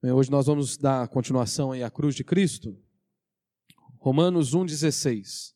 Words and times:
Bem, 0.00 0.12
hoje 0.12 0.30
nós 0.30 0.46
vamos 0.46 0.76
dar 0.76 1.08
continuação 1.08 1.72
aí 1.72 1.82
à 1.82 1.90
cruz 1.90 2.14
de 2.14 2.22
Cristo. 2.22 2.80
Romanos 3.96 4.54
1,16. 4.54 5.52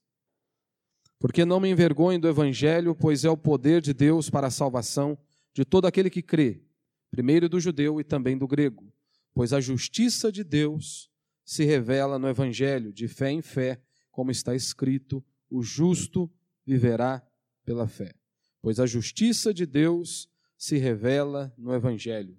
Porque 1.21 1.45
não 1.45 1.61
me 1.61 1.69
envergonho 1.71 2.21
do 2.21 2.27
Evangelho, 2.27 2.93
pois 2.93 3.25
é 3.25 3.31
o 3.31 3.37
poder 3.37 3.81
de 3.81 3.95
Deus 3.95 4.29
para 4.29 4.49
a 4.49 4.51
salvação 4.51 5.17
de 5.55 5.65
todo 5.65 5.87
aquele 5.87 6.11
que 6.11 6.21
crê, 6.21 6.61
primeiro 7.09 7.49
do 7.49 7.61
judeu 7.61 8.01
e 8.01 8.05
também 8.05 8.37
do 8.37 8.49
grego. 8.49 8.93
Pois 9.33 9.53
a 9.53 9.61
justiça 9.61 10.33
de 10.33 10.43
Deus 10.43 11.09
se 11.45 11.63
revela 11.63 12.19
no 12.19 12.29
Evangelho, 12.29 12.93
de 12.93 13.07
fé 13.07 13.31
em 13.31 13.43
fé, 13.43 13.81
como 14.11 14.33
está 14.33 14.57
escrito: 14.57 15.25
o 15.49 15.63
justo 15.63 16.29
viverá 16.67 17.25
pela 17.65 17.87
fé. 17.87 18.13
Pois 18.61 18.81
a 18.81 18.87
justiça 18.87 19.55
de 19.55 19.67
Deus 19.67 20.29
se 20.59 20.79
revela 20.79 21.55
no 21.57 21.73
Evangelho. 21.73 22.37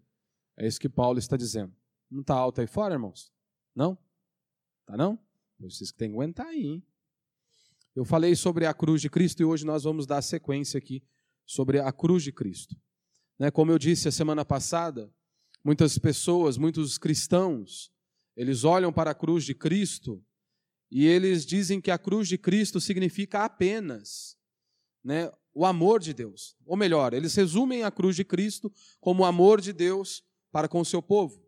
É 0.57 0.67
isso 0.67 0.81
que 0.81 0.89
Paulo 0.89 1.17
está 1.17 1.37
dizendo. 1.37 1.73
Não 2.13 2.21
está 2.21 2.35
alto 2.35 2.61
aí 2.61 2.67
fora, 2.67 2.93
irmãos? 2.93 3.33
Não? 3.75 3.97
Tá 4.85 4.95
não? 4.95 5.17
Vocês 5.59 5.89
que 5.89 5.97
têm 5.97 6.09
que 6.09 6.15
aguentar 6.15 6.45
aí. 6.45 6.63
Hein? 6.63 6.83
Eu 7.95 8.05
falei 8.05 8.35
sobre 8.35 8.67
a 8.67 8.73
cruz 8.73 9.01
de 9.01 9.09
Cristo 9.09 9.41
e 9.41 9.45
hoje 9.45 9.65
nós 9.65 9.83
vamos 9.83 10.05
dar 10.05 10.21
sequência 10.21 10.77
aqui 10.77 11.03
sobre 11.43 11.79
a 11.79 11.91
cruz 11.91 12.21
de 12.21 12.31
Cristo. 12.31 12.75
Né, 13.39 13.49
como 13.49 13.71
eu 13.71 13.79
disse 13.79 14.07
a 14.07 14.11
semana 14.11 14.45
passada, 14.45 15.11
muitas 15.63 15.97
pessoas, 15.97 16.55
muitos 16.55 16.99
cristãos, 16.99 17.91
eles 18.37 18.63
olham 18.63 18.93
para 18.93 19.09
a 19.09 19.15
cruz 19.15 19.43
de 19.43 19.55
Cristo 19.55 20.23
e 20.91 21.07
eles 21.07 21.43
dizem 21.43 21.81
que 21.81 21.89
a 21.89 21.97
cruz 21.97 22.27
de 22.27 22.37
Cristo 22.37 22.79
significa 22.79 23.43
apenas 23.43 24.37
né, 25.03 25.31
o 25.51 25.65
amor 25.65 25.99
de 25.99 26.13
Deus. 26.13 26.55
Ou 26.63 26.77
melhor, 26.77 27.11
eles 27.11 27.33
resumem 27.33 27.81
a 27.83 27.89
cruz 27.89 28.15
de 28.15 28.23
Cristo 28.23 28.71
como 28.99 29.23
o 29.23 29.25
amor 29.25 29.59
de 29.59 29.73
Deus 29.73 30.23
para 30.51 30.67
com 30.67 30.79
o 30.79 30.85
seu 30.85 31.01
povo. 31.01 31.42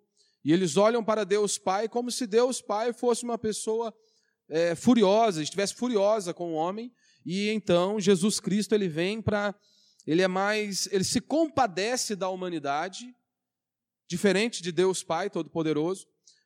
E 0.46 0.54
eles 0.54 0.78
olham 0.78 1.04
para 1.04 1.24
Deus 1.24 1.58
Pai 1.58 1.90
como 1.90 2.12
se 2.12 2.28
Deus 2.28 2.62
Pai 2.62 2.94
fosse 2.94 3.24
uma 3.24 3.36
pessoa 3.36 3.92
é, 4.48 4.76
furiosa, 4.76 5.42
estivesse 5.42 5.74
furiosa 5.74 6.36
com 6.36 6.54
o 6.54 6.56
homem, 6.56 6.94
e 7.26 7.50
então 7.50 8.00
Jesus 8.00 8.40
Cristo 8.40 8.76
ele 8.76 8.88
vem 8.88 9.20
para. 9.20 9.56
Ele 10.06 10.22
é 10.22 10.28
mais. 10.28 10.88
Ele 10.92 11.04
se 11.04 11.20
compadece 11.20 12.16
da 12.16 12.30
humanidade, 12.30 13.12
diferente 14.08 14.62
de 14.62 14.72
Deus 14.72 15.02
Pai 15.02 15.32
Todo-Poderoso. 15.32 16.06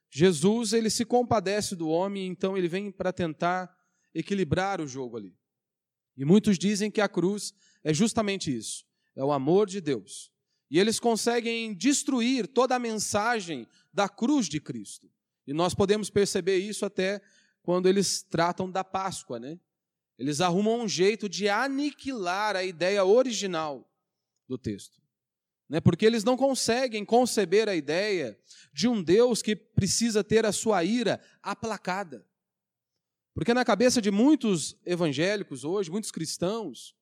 Jesus 0.10 0.72
ele 0.72 0.90
se 0.90 1.04
compadece 1.04 1.76
do 1.76 1.90
homem, 1.90 2.26
então 2.26 2.58
ele 2.58 2.70
vem 2.70 2.90
para 2.90 3.12
tentar 3.12 3.70
equilibrar 4.16 4.80
o 4.80 4.88
jogo 4.88 5.18
ali. 5.18 5.36
E 6.16 6.24
muitos 6.24 6.58
dizem 6.58 6.90
que 6.90 7.02
a 7.02 7.10
cruz 7.10 7.54
é 7.84 7.94
justamente 7.94 8.56
isso: 8.56 8.86
é 9.14 9.26
o 9.26 9.34
amor 9.34 9.68
de 9.68 9.82
Deus. 9.82 10.32
E 10.72 10.80
eles 10.80 11.00
conseguem 11.00 11.74
destruir 11.74 12.48
toda 12.48 12.76
a 12.76 12.80
mensagem 12.80 13.68
da 13.94 14.08
cruz 14.08 14.48
de 14.48 14.60
Cristo. 14.60 15.10
E 15.46 15.54
nós 15.54 15.74
podemos 15.74 16.10
perceber 16.10 16.58
isso 16.58 16.86
até 16.86 17.22
quando 17.62 17.88
eles 17.88 18.22
tratam 18.22 18.70
da 18.70 18.84
Páscoa, 18.84 19.40
né? 19.40 19.60
Eles 20.18 20.42
arrumam 20.42 20.82
um 20.82 20.88
jeito 20.88 21.30
de 21.30 21.48
aniquilar 21.48 22.56
a 22.56 22.64
ideia 22.64 23.06
original 23.06 23.90
do 24.48 24.58
texto. 24.58 25.02
Né? 25.70 25.80
Porque 25.80 26.06
eles 26.06 26.24
não 26.24 26.36
conseguem 26.36 27.06
conceber 27.06 27.70
a 27.70 27.76
ideia 27.76 28.38
de 28.74 28.88
um 28.88 29.02
Deus 29.02 29.42
que 29.42 29.56
precisa 29.56 30.24
ter 30.24 30.46
a 30.46 30.52
sua 30.52 30.84
ira 30.84 31.22
aplacada. 31.42 32.26
Porque 33.34 33.54
na 33.54 33.64
cabeça 33.64 34.02
de 34.02 34.12
muitos 34.12 34.76
evangélicos 34.86 35.64
hoje, 35.64 35.90
muitos 35.90 36.12
cristãos, 36.12 36.94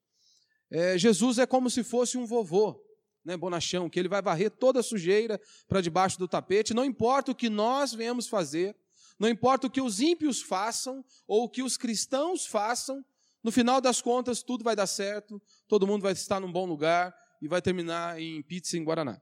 é, 0.69 0.97
Jesus 0.97 1.39
é 1.39 1.47
como 1.47 1.69
se 1.69 1.83
fosse 1.83 2.17
um 2.17 2.25
vovô 2.25 2.86
né, 3.27 3.35
bonachão, 3.35 3.89
que 3.89 3.99
ele 3.99 4.07
vai 4.07 4.21
varrer 4.21 4.49
toda 4.49 4.79
a 4.79 4.83
sujeira 4.83 5.39
para 5.67 5.81
debaixo 5.81 6.17
do 6.17 6.29
tapete, 6.29 6.73
não 6.73 6.85
importa 6.85 7.33
o 7.33 7.35
que 7.35 7.49
nós 7.49 7.93
venhamos 7.93 8.29
fazer, 8.29 8.73
não 9.19 9.27
importa 9.27 9.67
o 9.67 9.69
que 9.69 9.81
os 9.81 9.99
ímpios 9.99 10.41
façam 10.41 11.03
ou 11.27 11.43
o 11.43 11.49
que 11.49 11.61
os 11.61 11.75
cristãos 11.75 12.45
façam, 12.45 13.03
no 13.43 13.51
final 13.51 13.81
das 13.81 14.01
contas 14.01 14.41
tudo 14.41 14.63
vai 14.63 14.77
dar 14.77 14.87
certo, 14.87 15.41
todo 15.67 15.85
mundo 15.85 16.03
vai 16.03 16.13
estar 16.13 16.39
num 16.39 16.51
bom 16.51 16.65
lugar 16.65 17.13
e 17.41 17.49
vai 17.49 17.61
terminar 17.61 18.17
em 18.17 18.41
pizza 18.41 18.77
em 18.77 18.83
Guaraná. 18.83 19.21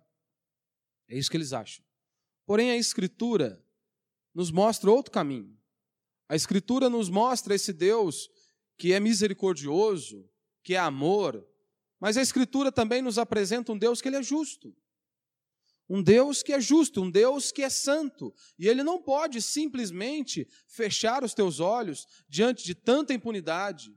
É 1.10 1.18
isso 1.18 1.30
que 1.30 1.38
eles 1.38 1.52
acham. 1.52 1.84
Porém, 2.46 2.70
a 2.70 2.78
Escritura 2.78 3.60
nos 4.36 4.52
mostra 4.52 4.92
outro 4.92 5.12
caminho. 5.12 5.58
A 6.30 6.36
Escritura 6.36 6.92
nos 6.92 7.10
mostra 7.10 7.56
esse 7.56 7.74
Deus 7.74 8.30
que 8.78 8.94
é 8.94 9.00
misericordioso, 9.00 10.30
que 10.64 10.76
é 10.76 10.78
amor, 10.78 11.44
mas 12.06 12.18
a 12.18 12.22
Escritura 12.22 12.72
também 12.72 13.02
nos 13.02 13.18
apresenta 13.18 13.72
um 13.72 13.78
Deus 13.80 14.00
que 14.00 14.08
ele 14.08 14.18
é 14.18 14.22
justo. 14.22 14.78
Um 15.90 16.04
Deus 16.04 16.44
que 16.44 16.54
é 16.54 16.62
justo, 16.62 17.02
um 17.02 17.10
Deus 17.10 17.52
que 17.52 17.64
é 17.64 17.70
santo. 17.70 18.32
E 18.60 18.68
ele 18.68 18.84
não 18.84 19.02
pode 19.02 19.42
simplesmente 19.42 20.48
fechar 20.68 21.24
os 21.24 21.34
teus 21.34 21.60
olhos 21.60 22.06
diante 22.30 22.64
de 22.64 22.76
tanta 22.76 23.12
impunidade, 23.12 23.92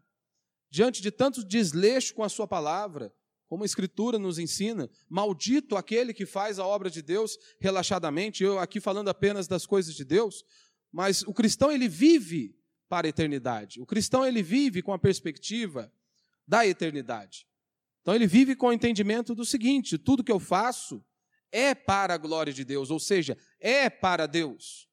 diante 0.70 1.02
de 1.02 1.10
tanto 1.10 1.44
desleixo 1.44 2.14
com 2.14 2.22
a 2.22 2.30
sua 2.30 2.48
palavra, 2.48 3.14
como 3.46 3.62
a 3.62 3.66
Escritura 3.66 4.18
nos 4.18 4.38
ensina. 4.38 4.88
Maldito 5.06 5.76
aquele 5.76 6.14
que 6.14 6.24
faz 6.24 6.58
a 6.58 6.66
obra 6.66 6.88
de 6.88 7.02
Deus 7.02 7.36
relaxadamente. 7.60 8.42
Eu 8.42 8.58
aqui 8.58 8.80
falando 8.80 9.10
apenas 9.10 9.46
das 9.46 9.66
coisas 9.66 9.94
de 9.94 10.06
Deus, 10.06 10.46
mas 10.90 11.20
o 11.24 11.34
cristão 11.34 11.70
ele 11.70 11.90
vive 11.90 12.56
para 12.88 13.06
a 13.06 13.10
eternidade. 13.10 13.82
O 13.82 13.84
cristão 13.84 14.24
ele 14.26 14.42
vive 14.42 14.80
com 14.80 14.94
a 14.94 14.98
perspectiva 14.98 15.92
da 16.46 16.66
eternidade. 16.66 17.46
Então 18.08 18.16
ele 18.16 18.26
vive 18.26 18.56
com 18.56 18.68
o 18.68 18.72
entendimento 18.72 19.34
do 19.34 19.44
seguinte: 19.44 19.98
tudo 19.98 20.24
que 20.24 20.32
eu 20.32 20.40
faço 20.40 21.04
é 21.52 21.74
para 21.74 22.14
a 22.14 22.16
glória 22.16 22.50
de 22.50 22.64
Deus, 22.64 22.90
ou 22.90 22.98
seja, 22.98 23.36
é 23.60 23.90
para 23.90 24.24
Deus. 24.24 24.88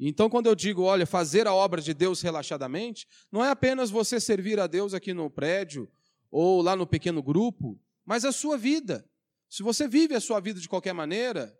Então, 0.00 0.30
quando 0.30 0.46
eu 0.46 0.54
digo, 0.54 0.80
olha, 0.80 1.04
fazer 1.04 1.46
a 1.46 1.52
obra 1.52 1.82
de 1.82 1.92
Deus 1.92 2.22
relaxadamente, 2.22 3.06
não 3.30 3.44
é 3.44 3.50
apenas 3.50 3.90
você 3.90 4.18
servir 4.18 4.58
a 4.58 4.66
Deus 4.66 4.94
aqui 4.94 5.12
no 5.12 5.28
prédio 5.28 5.90
ou 6.30 6.62
lá 6.62 6.74
no 6.74 6.86
pequeno 6.86 7.22
grupo, 7.22 7.78
mas 8.02 8.24
a 8.24 8.32
sua 8.32 8.56
vida. 8.56 9.06
Se 9.46 9.62
você 9.62 9.86
vive 9.86 10.14
a 10.14 10.20
sua 10.20 10.40
vida 10.40 10.58
de 10.58 10.70
qualquer 10.70 10.94
maneira, 10.94 11.54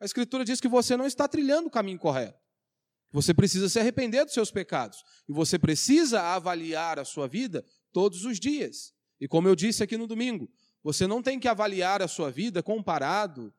a 0.00 0.06
Escritura 0.06 0.42
diz 0.42 0.58
que 0.58 0.68
você 0.68 0.96
não 0.96 1.04
está 1.04 1.28
trilhando 1.28 1.68
o 1.68 1.70
caminho 1.70 1.98
correto. 1.98 2.40
Você 3.12 3.34
precisa 3.34 3.68
se 3.68 3.78
arrepender 3.78 4.24
dos 4.24 4.32
seus 4.32 4.50
pecados. 4.50 5.04
E 5.28 5.34
você 5.34 5.58
precisa 5.58 6.22
avaliar 6.22 6.98
a 6.98 7.04
sua 7.04 7.28
vida 7.28 7.62
todos 7.92 8.24
os 8.24 8.40
dias. 8.40 8.98
E 9.20 9.28
como 9.28 9.46
eu 9.46 9.54
disse 9.54 9.82
aqui 9.82 9.96
no 9.96 10.06
domingo, 10.06 10.50
você 10.82 11.06
não 11.06 11.22
tem 11.22 11.38
que 11.38 11.46
avaliar 11.46 12.00
a 12.00 12.08
sua 12.08 12.30
vida 12.30 12.62
comparado 12.62 13.52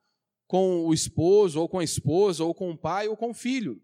com 0.46 0.84
o 0.84 0.92
esposo, 0.92 1.60
ou 1.60 1.68
com 1.68 1.78
a 1.78 1.84
esposa, 1.84 2.44
ou 2.44 2.54
com 2.54 2.70
o 2.70 2.76
pai, 2.76 3.08
ou 3.08 3.16
com 3.16 3.30
o 3.30 3.34
filho. 3.34 3.80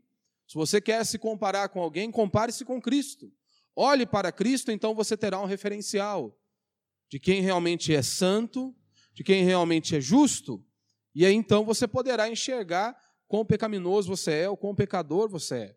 Se 0.47 0.55
você 0.55 0.81
quer 0.81 1.05
se 1.07 1.19
comparar 1.19 1.69
com 1.69 1.81
alguém, 1.81 2.11
compare-se 2.11 2.65
com 2.65 2.81
Cristo. 2.81 3.33
Olhe 3.77 4.05
para 4.05 4.33
Cristo, 4.33 4.73
então 4.73 4.95
você 4.95 5.17
terá 5.17 5.41
um 5.41 5.47
referencial 5.47 6.37
de 7.09 7.19
quem 7.19 7.41
realmente 7.41 7.95
é 7.95 8.03
santo, 8.03 8.75
de 9.15 9.23
quem 9.23 9.45
realmente 9.45 9.95
é 9.97 10.01
justo, 10.01 10.65
e 11.15 11.25
aí 11.25 11.35
então 11.35 11.65
você 11.65 11.89
poderá 11.89 12.29
enxergar 12.29 12.97
quão 13.27 13.45
pecaminoso 13.45 14.09
você 14.09 14.33
é 14.33 14.51
ou 14.51 14.57
quão 14.57 14.75
pecador 14.75 15.29
você 15.29 15.55
é. 15.55 15.77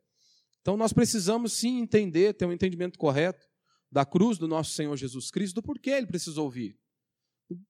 Então 0.61 0.77
nós 0.77 0.93
precisamos 0.93 1.53
sim 1.53 1.79
entender, 1.79 2.33
ter 2.33 2.45
um 2.45 2.51
entendimento 2.51 2.99
correto 2.99 3.50
da 3.91 4.05
cruz 4.05 4.37
do 4.37 4.47
nosso 4.47 4.71
Senhor 4.71 4.95
Jesus 4.95 5.29
Cristo, 5.29 5.55
do 5.55 5.63
porquê 5.63 5.89
ele 5.89 6.07
precisou 6.07 6.49
vir. 6.49 6.79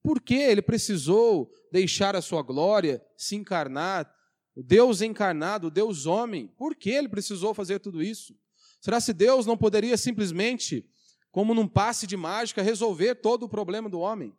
Por 0.02 0.20
que 0.20 0.34
ele 0.34 0.62
precisou 0.62 1.50
deixar 1.72 2.14
a 2.14 2.22
sua 2.22 2.42
glória, 2.42 3.04
se 3.16 3.34
encarnar, 3.34 4.12
o 4.54 4.62
Deus 4.62 5.00
encarnado, 5.02 5.66
o 5.66 5.70
Deus 5.70 6.06
homem, 6.06 6.46
por 6.46 6.76
que 6.76 6.90
ele 6.90 7.08
precisou 7.08 7.52
fazer 7.52 7.80
tudo 7.80 8.02
isso? 8.02 8.38
Será 8.80 9.00
se 9.00 9.12
Deus 9.12 9.46
não 9.46 9.56
poderia 9.56 9.96
simplesmente, 9.96 10.88
como 11.30 11.54
num 11.54 11.66
passe 11.66 12.06
de 12.06 12.16
mágica, 12.16 12.62
resolver 12.62 13.16
todo 13.16 13.44
o 13.44 13.48
problema 13.48 13.88
do 13.88 13.98
homem? 13.98 14.36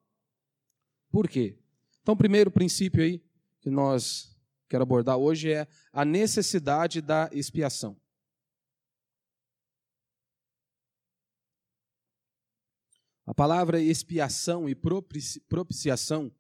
Por 1.12 1.28
quê? 1.28 1.58
Então, 2.02 2.16
primeiro 2.16 2.52
princípio 2.52 3.04
aí 3.04 3.22
que 3.62 3.70
nós 3.70 4.36
quero 4.70 4.84
abordar 4.84 5.18
hoje 5.18 5.52
é 5.52 5.68
a 5.92 6.04
necessidade 6.04 7.02
da 7.02 7.30
expiação. 7.32 7.98
A 13.34 13.36
palavra 13.36 13.82
expiação 13.82 14.70
e 14.70 14.76
propiciação, 14.76 16.32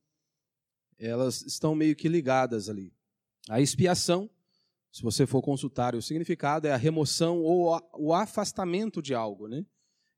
elas 0.99 1.41
estão 1.41 1.73
meio 1.73 1.95
que 1.95 2.07
ligadas 2.07 2.69
ali. 2.69 2.93
A 3.49 3.59
expiação, 3.59 4.29
se 4.91 5.01
você 5.01 5.25
for 5.25 5.41
consultar 5.41 5.95
o 5.95 6.03
significado, 6.03 6.67
é 6.67 6.71
a 6.71 6.77
remoção 6.77 7.41
ou 7.41 7.81
o 7.95 8.13
afastamento 8.13 9.01
de 9.01 9.15
algo. 9.15 9.47
Né? 9.47 9.65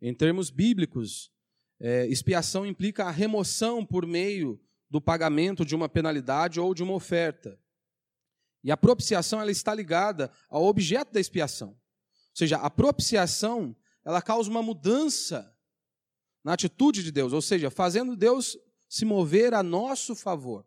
Em 0.02 0.14
termos 0.14 0.50
bíblicos, 0.50 1.32
é, 1.80 2.08
expiação 2.08 2.66
implica 2.66 3.06
a 3.06 3.10
remoção 3.10 3.86
por 3.86 4.06
meio 4.06 4.62
do 4.90 5.00
pagamento 5.00 5.64
de 5.64 5.76
uma 5.76 5.88
penalidade 5.88 6.60
ou 6.60 6.74
de 6.74 6.84
uma 6.84 6.94
oferta. 6.94 7.58
E 8.62 8.70
a 8.70 8.76
propiciação 8.76 9.40
ela 9.40 9.50
está 9.50 9.74
ligada 9.74 10.30
ao 10.50 10.66
objeto 10.66 11.14
da 11.14 11.22
expiação. 11.22 11.70
Ou 11.70 11.78
seja, 12.34 12.58
a 12.58 12.70
propiciação 12.70 13.74
ela 14.04 14.22
causa 14.22 14.50
uma 14.50 14.62
mudança 14.62 15.55
na 16.46 16.54
atitude 16.54 17.04
de 17.04 17.12
Deus, 17.12 17.34
ou 17.34 17.42
seja, 17.42 17.70
fazendo 17.70 18.16
Deus 18.16 18.58
se 18.88 19.04
mover 19.04 19.54
a 19.54 19.62
nosso 19.62 20.16
favor. 20.16 20.66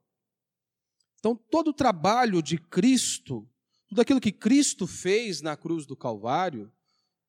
Então, 1.19 1.35
todo 1.35 1.69
o 1.69 1.73
trabalho 1.73 2.43
de 2.43 2.59
Cristo 2.59 3.49
tudo 3.89 4.03
aquilo 4.03 4.21
que 4.21 4.31
Cristo 4.31 4.87
fez 4.87 5.41
na 5.41 5.57
cruz 5.57 5.87
do 5.87 5.97
Calvário, 5.97 6.71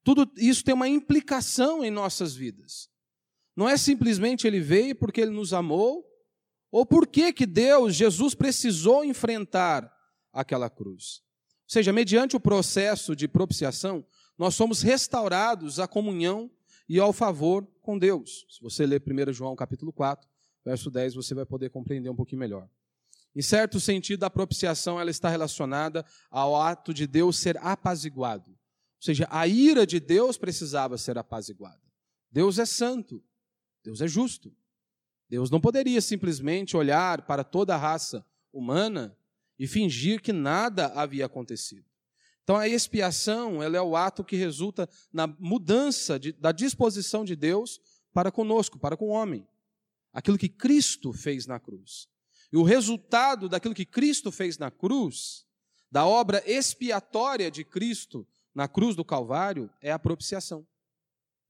tudo 0.03 0.29
isso 0.35 0.63
tem 0.63 0.73
uma 0.73 0.89
implicação 0.89 1.83
em 1.83 1.89
nossas 1.89 2.35
vidas. 2.35 2.89
Não 3.55 3.67
é 3.67 3.77
simplesmente 3.77 4.45
ele 4.45 4.59
veio 4.59 4.95
porque 4.95 5.21
ele 5.21 5.31
nos 5.31 5.53
amou, 5.53 6.05
ou 6.71 6.85
porque 6.85 7.31
que 7.31 7.45
Deus, 7.45 7.95
Jesus, 7.95 8.35
precisou 8.35 9.03
enfrentar 9.05 9.91
aquela 10.33 10.69
cruz. 10.69 11.21
Ou 11.63 11.71
seja, 11.71 11.93
mediante 11.93 12.35
o 12.35 12.39
processo 12.39 13.15
de 13.15 13.27
propiciação, 13.27 14.05
nós 14.37 14.53
somos 14.53 14.81
restaurados 14.81 15.79
à 15.79 15.87
comunhão 15.87 16.51
e 16.89 16.99
ao 16.99 17.13
favor 17.13 17.65
com 17.83 17.97
Deus. 17.97 18.47
Se 18.49 18.59
você 18.59 18.85
ler 18.85 19.01
1 19.01 19.31
João 19.31 19.55
capítulo 19.55 19.93
4, 19.93 20.27
verso 20.65 20.89
10, 20.89 21.13
você 21.13 21.35
vai 21.35 21.45
poder 21.45 21.69
compreender 21.69 22.09
um 22.09 22.15
pouquinho 22.15 22.39
melhor. 22.39 22.67
Em 23.35 23.43
certo 23.43 23.79
sentido, 23.79 24.23
a 24.23 24.29
propiciação 24.29 24.99
ela 24.99 25.11
está 25.11 25.29
relacionada 25.29 26.03
ao 26.31 26.59
ato 26.59 26.91
de 26.91 27.05
Deus 27.05 27.37
ser 27.37 27.57
apaziguado. 27.59 28.49
Ou 28.49 29.05
seja, 29.05 29.27
a 29.29 29.47
ira 29.47 29.85
de 29.85 29.99
Deus 29.99 30.35
precisava 30.35 30.97
ser 30.97 31.17
apaziguada. 31.17 31.79
Deus 32.31 32.57
é 32.57 32.65
santo, 32.65 33.23
Deus 33.83 34.01
é 34.01 34.07
justo. 34.07 34.51
Deus 35.29 35.51
não 35.51 35.61
poderia 35.61 36.01
simplesmente 36.01 36.75
olhar 36.75 37.21
para 37.21 37.43
toda 37.43 37.75
a 37.75 37.77
raça 37.77 38.25
humana 38.51 39.15
e 39.59 39.67
fingir 39.67 40.21
que 40.21 40.33
nada 40.33 40.87
havia 40.87 41.27
acontecido. 41.27 41.85
Então 42.49 42.57
a 42.57 42.67
expiação 42.67 43.61
ela 43.61 43.77
é 43.77 43.81
o 43.81 43.95
ato 43.95 44.23
que 44.23 44.35
resulta 44.35 44.89
na 45.13 45.27
mudança 45.27 46.17
de, 46.17 46.31
da 46.31 46.51
disposição 46.51 47.23
de 47.23 47.35
Deus 47.35 47.79
para 48.11 48.31
conosco, 48.31 48.79
para 48.79 48.97
com 48.97 49.09
o 49.09 49.11
homem. 49.11 49.47
Aquilo 50.11 50.35
que 50.35 50.49
Cristo 50.49 51.13
fez 51.13 51.45
na 51.45 51.59
cruz. 51.59 52.09
E 52.51 52.57
o 52.57 52.63
resultado 52.63 53.47
daquilo 53.47 53.75
que 53.75 53.85
Cristo 53.85 54.31
fez 54.31 54.57
na 54.57 54.71
cruz, 54.71 55.45
da 55.91 56.07
obra 56.07 56.41
expiatória 56.43 57.51
de 57.51 57.63
Cristo 57.63 58.27
na 58.51 58.67
cruz 58.67 58.95
do 58.95 59.05
Calvário, 59.05 59.69
é 59.79 59.91
a 59.91 59.99
propiciação. 59.99 60.67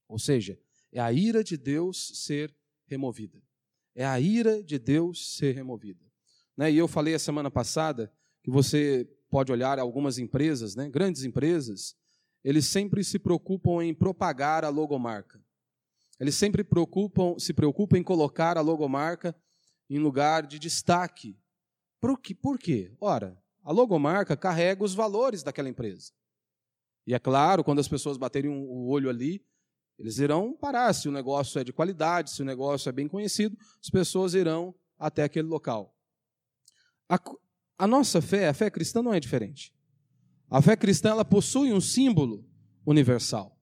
Ou 0.06 0.20
seja, 0.20 0.60
é 0.92 1.00
a 1.00 1.14
ira 1.14 1.42
de 1.42 1.56
Deus 1.56 2.26
ser 2.26 2.54
removida. 2.88 3.42
É 3.96 4.06
a 4.06 4.20
ira 4.20 4.62
de 4.62 4.78
Deus 4.78 5.38
ser 5.38 5.56
removida. 5.56 6.04
Né? 6.58 6.74
E 6.74 6.78
eu 6.78 6.90
falei 6.90 7.14
a 7.14 7.20
semana 7.20 7.50
passada 7.50 8.12
que 8.44 8.52
você 8.52 9.10
pode 9.30 9.52
olhar 9.52 9.80
algumas 9.80 10.18
empresas, 10.18 10.76
né? 10.76 10.90
grandes 10.90 11.24
empresas, 11.24 11.96
eles 12.44 12.66
sempre 12.66 13.04
se 13.04 13.20
preocupam 13.20 13.84
em 13.84 13.94
propagar 13.94 14.64
a 14.64 14.70
logomarca. 14.70 15.42
Eles 16.20 16.36
sempre 16.36 16.64
preocupam, 16.64 17.38
se 17.38 17.54
preocupam 17.54 17.98
em 17.98 18.04
colocar 18.04 18.58
a 18.58 18.62
logomarca 18.62 19.36
em 19.90 20.00
lugar 20.00 20.46
de 20.46 20.60
destaque. 20.60 21.38
Por 22.00 22.20
quê? 22.20 22.36
Por 22.36 22.58
quê? 22.58 22.94
Ora, 23.00 23.42
a 23.64 23.72
logomarca 23.72 24.36
carrega 24.36 24.84
os 24.84 24.94
valores 24.94 25.44
daquela 25.44 25.70
empresa. 25.70 26.12
E 27.06 27.14
é 27.14 27.20
claro, 27.20 27.64
quando 27.64 27.80
as 27.80 27.88
pessoas 27.88 28.18
baterem 28.18 28.52
o 28.52 28.88
olho 28.88 29.10
ali, 29.10 29.44
eles 29.98 30.20
irão 30.20 30.54
parar. 30.54 30.94
Se 30.94 31.10
o 31.10 31.12
negócio 31.12 31.60
é 31.60 31.64
de 31.64 31.74
qualidade, 31.74 32.32
se 32.32 32.42
o 32.42 32.46
negócio 32.46 32.90
é 32.90 32.92
bem 32.92 33.08
conhecido, 33.08 33.58
as 33.82 33.90
pessoas 33.90 34.34
irão 34.34 34.76
até 34.98 35.24
aquele 35.24 35.48
local. 35.48 35.96
A, 37.08 37.20
a 37.80 37.88
nossa 37.88 38.22
fé, 38.22 38.50
a 38.50 38.54
fé 38.54 38.70
cristã, 38.70 39.02
não 39.02 39.14
é 39.14 39.22
diferente. 39.22 39.74
A 40.50 40.62
fé 40.62 40.76
cristã 40.76 41.12
ela 41.12 41.24
possui 41.24 41.72
um 41.72 41.80
símbolo 41.80 42.46
universal, 42.86 43.58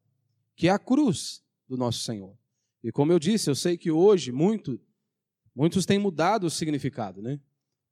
que 0.56 0.68
é 0.68 0.72
a 0.72 0.80
cruz 0.80 1.44
do 1.70 1.78
nosso 1.78 2.00
Senhor. 2.00 2.36
E 2.84 2.92
como 2.92 3.12
eu 3.12 3.20
disse, 3.20 3.48
eu 3.48 3.54
sei 3.54 3.78
que 3.78 3.92
hoje 3.92 4.32
muito, 4.32 4.82
muitos 5.56 5.86
têm 5.86 6.00
mudado 6.00 6.48
o 6.48 6.50
significado. 6.50 7.22
Né? 7.22 7.40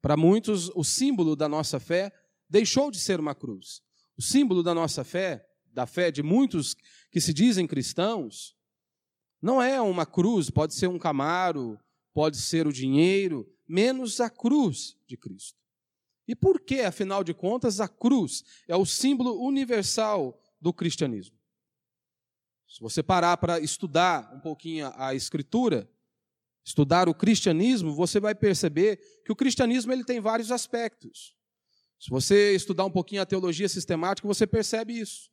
Para 0.02 0.18
muitos, 0.18 0.70
o 0.70 0.84
símbolo 0.84 1.36
da 1.36 1.48
nossa 1.48 1.80
fé 1.80 2.12
deixou 2.50 2.90
de 2.90 3.00
ser 3.00 3.20
uma 3.20 3.36
cruz. 3.36 3.84
O 4.18 4.22
símbolo 4.22 4.64
da 4.64 4.74
nossa 4.74 5.04
fé 5.04 5.46
da 5.72 5.86
fé 5.86 6.10
de 6.10 6.24
muitos 6.24 6.74
que 7.12 7.20
se 7.20 7.34
dizem 7.34 7.68
cristãos, 7.68 8.56
não 9.42 9.62
é 9.62 9.80
uma 9.82 10.06
cruz, 10.06 10.50
pode 10.50 10.74
ser 10.74 10.88
um 10.88 10.98
camaro, 10.98 11.78
pode 12.14 12.38
ser 12.38 12.66
o 12.66 12.72
dinheiro, 12.72 13.46
menos 13.68 14.22
a 14.22 14.30
cruz 14.30 14.98
de 15.06 15.18
Cristo. 15.18 15.65
E 16.28 16.36
por 16.36 16.60
que, 16.60 16.82
afinal 16.82 17.24
de 17.24 17.34
contas, 17.34 17.80
a 17.80 17.88
cruz 17.88 18.44
é 18.68 18.76
o 18.76 18.86
símbolo 18.86 19.40
universal 19.42 20.42
do 20.60 20.74
cristianismo? 20.74 21.38
Se 22.68 22.80
você 22.82 23.04
parar 23.04 23.38
para 23.38 23.60
estudar 23.60 24.34
um 24.36 24.40
pouquinho 24.40 24.92
a 24.96 25.14
Escritura, 25.14 25.90
estudar 26.64 27.08
o 27.08 27.14
cristianismo, 27.14 27.94
você 27.94 28.20
vai 28.20 28.34
perceber 28.34 29.00
que 29.24 29.32
o 29.32 29.36
cristianismo 29.36 29.94
ele 29.94 30.04
tem 30.04 30.20
vários 30.20 30.52
aspectos. 30.52 31.36
Se 32.00 32.10
você 32.10 32.56
estudar 32.56 32.86
um 32.86 32.92
pouquinho 32.92 33.22
a 33.22 33.26
teologia 33.26 33.70
sistemática, 33.70 34.28
você 34.28 34.48
percebe 34.48 35.00
isso. 35.00 35.30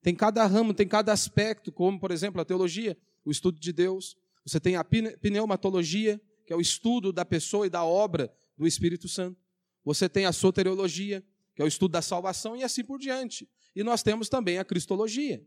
Tem 0.00 0.14
cada 0.14 0.46
ramo, 0.46 0.72
tem 0.72 0.86
cada 0.86 1.12
aspecto, 1.12 1.70
como, 1.72 1.98
por 1.98 2.10
exemplo, 2.10 2.40
a 2.40 2.44
teologia, 2.44 2.96
o 3.24 3.30
estudo 3.30 3.58
de 3.58 3.72
Deus. 3.72 4.16
Você 4.46 4.58
tem 4.58 4.76
a 4.76 4.84
pneumatologia, 4.84 6.20
que 6.46 6.52
é 6.52 6.56
o 6.56 6.60
estudo 6.60 7.12
da 7.12 7.24
pessoa 7.24 7.66
e 7.66 7.70
da 7.70 7.84
obra 7.84 8.32
do 8.56 8.66
Espírito 8.66 9.08
Santo. 9.08 9.41
Você 9.84 10.08
tem 10.08 10.26
a 10.26 10.32
soteriologia, 10.32 11.24
que 11.54 11.62
é 11.62 11.64
o 11.64 11.68
estudo 11.68 11.92
da 11.92 12.02
salvação, 12.02 12.56
e 12.56 12.62
assim 12.62 12.84
por 12.84 12.98
diante. 12.98 13.48
E 13.74 13.82
nós 13.82 14.02
temos 14.02 14.28
também 14.28 14.58
a 14.58 14.64
cristologia, 14.64 15.44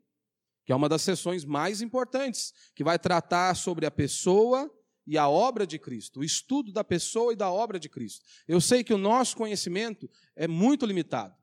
que 0.65 0.71
é 0.71 0.75
uma 0.75 0.89
das 0.89 1.01
sessões 1.01 1.45
mais 1.45 1.81
importantes, 1.81 2.53
que 2.75 2.83
vai 2.83 2.99
tratar 2.99 3.55
sobre 3.55 3.85
a 3.85 3.91
pessoa 3.91 4.71
e 5.07 5.17
a 5.17 5.29
obra 5.29 5.67
de 5.67 5.77
Cristo, 5.77 6.19
o 6.19 6.23
estudo 6.23 6.71
da 6.71 6.83
pessoa 6.83 7.31
e 7.31 7.35
da 7.35 7.51
obra 7.51 7.79
de 7.79 7.87
Cristo. 7.87 8.25
Eu 8.47 8.59
sei 8.59 8.83
que 8.83 8.93
o 8.93 8.97
nosso 8.97 9.37
conhecimento 9.37 10.09
é 10.35 10.47
muito 10.47 10.85
limitado. 10.85 11.35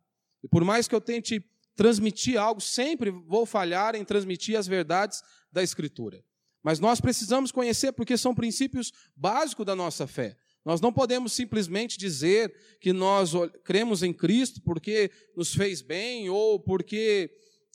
E 0.43 0.49
por 0.49 0.65
mais 0.65 0.89
que 0.89 0.95
eu 0.95 1.01
tente 1.01 1.45
transmitir 1.77 2.39
algo, 2.39 2.61
sempre 2.61 3.11
vou 3.11 3.47
falhar 3.47 3.95
em 3.95 4.05
transmitir 4.05 4.59
as 4.59 4.67
verdades 4.67 5.23
da 5.51 5.63
Escritura. 5.63 6.25
Mas 6.63 6.79
nós 6.79 7.01
precisamos 7.01 7.51
conhecer 7.51 7.93
porque 7.93 8.17
são 8.17 8.35
princípios 8.35 8.93
básicos 9.17 9.67
da 9.67 9.75
nossa 9.75 10.07
fé. 10.07 10.37
Nós 10.65 10.81
não 10.81 10.93
podemos 10.93 11.33
simplesmente 11.33 11.99
dizer 11.99 12.55
que 12.81 12.93
nós 12.93 13.33
cremos 13.65 14.03
em 14.03 14.13
Cristo 14.13 14.61
porque 14.63 15.11
nos 15.37 15.55
fez 15.55 15.83
bem, 15.83 16.29
ou 16.29 16.61
porque 16.61 17.31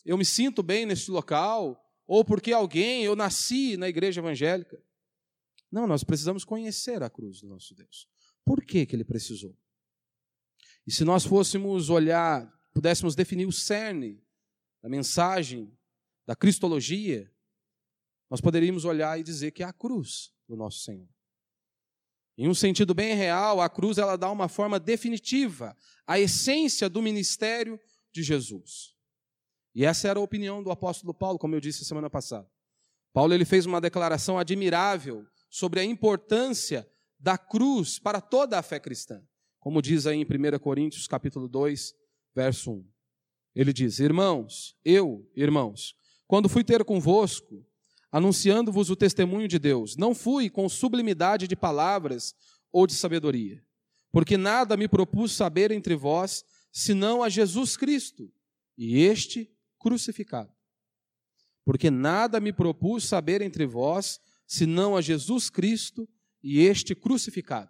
eu 0.06 0.18
me 0.18 0.24
sinto 0.24 0.64
bem 0.64 0.86
neste 0.86 1.12
local, 1.12 1.84
ou 2.06 2.24
porque 2.24 2.54
alguém, 2.54 3.04
eu 3.04 3.16
nasci 3.16 3.76
na 3.76 3.90
igreja 3.90 4.22
evangélica. 4.22 4.82
Não, 5.70 5.86
nós 5.86 6.04
precisamos 6.04 6.46
conhecer 6.46 7.04
a 7.04 7.10
cruz 7.10 7.42
do 7.42 7.48
nosso 7.48 7.76
Deus. 7.76 8.08
Por 8.46 8.64
que, 8.64 8.86
que 8.86 8.96
ele 8.96 9.04
precisou? 9.04 9.58
E 10.86 10.92
se 10.92 11.04
nós 11.04 11.26
fôssemos 11.26 11.90
olhar 11.90 12.58
pudéssemos 12.78 13.16
definir 13.16 13.48
o 13.48 13.52
cerne 13.52 14.24
da 14.84 14.88
mensagem, 14.88 15.76
da 16.28 16.36
cristologia, 16.36 17.34
nós 18.30 18.40
poderíamos 18.40 18.86
olhar 18.86 19.20
e 19.20 19.24
dizer 19.24 19.50
que 19.50 19.64
é 19.64 19.66
a 19.66 19.74
cruz 19.74 20.32
do 20.48 20.56
nosso 20.56 20.82
Senhor. 20.82 21.10
Em 22.38 22.48
um 22.48 22.54
sentido 22.54 22.94
bem 22.94 23.16
real, 23.16 23.60
a 23.60 23.68
cruz 23.68 23.98
ela 23.98 24.16
dá 24.16 24.30
uma 24.30 24.48
forma 24.48 24.80
definitiva 24.80 25.76
à 26.06 26.20
essência 26.20 26.88
do 26.88 27.02
ministério 27.02 27.80
de 28.14 28.22
Jesus. 28.22 28.96
E 29.74 29.84
essa 29.84 30.08
era 30.08 30.20
a 30.20 30.24
opinião 30.24 30.62
do 30.62 30.70
apóstolo 30.70 31.14
Paulo, 31.14 31.40
como 31.40 31.56
eu 31.56 31.60
disse 31.60 31.84
semana 31.84 32.10
passada. 32.10 32.48
Paulo 33.12 33.34
ele 33.34 33.46
fez 33.46 33.66
uma 33.66 33.82
declaração 33.82 34.38
admirável 34.38 35.26
sobre 35.50 35.80
a 35.80 35.84
importância 35.84 36.88
da 37.20 37.38
cruz 37.38 37.98
para 37.98 38.22
toda 38.22 38.60
a 38.60 38.62
fé 38.62 38.80
cristã. 38.80 39.22
Como 39.60 39.82
diz 39.82 40.06
aí 40.06 40.18
em 40.18 40.24
1 40.24 40.60
Coríntios, 40.60 41.08
capítulo 41.08 41.48
2, 41.48 41.94
verso 42.36 42.72
1. 42.72 42.88
Ele 43.56 43.74
diz: 43.74 44.00
Irmãos, 44.00 44.78
eu, 44.86 45.28
irmãos, 45.36 45.96
quando 46.28 46.48
fui 46.48 46.64
ter 46.64 46.86
convosco, 46.86 47.66
anunciando-vos 48.12 48.90
o 48.90 48.96
testemunho 48.96 49.48
de 49.48 49.60
Deus, 49.60 49.96
não 49.96 50.16
fui 50.16 50.50
com 50.50 50.68
sublimidade 50.70 51.48
de 51.48 51.56
palavras 51.56 52.36
ou 52.72 52.88
de 52.88 52.94
sabedoria, 52.94 53.64
porque 54.12 54.38
nada 54.38 54.78
me 54.78 54.88
propus 54.88 55.34
saber 55.34 55.72
entre 55.72 55.96
vós, 55.96 56.44
senão 56.72 57.24
a 57.24 57.30
Jesus 57.30 57.76
Cristo 57.76 58.32
e 58.78 59.00
este 59.00 59.52
crucificado. 59.80 60.52
Porque 61.66 61.92
nada 61.92 62.40
me 62.40 62.54
propus 62.54 63.06
saber 63.06 63.42
entre 63.42 63.66
vós, 63.66 64.20
senão 64.46 64.96
a 64.96 65.02
Jesus 65.02 65.50
Cristo 65.50 66.08
e 66.42 66.62
este 66.62 66.96
crucificado. 66.96 67.70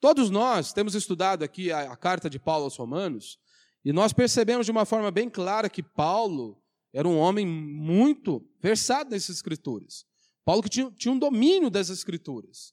Todos 0.00 0.30
nós 0.30 0.72
temos 0.72 0.94
estudado 0.94 1.42
aqui 1.42 1.70
a, 1.70 1.92
a 1.92 1.96
carta 1.96 2.30
de 2.30 2.38
Paulo 2.38 2.64
aos 2.64 2.76
Romanos, 2.76 3.38
e 3.84 3.92
nós 3.92 4.12
percebemos 4.12 4.66
de 4.66 4.72
uma 4.72 4.84
forma 4.84 5.10
bem 5.10 5.28
clara 5.28 5.68
que 5.68 5.82
Paulo 5.82 6.60
era 6.96 7.06
um 7.06 7.18
homem 7.18 7.46
muito 7.46 8.42
versado 8.58 9.10
nessas 9.10 9.36
escrituras. 9.36 10.06
Paulo 10.46 10.62
que 10.62 10.70
tinha, 10.70 10.90
tinha 10.92 11.12
um 11.12 11.18
domínio 11.18 11.68
das 11.68 11.90
escrituras. 11.90 12.72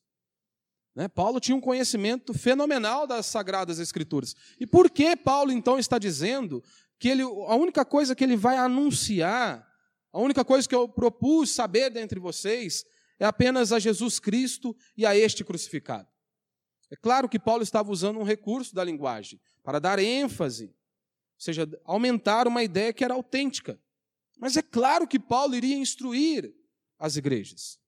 Né? 0.96 1.10
Paulo 1.10 1.42
tinha 1.42 1.58
um 1.58 1.60
conhecimento 1.60 2.34
fenomenal 2.34 3.06
das 3.06 3.25
sagradas 3.25 3.80
escrituras. 3.80 4.34
E 4.58 4.65
por 4.65 4.89
que 4.89 5.13
Paulo 5.18 5.51
então 5.51 5.77
está 5.77 6.00
dizendo 6.00 6.63
que 6.98 7.10
ele, 7.10 7.22
a 7.22 7.56
única 7.56 7.84
coisa 7.84 8.15
que 8.15 8.24
ele 8.24 8.38
vai 8.38 8.56
anunciar, 8.56 9.68
a 10.10 10.20
única 10.22 10.46
coisa 10.46 10.70
que 10.70 10.75
eu 10.75 10.88
propus 10.88 11.51
saber 11.51 11.89
dentre 11.89 12.18
vocês 12.18 12.86
é 13.20 13.25
apenas 13.25 13.74
a 13.74 13.80
Jesus 13.80 14.22
Cristo 14.22 14.74
e 14.96 15.06
a 15.06 15.18
este 15.18 15.44
crucificado? 15.44 16.08
É 16.89 16.96
claro 16.96 17.27
que 17.27 17.38
Paulo 17.38 17.62
estava 17.62 17.92
usando 17.92 18.22
um 18.22 18.24
recurso 18.24 18.74
da 18.74 18.86
linguagem 18.86 19.42
para 19.62 19.80
dar 19.80 20.00
ênfase 20.00 20.74
seja, 21.44 21.70
aumentar 21.84 22.48
uma 22.48 22.63
ideia 22.63 22.94
que 22.94 23.03
era 23.03 23.13
autêntica. 23.13 23.80
Mas 24.43 24.57
é 24.57 24.62
claro 24.62 25.07
que 25.07 25.17
Paulo 25.17 25.55
iria 25.55 25.77
instruir 25.77 26.53
as 27.00 27.15
igrejas. 27.15 27.79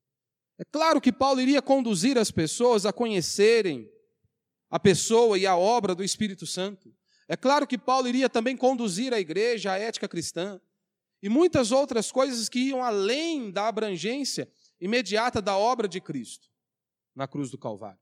É 0.57 0.63
claro 0.63 1.01
que 1.01 1.11
Paulo 1.11 1.41
iria 1.41 1.61
conduzir 1.61 2.17
as 2.17 2.31
pessoas 2.31 2.85
a 2.85 2.93
conhecerem 2.93 3.91
a 4.69 4.79
pessoa 4.79 5.37
e 5.37 5.45
a 5.45 5.57
obra 5.57 5.93
do 5.93 6.01
Espírito 6.01 6.47
Santo. 6.47 6.95
É 7.27 7.35
claro 7.35 7.67
que 7.67 7.77
Paulo 7.77 8.07
iria 8.07 8.29
também 8.29 8.55
conduzir 8.55 9.13
a 9.13 9.19
igreja 9.19 9.73
à 9.73 9.77
ética 9.77 10.07
cristã 10.07 10.57
e 11.21 11.27
muitas 11.27 11.73
outras 11.73 12.09
coisas 12.09 12.47
que 12.47 12.59
iam 12.59 12.81
além 12.81 13.51
da 13.51 13.67
abrangência 13.67 14.49
imediata 14.79 15.41
da 15.41 15.57
obra 15.57 15.89
de 15.89 15.99
Cristo 15.99 16.47
na 17.13 17.27
cruz 17.27 17.51
do 17.51 17.57
Calvário. 17.57 17.99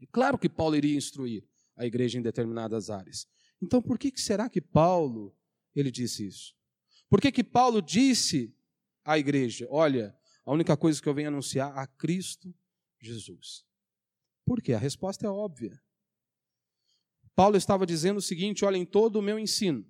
E 0.00 0.08
claro 0.08 0.36
que 0.36 0.48
Paulo 0.48 0.74
iria 0.74 0.96
instruir 0.96 1.46
a 1.76 1.86
igreja 1.86 2.18
em 2.18 2.22
determinadas 2.22 2.90
áreas. 2.90 3.28
Então, 3.62 3.80
por 3.80 3.96
que 3.96 4.12
será 4.16 4.48
que 4.48 4.60
Paulo 4.60 5.32
ele 5.72 5.92
disse 5.92 6.26
isso? 6.26 6.58
Por 7.10 7.20
que, 7.20 7.32
que 7.32 7.44
Paulo 7.44 7.82
disse 7.82 8.54
à 9.04 9.18
igreja: 9.18 9.66
Olha, 9.68 10.16
a 10.46 10.52
única 10.52 10.76
coisa 10.76 11.02
que 11.02 11.08
eu 11.08 11.14
venho 11.14 11.28
anunciar 11.28 11.76
a 11.76 11.86
Cristo 11.86 12.54
Jesus? 13.00 13.66
Por 14.46 14.62
quê? 14.62 14.72
A 14.72 14.78
resposta 14.78 15.26
é 15.26 15.28
óbvia. 15.28 15.82
Paulo 17.34 17.56
estava 17.56 17.84
dizendo 17.84 18.18
o 18.18 18.22
seguinte: 18.22 18.64
olha, 18.64 18.76
em 18.76 18.86
todo 18.86 19.16
o 19.16 19.22
meu 19.22 19.38
ensino, 19.38 19.84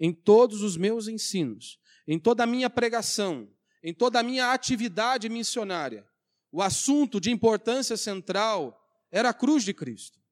em 0.00 0.12
todos 0.12 0.62
os 0.62 0.76
meus 0.76 1.08
ensinos, 1.08 1.78
em 2.06 2.18
toda 2.18 2.44
a 2.44 2.46
minha 2.46 2.70
pregação, 2.70 3.48
em 3.82 3.92
toda 3.92 4.20
a 4.20 4.22
minha 4.22 4.52
atividade 4.52 5.28
missionária, 5.28 6.06
o 6.50 6.62
assunto 6.62 7.20
de 7.20 7.30
importância 7.30 7.96
central 7.96 8.80
era 9.10 9.28
a 9.28 9.34
cruz 9.34 9.62
de 9.62 9.74
Cristo. 9.74 10.23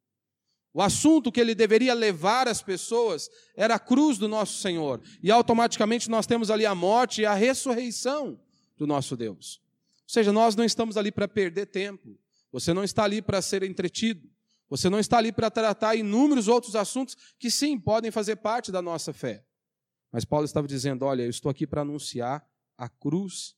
O 0.75 0.81
assunto 0.81 1.31
que 1.31 1.41
ele 1.41 1.55
deveria 1.55 1.93
levar 1.93 2.49
as 2.49 2.63
pessoas 2.63 3.29
era 3.55 3.75
a 3.75 3.79
cruz 3.79 4.17
do 4.17 4.27
nosso 4.27 4.61
Senhor. 4.61 5.03
E 5.23 5.31
automaticamente 5.31 6.09
nós 6.09 6.27
temos 6.27 6.51
ali 6.51 6.65
a 6.65 6.75
morte 6.75 7.23
e 7.23 7.27
a 7.27 7.35
ressurreição 7.35 8.41
do 8.77 8.87
nosso 8.87 9.17
Deus. 9.17 9.61
Ou 10.03 10.09
seja, 10.09 10.33
nós 10.33 10.57
não 10.57 10.65
estamos 10.65 10.97
ali 10.97 11.13
para 11.13 11.29
perder 11.29 11.67
tempo. 11.67 12.19
Você 12.51 12.73
não 12.73 12.85
está 12.85 13.05
ali 13.05 13.21
para 13.21 13.43
ser 13.43 13.63
entretido. 13.63 14.31
Você 14.69 14.89
não 14.89 14.99
está 14.99 15.19
ali 15.19 15.31
para 15.31 15.51
tratar 15.51 15.95
inúmeros 15.95 16.49
outros 16.49 16.75
assuntos 16.75 17.15
que 17.39 17.51
sim 17.51 17.79
podem 17.79 18.11
fazer 18.11 18.37
parte 18.37 18.73
da 18.73 18.81
nossa 18.81 19.13
fé. 19.13 19.45
Mas 20.11 20.25
Paulo 20.25 20.47
estava 20.47 20.67
dizendo: 20.67 21.05
olha, 21.05 21.23
eu 21.23 21.31
estou 21.31 21.51
aqui 21.51 21.67
para 21.67 21.83
anunciar 21.83 22.47
a 22.79 22.89
cruz 22.89 23.55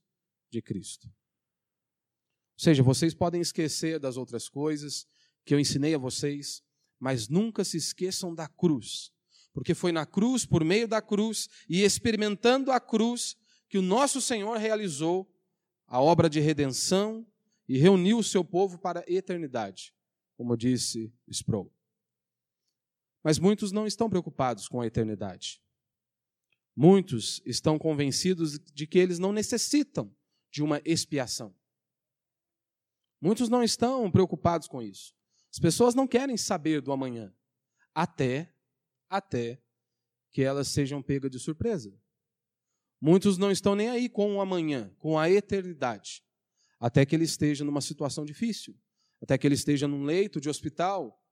de 0.50 0.61
Cristo. 0.61 1.06
Ou 1.06 2.61
seja, 2.64 2.83
vocês 2.83 3.14
podem 3.14 3.40
esquecer 3.40 3.99
das 4.00 4.16
outras 4.16 4.49
coisas 4.49 5.06
que 5.44 5.54
eu 5.54 5.61
ensinei 5.61 5.94
a 5.94 5.99
vocês, 5.99 6.62
mas 7.04 7.28
nunca 7.28 7.62
se 7.64 7.76
esqueçam 7.76 8.34
da 8.34 8.49
cruz, 8.49 9.12
porque 9.52 9.75
foi 9.75 9.92
na 9.92 10.06
cruz, 10.06 10.46
por 10.46 10.64
meio 10.64 10.88
da 10.88 11.02
cruz 11.02 11.50
e 11.68 11.82
experimentando 11.82 12.73
a 12.73 12.80
cruz, 12.80 13.37
que 13.68 13.76
o 13.76 13.82
nosso 13.82 14.23
Senhor 14.23 14.56
realizou 14.56 15.30
a 15.87 16.00
obra 16.00 16.30
de 16.30 16.40
redenção 16.40 17.26
e 17.68 17.76
reuniu 17.76 18.16
o 18.16 18.25
seu 18.25 18.42
povo 18.42 18.78
para 18.78 19.00
a 19.00 19.04
eternidade, 19.06 19.94
como 20.34 20.56
disse 20.56 21.12
Sproul. 21.28 21.70
Mas 23.23 23.38
muitos 23.38 23.70
não 23.70 23.87
estão 23.87 24.08
preocupados 24.08 24.66
com 24.66 24.80
a 24.80 24.87
eternidade. 24.87 25.61
Muitos 26.75 27.42
estão 27.44 27.78
convencidos 27.78 28.58
de 28.58 28.87
que 28.87 28.99
eles 28.99 29.18
não 29.18 29.30
necessitam 29.30 30.11
de 30.50 30.62
uma 30.62 30.80
expiação. 30.87 31.54
Muitos 33.20 33.50
não 33.50 33.62
estão 33.62 34.11
preocupados 34.11 34.66
com 34.66 34.80
isso. 34.80 35.14
As 35.54 35.61
pessoas 35.61 35.94
não 35.94 36.04
querem 36.04 36.37
saber 36.37 36.80
do 36.80 36.90
amanhã, 36.90 37.32
até 37.94 38.52
até 39.08 39.62
que 40.32 40.42
elas 40.42 40.66
sejam 40.66 41.00
pegas 41.00 41.30
de 41.30 41.38
surpresa. 41.38 41.96
Muitos 43.00 43.38
não 43.38 43.52
estão 43.52 43.76
nem 43.76 43.88
aí 43.88 44.08
com 44.08 44.34
o 44.34 44.40
amanhã, 44.40 44.92
com 44.99 45.16
a 45.16 45.30
eternidade, 45.30 46.25
até 46.80 47.06
que 47.06 47.14
ele 47.14 47.23
esteja 47.23 47.64
numa 47.64 47.80
situação 47.80 48.25
difícil, 48.25 48.76
até 49.23 49.38
que 49.38 49.46
ele 49.46 49.54
esteja 49.54 49.87
num 49.87 50.02
leito 50.02 50.40
de 50.40 50.49
hospital, 50.49 51.25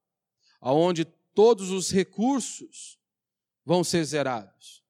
aonde 0.61 1.05
todos 1.35 1.71
os 1.71 1.91
recursos 1.91 3.00
vão 3.64 3.83
ser 3.83 4.05
zerados. 4.05 4.85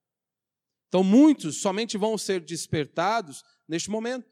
Então, 0.89 1.03
muitos 1.03 1.57
somente 1.57 1.97
vão 1.97 2.19
ser 2.19 2.43
despertados 2.43 3.43
neste 3.67 3.89
momento. 3.89 4.31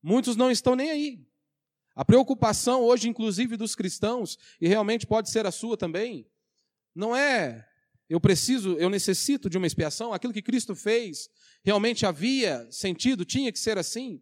Muitos 0.00 0.36
não 0.36 0.52
estão 0.52 0.76
nem 0.76 0.88
aí. 0.88 1.29
A 1.94 2.04
preocupação 2.04 2.82
hoje, 2.82 3.08
inclusive 3.08 3.56
dos 3.56 3.74
cristãos, 3.74 4.38
e 4.60 4.68
realmente 4.68 5.06
pode 5.06 5.30
ser 5.30 5.46
a 5.46 5.50
sua 5.50 5.76
também, 5.76 6.26
não 6.94 7.14
é 7.14 7.66
eu 8.10 8.20
preciso, 8.20 8.76
eu 8.76 8.90
necessito 8.90 9.48
de 9.48 9.56
uma 9.56 9.68
expiação, 9.68 10.12
aquilo 10.12 10.32
que 10.32 10.42
Cristo 10.42 10.74
fez 10.74 11.30
realmente 11.62 12.04
havia 12.04 12.66
sentido, 12.68 13.24
tinha 13.24 13.52
que 13.52 13.58
ser 13.58 13.78
assim. 13.78 14.20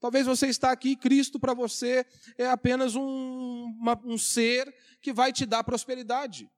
Talvez 0.00 0.26
você 0.26 0.46
está 0.46 0.70
aqui, 0.70 0.96
Cristo 0.96 1.38
para 1.38 1.52
você 1.52 2.06
é 2.38 2.46
apenas 2.46 2.96
um, 2.96 3.76
uma, 3.78 4.00
um 4.06 4.16
ser 4.16 4.74
que 5.02 5.12
vai 5.12 5.34
te 5.34 5.44
dar 5.44 5.62
prosperidade. 5.64 6.50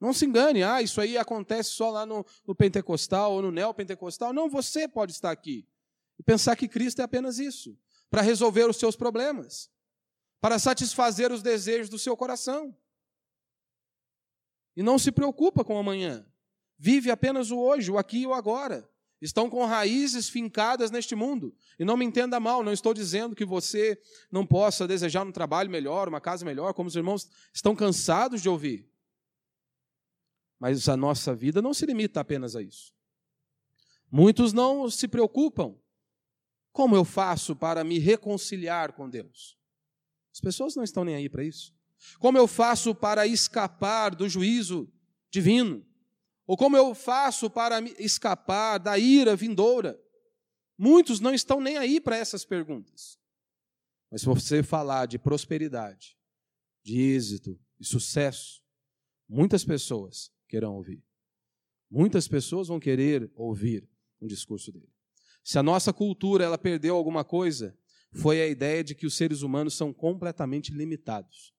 Não 0.00 0.12
se 0.12 0.26
engane, 0.26 0.64
ah, 0.64 0.82
isso 0.82 1.00
aí 1.00 1.16
acontece 1.16 1.70
só 1.70 1.90
lá 1.90 2.04
no, 2.04 2.26
no 2.44 2.54
pentecostal 2.54 3.34
ou 3.34 3.42
no 3.42 3.52
neopentecostal. 3.52 4.32
Não, 4.32 4.50
você 4.50 4.88
pode 4.88 5.12
estar 5.12 5.30
aqui 5.30 5.68
e 6.18 6.22
pensar 6.22 6.56
que 6.56 6.66
Cristo 6.66 7.00
é 7.00 7.04
apenas 7.04 7.38
isso 7.38 7.78
para 8.10 8.22
resolver 8.22 8.68
os 8.68 8.76
seus 8.76 8.96
problemas, 8.96 9.70
para 10.40 10.58
satisfazer 10.58 11.30
os 11.30 11.42
desejos 11.42 11.88
do 11.88 11.98
seu 11.98 12.16
coração. 12.16 12.76
E 14.76 14.82
não 14.82 14.98
se 14.98 15.10
preocupa 15.10 15.64
com 15.64 15.74
o 15.74 15.78
amanhã. 15.78 16.24
Vive 16.78 17.10
apenas 17.10 17.50
o 17.50 17.58
hoje, 17.58 17.90
o 17.90 17.98
aqui 17.98 18.18
e 18.18 18.26
o 18.26 18.32
agora. 18.32 18.88
Estão 19.20 19.50
com 19.50 19.64
raízes 19.64 20.28
fincadas 20.28 20.92
neste 20.92 21.16
mundo. 21.16 21.52
E 21.76 21.84
não 21.84 21.96
me 21.96 22.04
entenda 22.04 22.38
mal, 22.38 22.62
não 22.62 22.72
estou 22.72 22.94
dizendo 22.94 23.34
que 23.34 23.44
você 23.44 24.00
não 24.30 24.46
possa 24.46 24.86
desejar 24.86 25.26
um 25.26 25.32
trabalho 25.32 25.68
melhor, 25.68 26.08
uma 26.08 26.20
casa 26.20 26.44
melhor, 26.44 26.72
como 26.72 26.88
os 26.88 26.94
irmãos 26.94 27.28
estão 27.52 27.74
cansados 27.74 28.40
de 28.40 28.48
ouvir. 28.48 28.88
Mas 30.58 30.88
a 30.88 30.96
nossa 30.96 31.34
vida 31.34 31.60
não 31.60 31.74
se 31.74 31.84
limita 31.84 32.20
apenas 32.20 32.54
a 32.54 32.62
isso. 32.62 32.92
Muitos 34.10 34.52
não 34.52 34.88
se 34.88 35.08
preocupam 35.08 35.76
como 36.78 36.94
eu 36.94 37.04
faço 37.04 37.56
para 37.56 37.82
me 37.82 37.98
reconciliar 37.98 38.92
com 38.92 39.10
Deus? 39.10 39.58
As 40.32 40.40
pessoas 40.40 40.76
não 40.76 40.84
estão 40.84 41.04
nem 41.04 41.16
aí 41.16 41.28
para 41.28 41.42
isso. 41.42 41.74
Como 42.20 42.38
eu 42.38 42.46
faço 42.46 42.94
para 42.94 43.26
escapar 43.26 44.14
do 44.14 44.28
juízo 44.28 44.88
divino? 45.28 45.84
Ou 46.46 46.56
como 46.56 46.76
eu 46.76 46.94
faço 46.94 47.50
para 47.50 47.80
escapar 48.00 48.78
da 48.78 48.96
ira 48.96 49.34
vindoura? 49.34 50.00
Muitos 50.78 51.18
não 51.18 51.34
estão 51.34 51.60
nem 51.60 51.76
aí 51.76 52.00
para 52.00 52.16
essas 52.16 52.44
perguntas. 52.44 53.18
Mas 54.08 54.20
se 54.20 54.28
você 54.28 54.62
falar 54.62 55.06
de 55.06 55.18
prosperidade, 55.18 56.16
de 56.84 56.96
êxito 56.96 57.58
e 57.80 57.84
sucesso, 57.84 58.62
muitas 59.28 59.64
pessoas 59.64 60.30
querão 60.46 60.76
ouvir. 60.76 61.02
Muitas 61.90 62.28
pessoas 62.28 62.68
vão 62.68 62.78
querer 62.78 63.28
ouvir 63.34 63.90
um 64.20 64.28
discurso 64.28 64.70
dele. 64.70 64.97
Se 65.48 65.58
a 65.58 65.62
nossa 65.62 65.94
cultura 65.94 66.44
ela 66.44 66.58
perdeu 66.58 66.94
alguma 66.94 67.24
coisa, 67.24 67.74
foi 68.12 68.42
a 68.42 68.46
ideia 68.46 68.84
de 68.84 68.94
que 68.94 69.06
os 69.06 69.16
seres 69.16 69.40
humanos 69.40 69.72
são 69.72 69.94
completamente 69.94 70.70
limitados. 70.74 71.54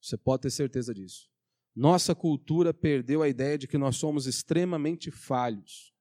Você 0.00 0.16
pode 0.16 0.42
ter 0.42 0.50
certeza 0.50 0.92
disso. 0.92 1.30
Nossa 1.76 2.12
cultura 2.12 2.74
perdeu 2.74 3.22
a 3.22 3.28
ideia 3.28 3.56
de 3.56 3.68
que 3.68 3.78
nós 3.78 3.94
somos 3.98 4.26
extremamente 4.26 5.12
falhos, 5.12 5.94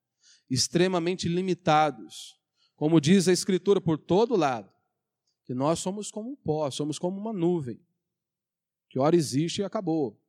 extremamente 0.49 1.29
limitados. 1.29 2.35
Como 2.75 2.99
diz 2.99 3.27
a 3.27 3.31
Escritura 3.31 3.79
por 3.79 3.99
todo 3.99 4.35
lado, 4.35 4.73
que 5.45 5.53
nós 5.53 5.77
somos 5.77 6.09
como 6.09 6.31
um 6.31 6.35
pó, 6.35 6.71
somos 6.71 6.97
como 6.97 7.15
uma 7.15 7.31
nuvem, 7.31 7.79
que 8.89 8.97
ora 8.97 9.15
existe 9.15 9.61
e 9.61 9.63
acabou. 9.63 10.19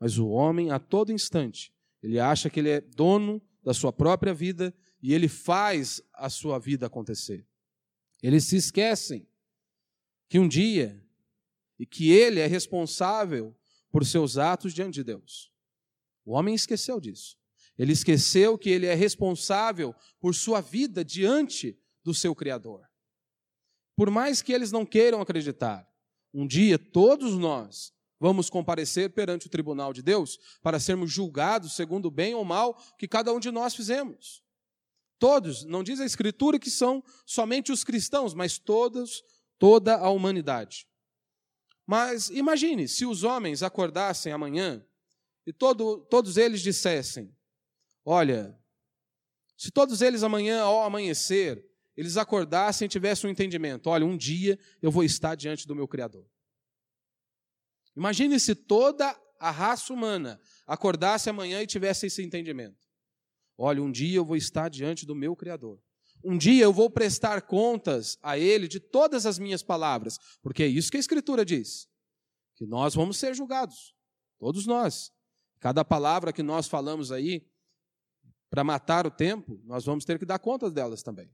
Mas 0.00 0.18
o 0.18 0.26
homem, 0.30 0.72
a 0.72 0.80
todo 0.80 1.12
instante, 1.12 1.72
ele 2.02 2.18
acha 2.18 2.50
que 2.50 2.58
ele 2.58 2.70
é 2.70 2.80
dono 2.80 3.40
da 3.62 3.72
sua 3.72 3.92
própria 3.92 4.34
vida 4.34 4.74
e 5.02 5.12
ele 5.12 5.28
faz 5.28 6.02
a 6.12 6.28
sua 6.28 6.58
vida 6.58 6.86
acontecer. 6.86 7.46
Eles 8.22 8.44
se 8.44 8.56
esquecem 8.56 9.28
que 10.28 10.38
um 10.38 10.48
dia 10.48 11.04
e 11.78 11.86
que 11.86 12.10
ele 12.10 12.40
é 12.40 12.46
responsável 12.46 13.56
por 13.90 14.04
seus 14.04 14.36
atos 14.36 14.74
diante 14.74 14.94
de 14.94 15.04
Deus. 15.04 15.52
O 16.24 16.32
homem 16.32 16.54
esqueceu 16.54 17.00
disso. 17.00 17.38
Ele 17.78 17.92
esqueceu 17.92 18.56
que 18.56 18.70
ele 18.70 18.86
é 18.86 18.94
responsável 18.94 19.94
por 20.18 20.34
sua 20.34 20.60
vida 20.60 21.04
diante 21.04 21.78
do 22.02 22.14
seu 22.14 22.34
Criador. 22.34 22.88
Por 23.94 24.10
mais 24.10 24.42
que 24.42 24.52
eles 24.52 24.72
não 24.72 24.84
queiram 24.84 25.20
acreditar, 25.20 25.88
um 26.32 26.46
dia 26.46 26.78
todos 26.78 27.34
nós 27.34 27.92
vamos 28.18 28.48
comparecer 28.48 29.10
perante 29.10 29.46
o 29.46 29.50
tribunal 29.50 29.92
de 29.92 30.02
Deus 30.02 30.38
para 30.62 30.80
sermos 30.80 31.12
julgados 31.12 31.74
segundo 31.74 32.06
o 32.06 32.10
bem 32.10 32.34
ou 32.34 32.44
mal 32.44 32.74
que 32.98 33.06
cada 33.06 33.32
um 33.32 33.40
de 33.40 33.50
nós 33.50 33.74
fizemos. 33.74 34.42
Todos, 35.18 35.64
não 35.64 35.82
diz 35.82 36.00
a 36.00 36.04
Escritura 36.04 36.58
que 36.58 36.70
são 36.70 37.02
somente 37.24 37.72
os 37.72 37.82
cristãos, 37.82 38.34
mas 38.34 38.58
todos, 38.58 39.22
toda 39.58 39.96
a 39.96 40.10
humanidade. 40.10 40.86
Mas 41.86 42.28
imagine 42.30 42.88
se 42.88 43.06
os 43.06 43.22
homens 43.22 43.62
acordassem 43.62 44.32
amanhã 44.32 44.84
e 45.46 45.52
todo, 45.52 46.04
todos 46.10 46.36
eles 46.36 46.60
dissessem: 46.60 47.34
Olha, 48.04 48.58
se 49.56 49.70
todos 49.70 50.02
eles 50.02 50.22
amanhã, 50.22 50.60
ao 50.60 50.82
amanhecer, 50.82 51.64
eles 51.96 52.16
acordassem 52.16 52.86
e 52.86 52.88
tivessem 52.88 53.28
um 53.28 53.32
entendimento: 53.32 53.88
olha, 53.88 54.04
um 54.04 54.16
dia 54.16 54.58
eu 54.82 54.90
vou 54.90 55.02
estar 55.02 55.34
diante 55.34 55.66
do 55.66 55.74
meu 55.74 55.88
Criador. 55.88 56.28
Imagine 57.96 58.38
se 58.38 58.54
toda 58.54 59.18
a 59.40 59.50
raça 59.50 59.92
humana 59.92 60.38
acordasse 60.66 61.30
amanhã 61.30 61.62
e 61.62 61.66
tivesse 61.66 62.06
esse 62.06 62.22
entendimento. 62.22 62.85
Olha, 63.58 63.82
um 63.82 63.90
dia 63.90 64.16
eu 64.16 64.24
vou 64.24 64.36
estar 64.36 64.68
diante 64.68 65.06
do 65.06 65.14
meu 65.14 65.34
Criador. 65.34 65.80
Um 66.24 66.36
dia 66.36 66.64
eu 66.64 66.72
vou 66.72 66.90
prestar 66.90 67.42
contas 67.42 68.18
a 68.22 68.38
Ele 68.38 68.68
de 68.68 68.80
todas 68.80 69.26
as 69.26 69.38
minhas 69.38 69.62
palavras, 69.62 70.18
porque 70.42 70.62
é 70.62 70.66
isso 70.66 70.90
que 70.90 70.96
a 70.96 71.00
Escritura 71.00 71.44
diz: 71.44 71.88
que 72.54 72.66
nós 72.66 72.94
vamos 72.94 73.16
ser 73.16 73.34
julgados, 73.34 73.94
todos 74.38 74.66
nós. 74.66 75.12
Cada 75.60 75.84
palavra 75.84 76.32
que 76.32 76.42
nós 76.42 76.68
falamos 76.68 77.10
aí, 77.10 77.46
para 78.50 78.62
matar 78.62 79.06
o 79.06 79.10
tempo, 79.10 79.60
nós 79.64 79.84
vamos 79.84 80.04
ter 80.04 80.18
que 80.18 80.26
dar 80.26 80.38
conta 80.38 80.70
delas 80.70 81.02
também. 81.02 81.30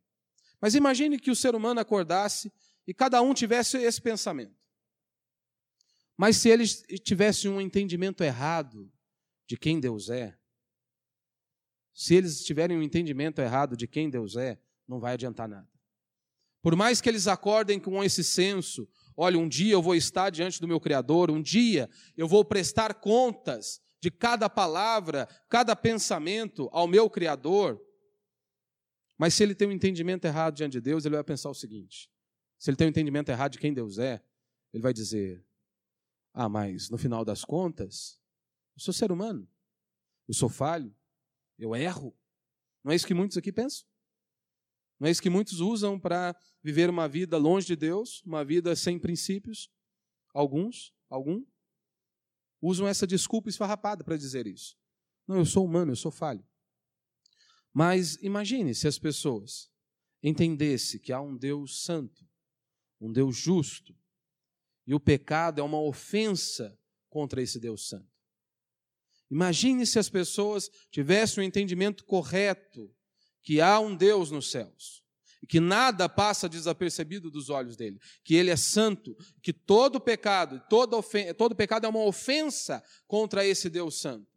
Mas 0.60 0.74
imagine 0.74 1.18
que 1.18 1.30
o 1.30 1.36
ser 1.36 1.54
humano 1.54 1.80
acordasse 1.80 2.52
e 2.86 2.94
cada 2.94 3.20
um 3.20 3.34
tivesse 3.34 3.76
esse 3.78 4.00
pensamento. 4.00 4.56
Mas 6.16 6.36
se 6.36 6.48
eles 6.48 6.82
tivessem 7.02 7.50
um 7.50 7.60
entendimento 7.60 8.22
errado 8.22 8.90
de 9.46 9.56
quem 9.56 9.80
Deus 9.80 10.08
é, 10.08 10.38
se 11.94 12.14
eles 12.14 12.44
tiverem 12.44 12.76
um 12.76 12.82
entendimento 12.82 13.40
errado 13.40 13.76
de 13.76 13.86
quem 13.86 14.08
Deus 14.08 14.36
é, 14.36 14.58
não 14.88 14.98
vai 14.98 15.14
adiantar 15.14 15.48
nada. 15.48 15.68
Por 16.62 16.76
mais 16.76 17.00
que 17.00 17.08
eles 17.08 17.26
acordem 17.26 17.80
com 17.80 18.02
esse 18.02 18.22
senso, 18.22 18.88
olha, 19.16 19.38
um 19.38 19.48
dia 19.48 19.72
eu 19.72 19.82
vou 19.82 19.94
estar 19.94 20.30
diante 20.30 20.60
do 20.60 20.68
meu 20.68 20.80
Criador, 20.80 21.30
um 21.30 21.42
dia 21.42 21.90
eu 22.16 22.28
vou 22.28 22.44
prestar 22.44 22.94
contas 22.94 23.80
de 24.00 24.10
cada 24.10 24.48
palavra, 24.48 25.28
cada 25.48 25.74
pensamento 25.74 26.68
ao 26.72 26.86
meu 26.86 27.10
Criador. 27.10 27.80
Mas 29.18 29.34
se 29.34 29.42
ele 29.42 29.54
tem 29.54 29.68
um 29.68 29.72
entendimento 29.72 30.24
errado 30.24 30.54
diante 30.54 30.72
de 30.72 30.80
Deus, 30.80 31.04
ele 31.04 31.16
vai 31.16 31.24
pensar 31.24 31.50
o 31.50 31.54
seguinte: 31.54 32.10
se 32.58 32.70
ele 32.70 32.76
tem 32.76 32.86
um 32.86 32.90
entendimento 32.90 33.28
errado 33.28 33.52
de 33.52 33.58
quem 33.58 33.74
Deus 33.74 33.98
é, 33.98 34.22
ele 34.72 34.82
vai 34.82 34.92
dizer: 34.92 35.44
Ah, 36.32 36.48
mas 36.48 36.88
no 36.90 36.96
final 36.96 37.24
das 37.24 37.44
contas, 37.44 38.20
eu 38.76 38.80
sou 38.80 38.94
ser 38.94 39.10
humano, 39.10 39.48
eu 40.28 40.34
sou 40.34 40.48
falho, 40.48 40.94
eu 41.64 41.74
erro. 41.74 42.16
Não 42.82 42.92
é 42.92 42.94
isso 42.94 43.06
que 43.06 43.14
muitos 43.14 43.36
aqui 43.36 43.52
pensam? 43.52 43.86
Não 44.98 45.08
é 45.08 45.10
isso 45.10 45.22
que 45.22 45.30
muitos 45.30 45.60
usam 45.60 45.98
para 45.98 46.36
viver 46.62 46.88
uma 46.88 47.08
vida 47.08 47.36
longe 47.36 47.66
de 47.66 47.76
Deus, 47.76 48.22
uma 48.24 48.44
vida 48.44 48.74
sem 48.76 48.98
princípios? 48.98 49.70
Alguns, 50.32 50.94
algum, 51.08 51.44
usam 52.60 52.86
essa 52.86 53.06
desculpa 53.06 53.48
esfarrapada 53.48 54.04
para 54.04 54.16
dizer 54.16 54.46
isso. 54.46 54.76
Não, 55.26 55.38
eu 55.38 55.44
sou 55.44 55.64
humano, 55.64 55.92
eu 55.92 55.96
sou 55.96 56.10
falho. 56.10 56.46
Mas 57.72 58.16
imagine 58.22 58.74
se 58.74 58.86
as 58.86 58.98
pessoas 58.98 59.70
entendessem 60.22 61.00
que 61.00 61.12
há 61.12 61.20
um 61.20 61.36
Deus 61.36 61.82
santo, 61.82 62.24
um 63.00 63.12
Deus 63.12 63.36
justo, 63.36 63.96
e 64.86 64.94
o 64.94 65.00
pecado 65.00 65.60
é 65.60 65.64
uma 65.64 65.80
ofensa 65.80 66.78
contra 67.08 67.42
esse 67.42 67.58
Deus 67.58 67.88
santo. 67.88 68.11
Imagine 69.32 69.86
se 69.86 69.98
as 69.98 70.10
pessoas 70.10 70.70
tivessem 70.90 71.40
o 71.40 71.42
um 71.42 71.48
entendimento 71.48 72.04
correto 72.04 72.94
que 73.42 73.62
há 73.62 73.80
um 73.80 73.96
Deus 73.96 74.30
nos 74.30 74.50
céus 74.50 75.02
e 75.42 75.46
que 75.46 75.58
nada 75.58 76.06
passa 76.06 76.50
desapercebido 76.50 77.30
dos 77.30 77.48
olhos 77.48 77.74
dele, 77.74 77.98
que 78.22 78.34
ele 78.34 78.50
é 78.50 78.56
santo, 78.56 79.16
que 79.40 79.50
todo 79.50 79.98
pecado, 79.98 80.62
todo, 80.68 80.98
ofen 80.98 81.32
todo 81.32 81.56
pecado 81.56 81.86
é 81.86 81.88
uma 81.88 82.04
ofensa 82.04 82.84
contra 83.06 83.42
esse 83.42 83.70
Deus 83.70 83.98
santo. 83.98 84.30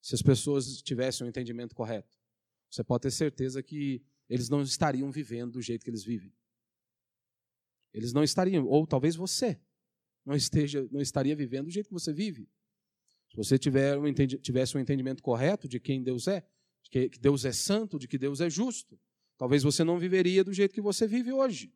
Se 0.00 0.14
as 0.14 0.22
pessoas 0.22 0.80
tivessem 0.82 1.24
o 1.24 1.26
um 1.26 1.28
entendimento 1.28 1.74
correto, 1.74 2.16
você 2.70 2.84
pode 2.84 3.02
ter 3.02 3.10
certeza 3.10 3.60
que 3.60 4.04
eles 4.28 4.48
não 4.48 4.62
estariam 4.62 5.10
vivendo 5.10 5.54
do 5.54 5.60
jeito 5.60 5.82
que 5.82 5.90
eles 5.90 6.04
vivem. 6.04 6.32
Eles 7.92 8.12
não 8.12 8.22
estariam, 8.22 8.64
ou 8.68 8.86
talvez 8.86 9.16
você 9.16 9.60
não 10.24 10.36
esteja, 10.36 10.88
não 10.92 11.00
estaria 11.00 11.34
vivendo 11.34 11.64
do 11.64 11.72
jeito 11.72 11.88
que 11.88 11.92
você 11.92 12.12
vive. 12.12 12.48
Se 13.32 13.36
você 13.36 13.58
tiver 13.58 13.98
um, 13.98 14.12
tivesse 14.12 14.76
um 14.76 14.80
entendimento 14.80 15.22
correto 15.22 15.66
de 15.66 15.80
quem 15.80 16.02
Deus 16.02 16.28
é, 16.28 16.46
de 16.82 16.90
que 16.90 17.18
Deus 17.18 17.46
é 17.46 17.52
santo, 17.52 17.98
de 17.98 18.06
que 18.06 18.18
Deus 18.18 18.42
é 18.42 18.50
justo, 18.50 19.00
talvez 19.38 19.62
você 19.62 19.82
não 19.82 19.98
viveria 19.98 20.44
do 20.44 20.52
jeito 20.52 20.74
que 20.74 20.82
você 20.82 21.06
vive 21.06 21.32
hoje. 21.32 21.72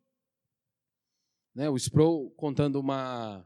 Né? 1.55 1.67
O 1.67 1.75
Sproul, 1.75 2.29
contando 2.31 2.79
uma, 2.79 3.39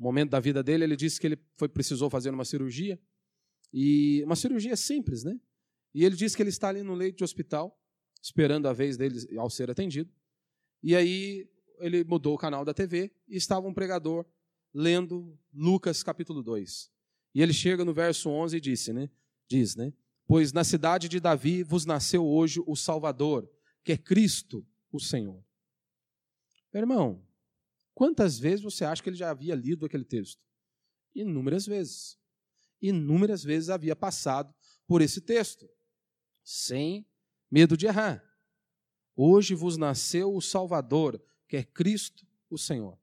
um 0.00 0.02
momento 0.02 0.30
da 0.30 0.40
vida 0.40 0.60
dele, 0.60 0.82
ele 0.82 0.96
disse 0.96 1.20
que 1.20 1.28
ele 1.28 1.38
foi, 1.56 1.68
precisou 1.68 2.10
fazer 2.10 2.30
uma 2.30 2.44
cirurgia, 2.44 3.00
e 3.72 4.22
uma 4.24 4.36
cirurgia 4.36 4.76
simples, 4.76 5.22
né? 5.22 5.38
E 5.92 6.04
ele 6.04 6.16
disse 6.16 6.36
que 6.36 6.42
ele 6.42 6.50
está 6.50 6.68
ali 6.68 6.82
no 6.82 6.94
leito 6.94 7.18
de 7.18 7.24
hospital, 7.24 7.80
esperando 8.20 8.66
a 8.66 8.72
vez 8.72 8.96
dele 8.96 9.16
ao 9.38 9.48
ser 9.48 9.70
atendido. 9.70 10.12
E 10.82 10.96
aí 10.96 11.48
ele 11.78 12.04
mudou 12.04 12.34
o 12.34 12.38
canal 12.38 12.64
da 12.64 12.74
TV 12.74 13.12
e 13.28 13.36
estava 13.36 13.66
um 13.66 13.74
pregador 13.74 14.24
lendo 14.72 15.38
Lucas 15.52 16.02
capítulo 16.02 16.42
2. 16.42 16.93
E 17.34 17.42
ele 17.42 17.52
chega 17.52 17.84
no 17.84 17.92
verso 17.92 18.30
11 18.30 18.56
e 18.56 18.60
disse, 18.60 18.92
né? 18.92 19.10
Diz, 19.48 19.74
né? 19.74 19.92
Pois 20.26 20.52
na 20.52 20.64
cidade 20.64 21.08
de 21.08 21.20
Davi 21.20 21.62
vos 21.62 21.84
nasceu 21.84 22.24
hoje 22.24 22.62
o 22.66 22.76
Salvador, 22.76 23.50
que 23.82 23.92
é 23.92 23.96
Cristo, 23.96 24.66
o 24.90 25.00
Senhor. 25.00 25.44
Meu 26.72 26.82
irmão, 26.82 27.26
quantas 27.94 28.38
vezes 28.38 28.62
você 28.62 28.84
acha 28.84 29.02
que 29.02 29.08
ele 29.08 29.16
já 29.16 29.30
havia 29.30 29.54
lido 29.54 29.84
aquele 29.84 30.04
texto? 30.04 30.42
Inúmeras 31.14 31.66
vezes. 31.66 32.18
Inúmeras 32.80 33.42
vezes 33.42 33.68
havia 33.68 33.94
passado 33.94 34.54
por 34.86 35.02
esse 35.02 35.20
texto, 35.20 35.68
sem 36.42 37.06
medo 37.50 37.76
de 37.76 37.86
errar. 37.86 38.22
Hoje 39.16 39.54
vos 39.54 39.76
nasceu 39.76 40.34
o 40.34 40.40
Salvador, 40.40 41.22
que 41.48 41.56
é 41.56 41.62
Cristo, 41.62 42.26
o 42.50 42.58
Senhor. 42.58 42.98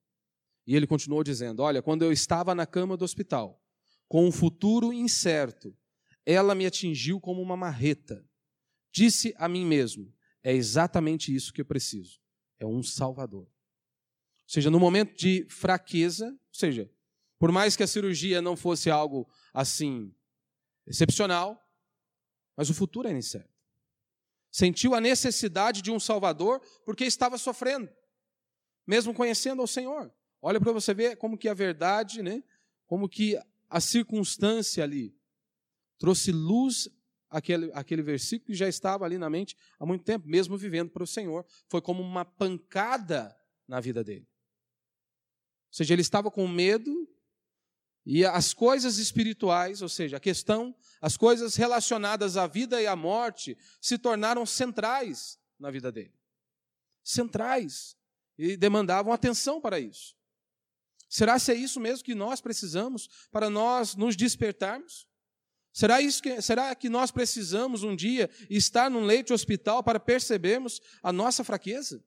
E 0.67 0.75
ele 0.75 0.85
continuou 0.85 1.23
dizendo: 1.23 1.61
Olha, 1.61 1.81
quando 1.81 2.03
eu 2.03 2.11
estava 2.11 2.53
na 2.53 2.65
cama 2.65 2.97
do 2.97 3.05
hospital, 3.05 3.60
com 4.11 4.27
um 4.27 4.31
futuro 4.31 4.91
incerto, 4.91 5.73
ela 6.25 6.53
me 6.53 6.65
atingiu 6.65 7.17
como 7.17 7.41
uma 7.41 7.55
marreta. 7.55 8.27
Disse 8.91 9.33
a 9.37 9.47
mim 9.47 9.65
mesmo: 9.65 10.13
é 10.43 10.53
exatamente 10.53 11.33
isso 11.33 11.53
que 11.53 11.61
eu 11.61 11.65
preciso. 11.65 12.19
É 12.59 12.65
um 12.65 12.83
Salvador. 12.83 13.43
Ou 13.43 13.49
seja, 14.45 14.69
no 14.69 14.81
momento 14.81 15.15
de 15.15 15.47
fraqueza, 15.49 16.27
ou 16.27 16.53
seja, 16.53 16.91
por 17.39 17.53
mais 17.53 17.77
que 17.77 17.83
a 17.83 17.87
cirurgia 17.87 18.41
não 18.41 18.57
fosse 18.57 18.89
algo 18.89 19.31
assim 19.53 20.13
excepcional, 20.85 21.57
mas 22.57 22.69
o 22.69 22.73
futuro 22.73 23.07
era 23.07 23.17
incerto. 23.17 23.55
Sentiu 24.51 24.93
a 24.93 24.99
necessidade 24.99 25.81
de 25.81 25.89
um 25.89 26.01
Salvador 26.01 26.59
porque 26.83 27.05
estava 27.05 27.37
sofrendo, 27.37 27.89
mesmo 28.85 29.13
conhecendo 29.13 29.61
ao 29.61 29.67
Senhor. 29.67 30.13
Olha 30.41 30.59
para 30.59 30.73
você 30.73 30.93
ver 30.93 31.15
como 31.15 31.37
que 31.37 31.47
a 31.47 31.53
verdade, 31.53 32.21
né? 32.21 32.43
Como 32.85 33.07
que 33.07 33.39
a 33.71 33.79
circunstância 33.79 34.83
ali 34.83 35.17
trouxe 35.97 36.31
luz 36.31 36.89
àquele, 37.29 37.71
àquele 37.73 38.01
versículo 38.01 38.47
que 38.47 38.53
já 38.53 38.67
estava 38.67 39.05
ali 39.05 39.17
na 39.17 39.29
mente 39.29 39.55
há 39.79 39.85
muito 39.85 40.03
tempo, 40.03 40.27
mesmo 40.27 40.57
vivendo 40.57 40.91
para 40.91 41.03
o 41.03 41.07
Senhor. 41.07 41.45
Foi 41.69 41.81
como 41.81 42.03
uma 42.03 42.25
pancada 42.25 43.33
na 43.65 43.79
vida 43.79 44.03
dele. 44.03 44.27
Ou 45.69 45.73
seja, 45.77 45.93
ele 45.93 46.01
estava 46.01 46.29
com 46.29 46.45
medo 46.49 47.07
e 48.05 48.25
as 48.25 48.53
coisas 48.53 48.97
espirituais, 48.97 49.81
ou 49.81 49.87
seja, 49.87 50.17
a 50.17 50.19
questão, 50.19 50.75
as 50.99 51.15
coisas 51.15 51.55
relacionadas 51.55 52.35
à 52.35 52.47
vida 52.47 52.81
e 52.81 52.87
à 52.87 52.95
morte, 52.95 53.57
se 53.79 53.97
tornaram 53.97 54.45
centrais 54.45 55.39
na 55.57 55.71
vida 55.71 55.91
dele. 55.91 56.13
Centrais. 57.03 57.95
E 58.37 58.57
demandavam 58.57 59.13
atenção 59.13 59.61
para 59.61 59.79
isso. 59.79 60.15
Será 61.11 61.37
se 61.37 61.51
é 61.51 61.55
isso 61.55 61.77
mesmo 61.77 62.05
que 62.05 62.15
nós 62.15 62.39
precisamos 62.39 63.09
para 63.29 63.49
nós 63.49 63.95
nos 63.97 64.15
despertarmos? 64.15 65.05
Será, 65.73 66.01
isso 66.01 66.23
que, 66.23 66.41
será 66.41 66.73
que 66.73 66.87
nós 66.87 67.11
precisamos 67.11 67.83
um 67.83 67.93
dia 67.93 68.29
estar 68.49 68.89
num 68.89 69.03
leito 69.03 69.33
hospital 69.33 69.83
para 69.83 69.99
percebermos 69.99 70.79
a 71.03 71.11
nossa 71.11 71.43
fraqueza? 71.43 72.01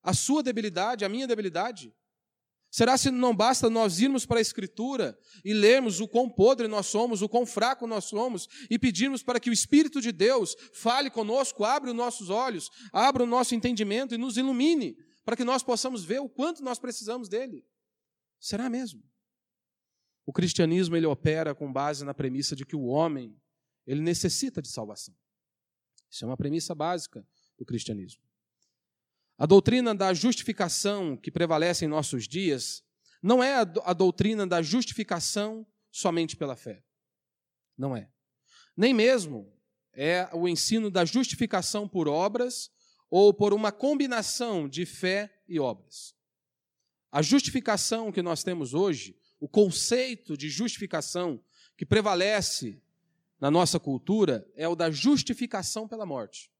A 0.00 0.14
sua 0.14 0.44
debilidade, 0.44 1.04
a 1.04 1.08
minha 1.08 1.26
debilidade? 1.26 1.92
Será 2.70 2.96
se 2.96 3.10
não 3.10 3.34
basta 3.34 3.68
nós 3.68 3.98
irmos 4.00 4.24
para 4.24 4.38
a 4.38 4.42
Escritura 4.42 5.18
e 5.44 5.52
lermos 5.52 5.98
o 5.98 6.06
quão 6.06 6.30
podre 6.30 6.68
nós 6.68 6.86
somos, 6.86 7.20
o 7.20 7.28
quão 7.28 7.44
fraco 7.44 7.84
nós 7.84 8.04
somos, 8.04 8.48
e 8.70 8.78
pedirmos 8.78 9.24
para 9.24 9.40
que 9.40 9.50
o 9.50 9.52
Espírito 9.52 10.00
de 10.00 10.12
Deus 10.12 10.54
fale 10.72 11.10
conosco, 11.10 11.64
abra 11.64 11.90
os 11.90 11.96
nossos 11.96 12.30
olhos, 12.30 12.70
abra 12.92 13.24
o 13.24 13.26
nosso 13.26 13.56
entendimento 13.56 14.14
e 14.14 14.18
nos 14.18 14.36
ilumine, 14.36 14.96
para 15.26 15.36
que 15.36 15.42
nós 15.42 15.60
possamos 15.60 16.04
ver 16.04 16.20
o 16.20 16.28
quanto 16.28 16.62
nós 16.62 16.78
precisamos 16.78 17.28
dele? 17.28 17.66
Será 18.38 18.70
mesmo? 18.70 19.02
O 20.24 20.32
cristianismo 20.32 20.96
ele 20.96 21.04
opera 21.04 21.52
com 21.52 21.72
base 21.72 22.04
na 22.04 22.14
premissa 22.14 22.54
de 22.54 22.64
que 22.64 22.76
o 22.76 22.84
homem 22.84 23.36
ele 23.84 24.00
necessita 24.00 24.62
de 24.62 24.68
salvação. 24.68 25.14
Isso 26.08 26.24
é 26.24 26.28
uma 26.28 26.36
premissa 26.36 26.76
básica 26.76 27.26
do 27.58 27.64
cristianismo. 27.66 28.22
A 29.36 29.46
doutrina 29.46 29.92
da 29.92 30.14
justificação 30.14 31.16
que 31.16 31.32
prevalece 31.32 31.84
em 31.84 31.88
nossos 31.88 32.28
dias 32.28 32.84
não 33.20 33.42
é 33.42 33.54
a 33.54 33.92
doutrina 33.92 34.46
da 34.46 34.62
justificação 34.62 35.66
somente 35.90 36.36
pela 36.36 36.54
fé. 36.54 36.84
Não 37.76 37.96
é. 37.96 38.08
Nem 38.76 38.94
mesmo 38.94 39.52
é 39.92 40.28
o 40.32 40.46
ensino 40.46 40.88
da 40.88 41.04
justificação 41.04 41.88
por 41.88 42.06
obras 42.06 42.70
ou 43.10 43.32
por 43.32 43.54
uma 43.54 43.70
combinação 43.70 44.68
de 44.68 44.84
fé 44.84 45.32
e 45.48 45.58
obras. 45.60 46.14
A 47.10 47.22
justificação 47.22 48.12
que 48.12 48.22
nós 48.22 48.42
temos 48.42 48.74
hoje, 48.74 49.16
o 49.40 49.48
conceito 49.48 50.36
de 50.36 50.48
justificação 50.48 51.42
que 51.76 51.86
prevalece 51.86 52.82
na 53.40 53.50
nossa 53.50 53.78
cultura 53.78 54.50
é 54.54 54.66
o 54.66 54.74
da 54.74 54.90
justificação 54.90 55.86
pela 55.86 56.06
morte. 56.06 56.50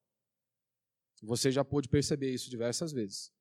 Você 1.23 1.51
já 1.51 1.65
pôde 1.65 1.89
perceber 1.89 2.33
isso 2.33 2.51
diversas 2.51 2.93
vezes. 2.93 3.33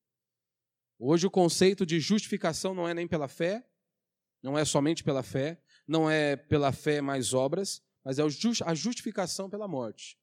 Hoje 0.97 1.27
o 1.27 1.31
conceito 1.31 1.85
de 1.85 1.99
justificação 1.99 2.73
não 2.73 2.87
é 2.87 2.93
nem 2.93 3.07
pela 3.07 3.27
fé, 3.27 3.67
não 4.41 4.57
é 4.57 4.63
somente 4.63 5.03
pela 5.03 5.21
fé, 5.21 5.61
não 5.87 6.09
é 6.09 6.35
pela 6.35 6.71
fé 6.71 7.01
mais 7.01 7.33
obras, 7.33 7.83
mas 8.03 8.17
é 8.17 8.23
a 8.65 8.73
justificação 8.73 9.49
pela 9.49 9.67
morte. 9.67 10.17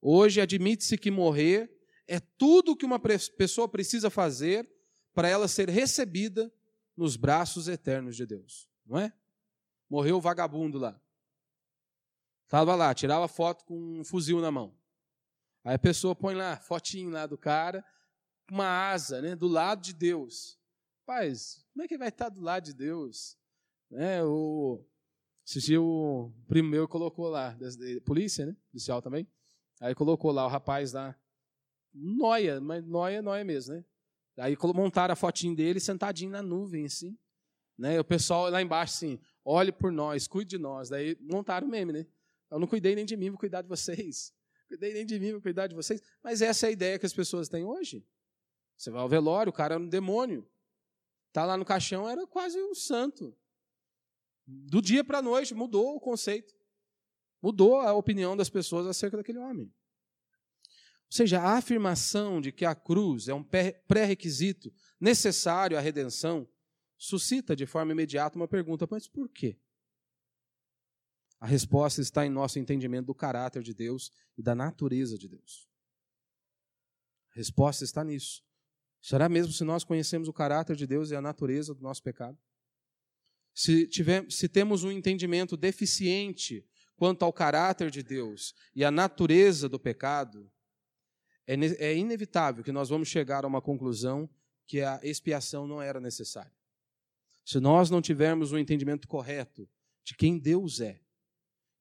Hoje 0.00 0.40
admite-se 0.40 0.98
que 0.98 1.10
morrer 1.10 1.70
é 2.10 2.18
tudo 2.18 2.76
que 2.76 2.84
uma 2.84 2.98
pessoa 2.98 3.68
precisa 3.68 4.10
fazer 4.10 4.68
para 5.14 5.28
ela 5.28 5.46
ser 5.46 5.68
recebida 5.68 6.52
nos 6.96 7.16
braços 7.16 7.68
eternos 7.68 8.16
de 8.16 8.26
Deus, 8.26 8.68
não 8.84 8.98
é? 8.98 9.12
Morreu 9.88 10.16
o 10.16 10.20
vagabundo 10.20 10.76
lá. 10.76 11.00
Estava 12.44 12.74
lá, 12.74 12.92
tirava 12.92 13.28
foto 13.28 13.64
com 13.64 14.00
um 14.00 14.04
fuzil 14.04 14.40
na 14.40 14.50
mão. 14.50 14.76
Aí 15.62 15.76
a 15.76 15.78
pessoa 15.78 16.16
põe 16.16 16.34
lá, 16.34 16.56
fotinho 16.56 17.10
lá 17.10 17.26
do 17.26 17.38
cara, 17.38 17.84
uma 18.50 18.90
asa, 18.90 19.22
né, 19.22 19.36
do 19.36 19.46
lado 19.46 19.80
de 19.80 19.92
Deus. 19.92 20.58
Paz, 21.06 21.64
como 21.72 21.84
é 21.84 21.88
que 21.88 21.96
vai 21.96 22.08
estar 22.08 22.28
do 22.28 22.40
lado 22.40 22.64
de 22.64 22.74
Deus? 22.74 23.38
Né, 23.88 24.20
o, 24.24 24.84
esse 25.46 25.60
dia 25.60 25.80
o 25.80 26.32
primo 26.48 26.68
meu 26.68 26.88
colocou 26.88 27.28
lá, 27.28 27.56
polícia, 28.04 28.46
né, 28.46 28.56
policial 28.68 29.00
também, 29.00 29.30
aí 29.80 29.94
colocou 29.94 30.32
lá 30.32 30.44
o 30.44 30.48
rapaz 30.48 30.92
lá, 30.92 31.16
noia, 31.92 32.60
mas 32.60 32.84
noia, 32.84 33.22
noia 33.22 33.44
mesmo, 33.44 33.74
né? 33.74 33.84
Aí 34.38 34.56
montaram 34.74 35.12
a 35.12 35.16
fotinho 35.16 35.54
dele 35.54 35.80
sentadinho 35.80 36.30
na 36.30 36.42
nuvem, 36.42 36.86
assim. 36.86 37.16
Né? 37.76 38.00
O 38.00 38.04
pessoal 38.04 38.48
lá 38.48 38.62
embaixo, 38.62 38.94
assim, 38.94 39.18
olhe 39.44 39.70
por 39.72 39.92
nós, 39.92 40.26
cuide 40.26 40.50
de 40.50 40.58
nós. 40.58 40.88
Daí 40.88 41.16
montaram 41.20 41.66
o 41.66 41.70
meme, 41.70 41.92
né? 41.92 42.06
Eu 42.50 42.58
não 42.58 42.66
cuidei 42.66 42.94
nem 42.94 43.04
de 43.04 43.16
mim, 43.16 43.30
vou 43.30 43.38
cuidar 43.38 43.62
de 43.62 43.68
vocês. 43.68 44.34
Cuidei 44.66 44.92
nem 44.92 45.04
de 45.04 45.18
mim, 45.18 45.32
vou 45.32 45.40
cuidar 45.40 45.66
de 45.66 45.74
vocês. 45.74 46.00
Mas 46.22 46.40
essa 46.40 46.66
é 46.66 46.68
a 46.68 46.72
ideia 46.72 46.96
que 46.96 47.04
as 47.04 47.12
pessoas 47.12 47.48
têm 47.48 47.64
hoje. 47.64 48.06
Você 48.76 48.88
vai 48.88 49.02
ao 49.02 49.08
velório, 49.08 49.50
o 49.50 49.52
cara 49.52 49.74
era 49.74 49.82
um 49.82 49.88
demônio. 49.88 50.48
Tá 51.32 51.44
lá 51.44 51.56
no 51.56 51.64
caixão, 51.64 52.08
era 52.08 52.24
quase 52.24 52.60
um 52.62 52.72
santo. 52.72 53.36
Do 54.46 54.80
dia 54.80 55.02
para 55.02 55.18
a 55.18 55.22
noite 55.22 55.54
mudou 55.54 55.96
o 55.96 56.00
conceito. 56.00 56.54
Mudou 57.42 57.80
a 57.80 57.92
opinião 57.92 58.36
das 58.36 58.48
pessoas 58.48 58.86
acerca 58.86 59.16
daquele 59.16 59.38
homem. 59.38 59.72
Ou 61.10 61.16
seja, 61.16 61.40
a 61.40 61.56
afirmação 61.56 62.40
de 62.40 62.52
que 62.52 62.64
a 62.64 62.72
cruz 62.72 63.26
é 63.26 63.34
um 63.34 63.42
pré-requisito 63.42 64.72
necessário 65.00 65.76
à 65.76 65.80
redenção 65.80 66.48
suscita 66.96 67.56
de 67.56 67.66
forma 67.66 67.90
imediata 67.90 68.36
uma 68.36 68.46
pergunta: 68.46 68.86
mas 68.88 69.08
por 69.08 69.28
quê? 69.28 69.58
A 71.40 71.46
resposta 71.46 72.00
está 72.00 72.24
em 72.24 72.30
nosso 72.30 72.60
entendimento 72.60 73.06
do 73.06 73.14
caráter 73.14 73.60
de 73.60 73.74
Deus 73.74 74.12
e 74.38 74.42
da 74.42 74.54
natureza 74.54 75.18
de 75.18 75.28
Deus. 75.28 75.68
A 77.32 77.34
resposta 77.34 77.82
está 77.82 78.04
nisso. 78.04 78.44
Será 79.00 79.28
mesmo 79.28 79.52
se 79.52 79.64
nós 79.64 79.82
conhecemos 79.82 80.28
o 80.28 80.32
caráter 80.32 80.76
de 80.76 80.86
Deus 80.86 81.10
e 81.10 81.16
a 81.16 81.20
natureza 81.20 81.74
do 81.74 81.82
nosso 81.82 82.04
pecado? 82.04 82.38
Se, 83.52 83.88
tiver, 83.88 84.30
se 84.30 84.48
temos 84.48 84.84
um 84.84 84.92
entendimento 84.92 85.56
deficiente 85.56 86.64
quanto 86.94 87.24
ao 87.24 87.32
caráter 87.32 87.90
de 87.90 88.02
Deus 88.02 88.54
e 88.76 88.84
à 88.84 88.90
natureza 88.92 89.68
do 89.68 89.80
pecado, 89.80 90.48
é, 91.46 91.54
é 91.54 91.96
inevitável 91.96 92.62
que 92.62 92.72
nós 92.72 92.88
vamos 92.88 93.08
chegar 93.08 93.44
a 93.44 93.48
uma 93.48 93.60
conclusão 93.60 94.28
que 94.66 94.80
a 94.80 95.00
expiação 95.02 95.66
não 95.66 95.82
era 95.82 96.00
necessária. 96.00 96.52
Se 97.44 97.58
nós 97.58 97.90
não 97.90 98.00
tivermos 98.00 98.52
um 98.52 98.58
entendimento 98.58 99.08
correto 99.08 99.68
de 100.04 100.14
quem 100.14 100.38
Deus 100.38 100.80
é 100.80 101.00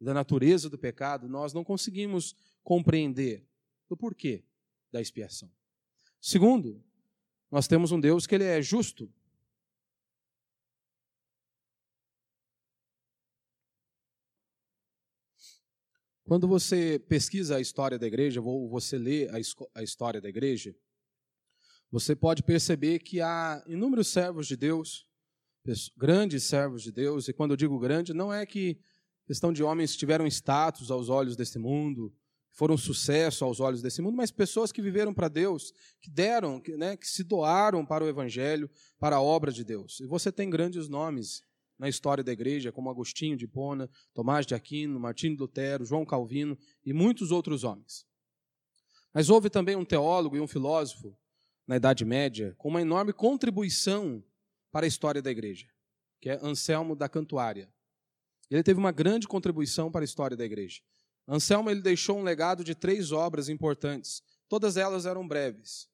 da 0.01 0.13
natureza 0.13 0.69
do 0.69 0.77
pecado, 0.77 1.27
nós 1.27 1.53
não 1.53 1.63
conseguimos 1.63 2.35
compreender 2.63 3.45
o 3.89 3.97
porquê 3.97 4.43
da 4.91 5.01
expiação. 5.01 5.51
Segundo, 6.21 6.83
nós 7.51 7.67
temos 7.67 7.91
um 7.91 7.99
Deus 7.99 8.25
que 8.25 8.35
ele 8.35 8.43
é 8.43 8.61
justo. 8.61 9.11
Quando 16.29 16.47
você 16.47 16.99
pesquisa 16.99 17.55
a 17.55 17.59
história 17.59 17.97
da 17.97 18.05
igreja, 18.05 18.39
ou 18.39 18.69
você 18.69 18.99
lê 18.99 19.27
a 19.73 19.81
história 19.81 20.21
da 20.21 20.29
igreja, 20.29 20.75
você 21.91 22.15
pode 22.15 22.43
perceber 22.43 22.99
que 22.99 23.19
há 23.19 23.63
inúmeros 23.65 24.09
servos 24.09 24.45
de 24.45 24.55
Deus, 24.55 25.07
grandes 25.97 26.43
servos 26.43 26.83
de 26.83 26.91
Deus, 26.91 27.27
e 27.27 27.33
quando 27.33 27.49
eu 27.53 27.57
digo 27.57 27.79
grande, 27.79 28.13
não 28.13 28.31
é 28.31 28.45
que 28.45 28.79
questão 29.25 29.51
de 29.51 29.63
homens 29.63 29.93
que 29.93 29.97
tiveram 29.97 30.27
status 30.27 30.91
aos 30.91 31.09
olhos 31.09 31.35
deste 31.35 31.57
mundo, 31.57 32.13
foram 32.51 32.77
sucesso 32.77 33.43
aos 33.43 33.59
olhos 33.59 33.81
desse 33.81 33.99
mundo, 33.99 34.15
mas 34.15 34.29
pessoas 34.29 34.71
que 34.71 34.83
viveram 34.83 35.15
para 35.15 35.29
Deus, 35.29 35.73
que 35.99 36.11
deram, 36.11 36.61
que, 36.61 36.77
né, 36.77 36.95
que 36.95 37.07
se 37.07 37.23
doaram 37.23 37.83
para 37.83 38.03
o 38.03 38.07
Evangelho, 38.07 38.69
para 38.99 39.15
a 39.15 39.21
obra 39.21 39.51
de 39.51 39.63
Deus. 39.63 39.99
E 39.99 40.05
você 40.05 40.31
tem 40.31 40.47
grandes 40.47 40.87
nomes 40.87 41.41
na 41.79 41.87
história 41.87 42.23
da 42.23 42.31
igreja, 42.33 42.71
como 42.71 42.89
Agostinho 42.89 43.37
de 43.37 43.47
Pona, 43.47 43.89
Tomás 44.13 44.45
de 44.45 44.53
Aquino, 44.53 44.99
Martinho 44.99 45.37
Lutero, 45.39 45.85
João 45.85 46.05
Calvino 46.05 46.57
e 46.85 46.91
muitos 46.91 47.31
outros 47.31 47.63
homens. 47.63 48.05
Mas 49.13 49.29
houve 49.29 49.49
também 49.49 49.75
um 49.77 49.85
teólogo 49.85 50.35
e 50.35 50.41
um 50.41 50.47
filósofo 50.47 51.17
na 51.65 51.77
Idade 51.77 52.03
Média 52.03 52.53
com 52.57 52.67
uma 52.67 52.81
enorme 52.81 53.13
contribuição 53.13 54.23
para 54.71 54.85
a 54.85 54.87
história 54.87 55.21
da 55.21 55.31
igreja, 55.31 55.67
que 56.19 56.29
é 56.29 56.39
Anselmo 56.43 56.95
da 56.95 57.07
Cantuária. 57.07 57.73
Ele 58.51 58.61
teve 58.61 58.79
uma 58.79 58.91
grande 58.91 59.27
contribuição 59.27 59.91
para 59.91 60.01
a 60.01 60.05
história 60.05 60.35
da 60.35 60.43
igreja. 60.43 60.81
Anselmo 61.27 61.69
ele 61.69 61.81
deixou 61.81 62.17
um 62.17 62.23
legado 62.23 62.63
de 62.63 62.73
três 62.73 63.11
obras 63.11 63.49
importantes. 63.49 64.21
Todas 64.47 64.77
elas 64.77 65.05
eram 65.05 65.27
breves. 65.27 65.87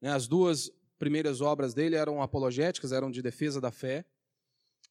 Né? 0.00 0.10
As 0.10 0.26
duas 0.26 0.70
primeiras 0.98 1.40
obras 1.40 1.72
dele 1.72 1.94
eram 1.94 2.20
apologéticas, 2.20 2.90
eram 2.92 3.10
de 3.10 3.22
defesa 3.22 3.60
da 3.60 3.70
fé. 3.70 4.04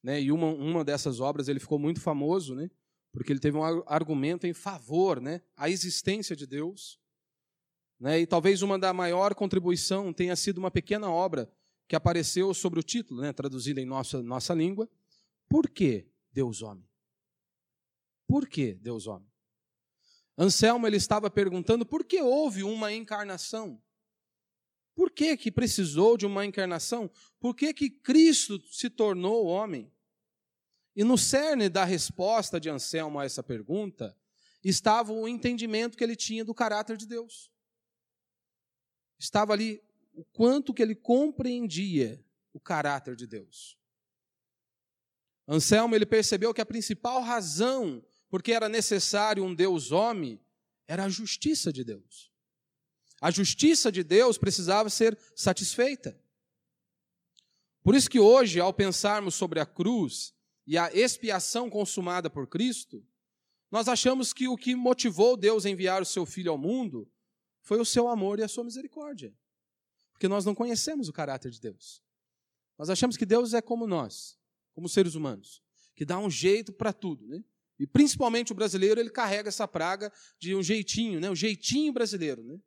Né? 0.03 0.21
E 0.21 0.31
uma, 0.31 0.47
uma 0.47 0.83
dessas 0.83 1.19
obras 1.19 1.47
ele 1.47 1.59
ficou 1.59 1.77
muito 1.77 2.01
famoso, 2.01 2.55
né? 2.55 2.69
porque 3.11 3.31
ele 3.31 3.39
teve 3.39 3.57
um 3.57 3.63
argumento 3.85 4.47
em 4.47 4.53
favor 4.53 5.19
né? 5.19 5.41
à 5.55 5.69
existência 5.69 6.35
de 6.35 6.47
Deus. 6.47 6.99
Né? 7.99 8.21
E 8.21 8.27
talvez 8.27 8.61
uma 8.61 8.79
da 8.79 8.93
maior 8.93 9.35
contribuição 9.35 10.11
tenha 10.11 10.35
sido 10.35 10.57
uma 10.57 10.71
pequena 10.71 11.09
obra 11.09 11.51
que 11.87 11.95
apareceu 11.95 12.53
sobre 12.53 12.79
o 12.79 12.83
título, 12.83 13.21
né? 13.21 13.33
traduzida 13.33 13.81
em 13.81 13.85
nossa, 13.85 14.23
nossa 14.23 14.53
língua. 14.53 14.89
Por 15.49 15.69
que 15.69 16.07
Deus 16.31 16.61
homem? 16.61 16.87
Por 18.27 18.47
que 18.47 18.73
Deus 18.75 19.07
homem? 19.07 19.29
Anselmo 20.37 20.87
ele 20.87 20.97
estava 20.97 21.29
perguntando 21.29 21.85
por 21.85 22.05
que 22.05 22.21
houve 22.21 22.63
uma 22.63 22.93
encarnação. 22.93 23.81
Por 24.93 25.11
que, 25.11 25.37
que 25.37 25.51
precisou 25.51 26.17
de 26.17 26.25
uma 26.25 26.45
encarnação? 26.45 27.09
Por 27.39 27.55
que, 27.55 27.73
que 27.73 27.89
Cristo 27.89 28.59
se 28.71 28.89
tornou 28.89 29.45
homem? 29.45 29.91
E 30.95 31.03
no 31.03 31.17
cerne 31.17 31.69
da 31.69 31.85
resposta 31.85 32.59
de 32.59 32.69
Anselmo 32.69 33.19
a 33.19 33.25
essa 33.25 33.41
pergunta 33.41 34.17
estava 34.63 35.13
o 35.13 35.27
entendimento 35.27 35.97
que 35.97 36.03
ele 36.03 36.15
tinha 36.15 36.43
do 36.43 36.53
caráter 36.53 36.97
de 36.97 37.07
Deus. 37.07 37.49
Estava 39.17 39.53
ali 39.53 39.81
o 40.13 40.23
quanto 40.25 40.73
que 40.73 40.81
ele 40.81 40.95
compreendia 40.95 42.23
o 42.53 42.59
caráter 42.59 43.15
de 43.15 43.25
Deus. 43.25 43.77
Anselmo 45.47 45.95
ele 45.95 46.05
percebeu 46.05 46.53
que 46.53 46.61
a 46.61 46.65
principal 46.65 47.21
razão 47.21 48.03
porque 48.31 48.53
era 48.53 48.69
necessário 48.69 49.43
um 49.43 49.53
Deus 49.53 49.91
homem, 49.91 50.39
era 50.87 51.03
a 51.03 51.09
justiça 51.09 51.71
de 51.71 51.83
Deus. 51.83 52.30
A 53.21 53.29
justiça 53.29 53.91
de 53.91 54.03
Deus 54.03 54.35
precisava 54.35 54.89
ser 54.89 55.17
satisfeita. 55.35 56.19
Por 57.83 57.93
isso 57.93 58.09
que 58.09 58.19
hoje, 58.19 58.59
ao 58.59 58.73
pensarmos 58.73 59.35
sobre 59.35 59.59
a 59.59 59.65
cruz 59.65 60.33
e 60.65 60.75
a 60.75 60.91
expiação 60.91 61.69
consumada 61.69 62.31
por 62.31 62.47
Cristo, 62.47 63.05
nós 63.69 63.87
achamos 63.87 64.33
que 64.33 64.47
o 64.47 64.57
que 64.57 64.75
motivou 64.75 65.37
Deus 65.37 65.65
a 65.65 65.69
enviar 65.69 66.01
o 66.01 66.05
seu 66.05 66.25
filho 66.25 66.51
ao 66.51 66.57
mundo 66.57 67.07
foi 67.61 67.79
o 67.79 67.85
seu 67.85 68.07
amor 68.07 68.39
e 68.39 68.43
a 68.43 68.47
sua 68.47 68.63
misericórdia. 68.63 69.33
Porque 70.11 70.27
nós 70.27 70.43
não 70.43 70.55
conhecemos 70.55 71.07
o 71.07 71.13
caráter 71.13 71.51
de 71.51 71.61
Deus. 71.61 72.01
Nós 72.77 72.89
achamos 72.89 73.15
que 73.15 73.25
Deus 73.25 73.53
é 73.53 73.61
como 73.61 73.85
nós, 73.85 74.37
como 74.73 74.89
seres 74.89 75.13
humanos, 75.13 75.61
que 75.95 76.03
dá 76.03 76.17
um 76.17 76.29
jeito 76.29 76.73
para 76.73 76.91
tudo, 76.91 77.27
né? 77.27 77.43
E 77.79 77.87
principalmente 77.87 78.51
o 78.51 78.55
brasileiro, 78.55 78.99
ele 78.99 79.09
carrega 79.09 79.49
essa 79.49 79.67
praga 79.67 80.11
de 80.39 80.53
um 80.55 80.61
jeitinho, 80.61 81.19
né? 81.19 81.31
um 81.31 81.35
jeitinho 81.35 81.91
brasileiro. 81.91 82.43
Né? 82.43 82.59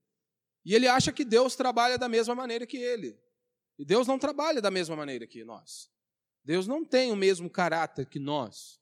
E 0.65 0.75
ele 0.75 0.89
acha 0.89 1.13
que 1.13 1.25
Deus 1.25 1.55
trabalha 1.55 1.99
da 1.99 2.09
mesma 2.09 2.35
maneira 2.35 2.67
que 2.67 2.77
ele. 2.77 3.19
E 3.79 3.85
Deus 3.85 4.07
não 4.07 4.19
trabalha 4.19 4.63
da 4.63 4.71
mesma 4.71 4.97
maneira 4.97 5.27
que 5.27 5.45
nós. 5.45 5.91
Deus 6.45 6.67
não 6.67 6.85
tem 6.85 7.11
o 7.11 7.17
mesmo 7.17 7.51
caráter 7.51 8.07
que 8.07 8.19
nós. 8.19 8.81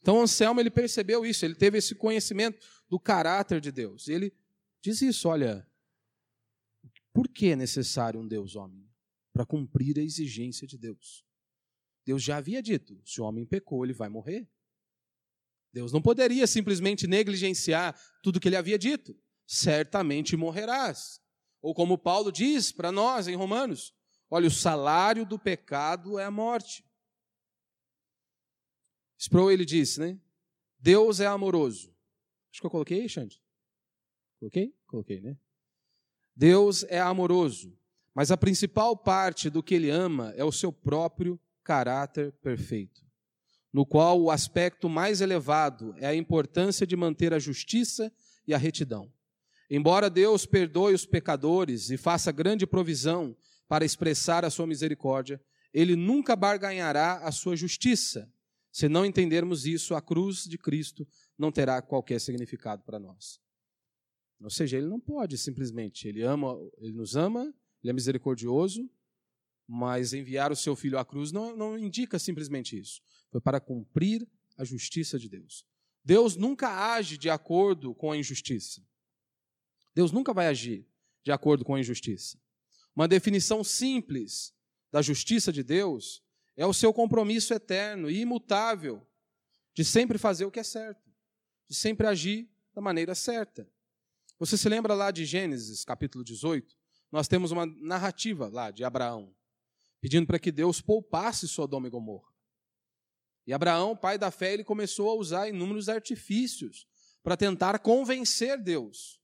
Então 0.00 0.20
Anselmo 0.20 0.60
ele 0.60 0.70
percebeu 0.70 1.24
isso, 1.24 1.44
ele 1.44 1.54
teve 1.54 1.78
esse 1.78 1.94
conhecimento 1.94 2.64
do 2.88 2.98
caráter 2.98 3.60
de 3.60 3.72
Deus. 3.72 4.08
E 4.08 4.12
ele 4.12 4.32
diz 4.80 5.02
isso, 5.02 5.28
olha, 5.28 5.66
por 7.12 7.28
que 7.28 7.48
é 7.48 7.56
necessário 7.56 8.20
um 8.20 8.28
Deus 8.28 8.56
homem? 8.56 8.86
Para 9.32 9.46
cumprir 9.46 9.98
a 9.98 10.02
exigência 10.02 10.66
de 10.66 10.78
Deus. 10.78 11.24
Deus 12.04 12.22
já 12.22 12.36
havia 12.36 12.62
dito: 12.62 13.00
se 13.04 13.20
o 13.20 13.24
homem 13.24 13.44
pecou, 13.44 13.84
ele 13.84 13.92
vai 13.92 14.08
morrer. 14.08 14.48
Deus 15.72 15.92
não 15.92 16.00
poderia 16.00 16.46
simplesmente 16.46 17.06
negligenciar 17.06 17.98
tudo 18.22 18.38
que 18.38 18.48
ele 18.48 18.56
havia 18.56 18.78
dito. 18.78 19.18
Certamente 19.46 20.36
morrerás. 20.36 21.20
Ou 21.62 21.74
como 21.74 21.98
Paulo 21.98 22.30
diz 22.32 22.72
para 22.72 22.90
nós 22.90 23.28
em 23.28 23.36
Romanos: 23.36 23.94
olha, 24.30 24.48
o 24.48 24.50
salário 24.50 25.24
do 25.24 25.38
pecado 25.38 26.18
é 26.18 26.24
a 26.24 26.30
morte. 26.30 26.84
Sproul 29.18 29.50
ele 29.50 29.64
disse, 29.64 30.00
né? 30.00 30.18
Deus 30.78 31.20
é 31.20 31.26
amoroso. 31.26 31.94
Acho 32.52 32.60
que 32.60 32.66
eu 32.66 32.70
coloquei, 32.70 33.08
Xande? 33.08 33.42
Coloquei? 34.38 34.74
Coloquei, 34.86 35.20
né? 35.20 35.36
Deus 36.34 36.84
é 36.84 37.00
amoroso, 37.00 37.76
mas 38.14 38.30
a 38.30 38.36
principal 38.36 38.96
parte 38.96 39.48
do 39.48 39.62
que 39.62 39.74
ele 39.74 39.90
ama 39.90 40.34
é 40.36 40.44
o 40.44 40.52
seu 40.52 40.70
próprio 40.70 41.40
caráter 41.64 42.32
perfeito, 42.34 43.04
no 43.72 43.86
qual 43.86 44.20
o 44.20 44.30
aspecto 44.30 44.88
mais 44.88 45.20
elevado 45.20 45.94
é 45.98 46.06
a 46.06 46.14
importância 46.14 46.86
de 46.86 46.94
manter 46.94 47.32
a 47.32 47.38
justiça 47.38 48.12
e 48.46 48.54
a 48.54 48.58
retidão. 48.58 49.10
Embora 49.70 50.08
Deus 50.08 50.46
perdoe 50.46 50.94
os 50.94 51.04
pecadores 51.04 51.90
e 51.90 51.96
faça 51.96 52.30
grande 52.30 52.66
provisão 52.66 53.36
para 53.68 53.84
expressar 53.84 54.44
a 54.44 54.50
sua 54.50 54.66
misericórdia, 54.66 55.40
ele 55.72 55.96
nunca 55.96 56.36
barganhará 56.36 57.18
a 57.18 57.32
sua 57.32 57.56
justiça. 57.56 58.32
Se 58.70 58.88
não 58.88 59.04
entendermos 59.04 59.66
isso, 59.66 59.94
a 59.94 60.02
cruz 60.02 60.44
de 60.44 60.56
Cristo 60.56 61.06
não 61.36 61.50
terá 61.50 61.82
qualquer 61.82 62.20
significado 62.20 62.82
para 62.84 62.98
nós. 62.98 63.40
Ou 64.40 64.50
seja, 64.50 64.76
ele 64.76 64.86
não 64.86 65.00
pode 65.00 65.36
simplesmente, 65.38 66.06
ele 66.06 66.22
ama, 66.22 66.56
ele 66.78 66.92
nos 66.92 67.16
ama, 67.16 67.52
ele 67.82 67.90
é 67.90 67.92
misericordioso, 67.92 68.88
mas 69.66 70.12
enviar 70.12 70.52
o 70.52 70.56
seu 70.56 70.76
filho 70.76 70.98
à 70.98 71.04
cruz 71.04 71.32
não, 71.32 71.56
não 71.56 71.78
indica 71.78 72.18
simplesmente 72.18 72.78
isso. 72.78 73.00
Foi 73.30 73.40
para 73.40 73.60
cumprir 73.60 74.28
a 74.56 74.64
justiça 74.64 75.18
de 75.18 75.28
Deus. 75.28 75.66
Deus 76.04 76.36
nunca 76.36 76.94
age 76.94 77.18
de 77.18 77.28
acordo 77.28 77.94
com 77.94 78.12
a 78.12 78.16
injustiça. 78.16 78.85
Deus 79.96 80.12
nunca 80.12 80.34
vai 80.34 80.46
agir 80.46 80.86
de 81.24 81.32
acordo 81.32 81.64
com 81.64 81.74
a 81.74 81.80
injustiça. 81.80 82.38
Uma 82.94 83.08
definição 83.08 83.64
simples 83.64 84.54
da 84.92 85.00
justiça 85.00 85.50
de 85.50 85.62
Deus 85.62 86.22
é 86.54 86.66
o 86.66 86.74
seu 86.74 86.92
compromisso 86.92 87.54
eterno 87.54 88.10
e 88.10 88.20
imutável 88.20 89.08
de 89.72 89.86
sempre 89.86 90.18
fazer 90.18 90.44
o 90.44 90.50
que 90.50 90.60
é 90.60 90.62
certo, 90.62 91.10
de 91.66 91.74
sempre 91.74 92.06
agir 92.06 92.46
da 92.74 92.82
maneira 92.82 93.14
certa. 93.14 93.66
Você 94.38 94.58
se 94.58 94.68
lembra 94.68 94.92
lá 94.92 95.10
de 95.10 95.24
Gênesis, 95.24 95.82
capítulo 95.82 96.22
18? 96.22 96.76
Nós 97.10 97.26
temos 97.26 97.50
uma 97.50 97.64
narrativa 97.64 98.48
lá 98.48 98.70
de 98.70 98.84
Abraão 98.84 99.34
pedindo 99.98 100.26
para 100.26 100.38
que 100.38 100.52
Deus 100.52 100.78
poupasse 100.78 101.48
Sodoma 101.48 101.86
e 101.86 101.90
Gomorra. 101.90 102.30
E 103.46 103.52
Abraão, 103.54 103.96
pai 103.96 104.18
da 104.18 104.30
fé, 104.30 104.52
ele 104.52 104.62
começou 104.62 105.08
a 105.08 105.14
usar 105.14 105.48
inúmeros 105.48 105.88
artifícios 105.88 106.86
para 107.22 107.34
tentar 107.34 107.78
convencer 107.78 108.62
Deus 108.62 109.15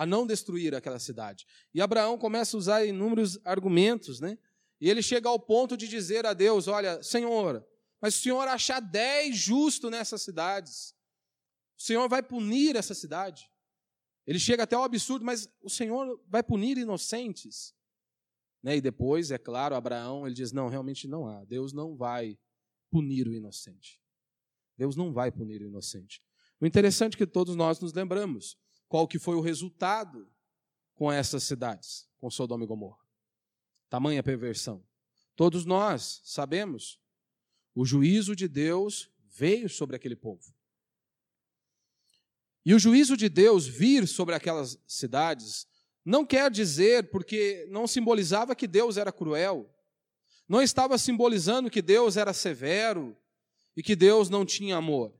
a 0.00 0.06
não 0.06 0.26
destruir 0.26 0.74
aquela 0.74 0.98
cidade. 0.98 1.46
E 1.74 1.82
Abraão 1.82 2.16
começa 2.16 2.56
a 2.56 2.58
usar 2.58 2.86
inúmeros 2.86 3.38
argumentos, 3.44 4.18
né? 4.18 4.38
E 4.80 4.88
ele 4.88 5.02
chega 5.02 5.28
ao 5.28 5.38
ponto 5.38 5.76
de 5.76 5.86
dizer 5.86 6.24
a 6.24 6.32
Deus: 6.32 6.68
Olha, 6.68 7.02
Senhor, 7.02 7.62
mas 8.00 8.14
se 8.14 8.20
o 8.20 8.22
Senhor 8.22 8.48
achar 8.48 8.80
dez 8.80 9.36
justos 9.36 9.90
nessas 9.90 10.22
cidades, 10.22 10.94
o 11.78 11.82
Senhor 11.82 12.08
vai 12.08 12.22
punir 12.22 12.76
essa 12.76 12.94
cidade. 12.94 13.52
Ele 14.26 14.38
chega 14.38 14.62
até 14.62 14.74
ao 14.74 14.84
absurdo, 14.84 15.22
mas 15.22 15.46
o 15.60 15.68
Senhor 15.68 16.18
vai 16.26 16.42
punir 16.42 16.78
inocentes. 16.78 17.74
Né? 18.62 18.78
E 18.78 18.80
depois, 18.80 19.30
é 19.30 19.36
claro, 19.36 19.74
Abraão 19.74 20.26
ele 20.26 20.34
diz: 20.34 20.50
não, 20.50 20.68
realmente 20.68 21.06
não 21.06 21.26
há. 21.26 21.44
Deus 21.44 21.74
não 21.74 21.94
vai 21.94 22.38
punir 22.90 23.28
o 23.28 23.34
inocente. 23.34 24.00
Deus 24.78 24.96
não 24.96 25.12
vai 25.12 25.30
punir 25.30 25.60
o 25.60 25.66
inocente. 25.66 26.22
O 26.58 26.64
interessante 26.64 27.16
é 27.16 27.18
que 27.18 27.26
todos 27.26 27.54
nós 27.54 27.78
nos 27.80 27.92
lembramos 27.92 28.56
qual 28.90 29.06
que 29.06 29.20
foi 29.20 29.36
o 29.36 29.40
resultado 29.40 30.28
com 30.96 31.12
essas 31.12 31.44
cidades, 31.44 32.08
com 32.18 32.28
Sodoma 32.28 32.64
e 32.64 32.66
Gomorra. 32.66 32.98
Tamanha 33.88 34.20
perversão. 34.20 34.84
Todos 35.36 35.64
nós 35.64 36.20
sabemos, 36.24 37.00
o 37.72 37.86
juízo 37.86 38.34
de 38.34 38.48
Deus 38.48 39.08
veio 39.28 39.68
sobre 39.68 39.94
aquele 39.94 40.16
povo. 40.16 40.52
E 42.66 42.74
o 42.74 42.80
juízo 42.80 43.16
de 43.16 43.28
Deus 43.28 43.64
vir 43.64 44.08
sobre 44.08 44.34
aquelas 44.34 44.76
cidades 44.88 45.68
não 46.04 46.26
quer 46.26 46.50
dizer, 46.50 47.12
porque 47.12 47.68
não 47.70 47.86
simbolizava 47.86 48.56
que 48.56 48.66
Deus 48.66 48.96
era 48.96 49.12
cruel, 49.12 49.72
não 50.48 50.60
estava 50.60 50.98
simbolizando 50.98 51.70
que 51.70 51.80
Deus 51.80 52.16
era 52.16 52.32
severo 52.32 53.16
e 53.76 53.84
que 53.84 53.94
Deus 53.94 54.28
não 54.28 54.44
tinha 54.44 54.76
amor. 54.76 55.14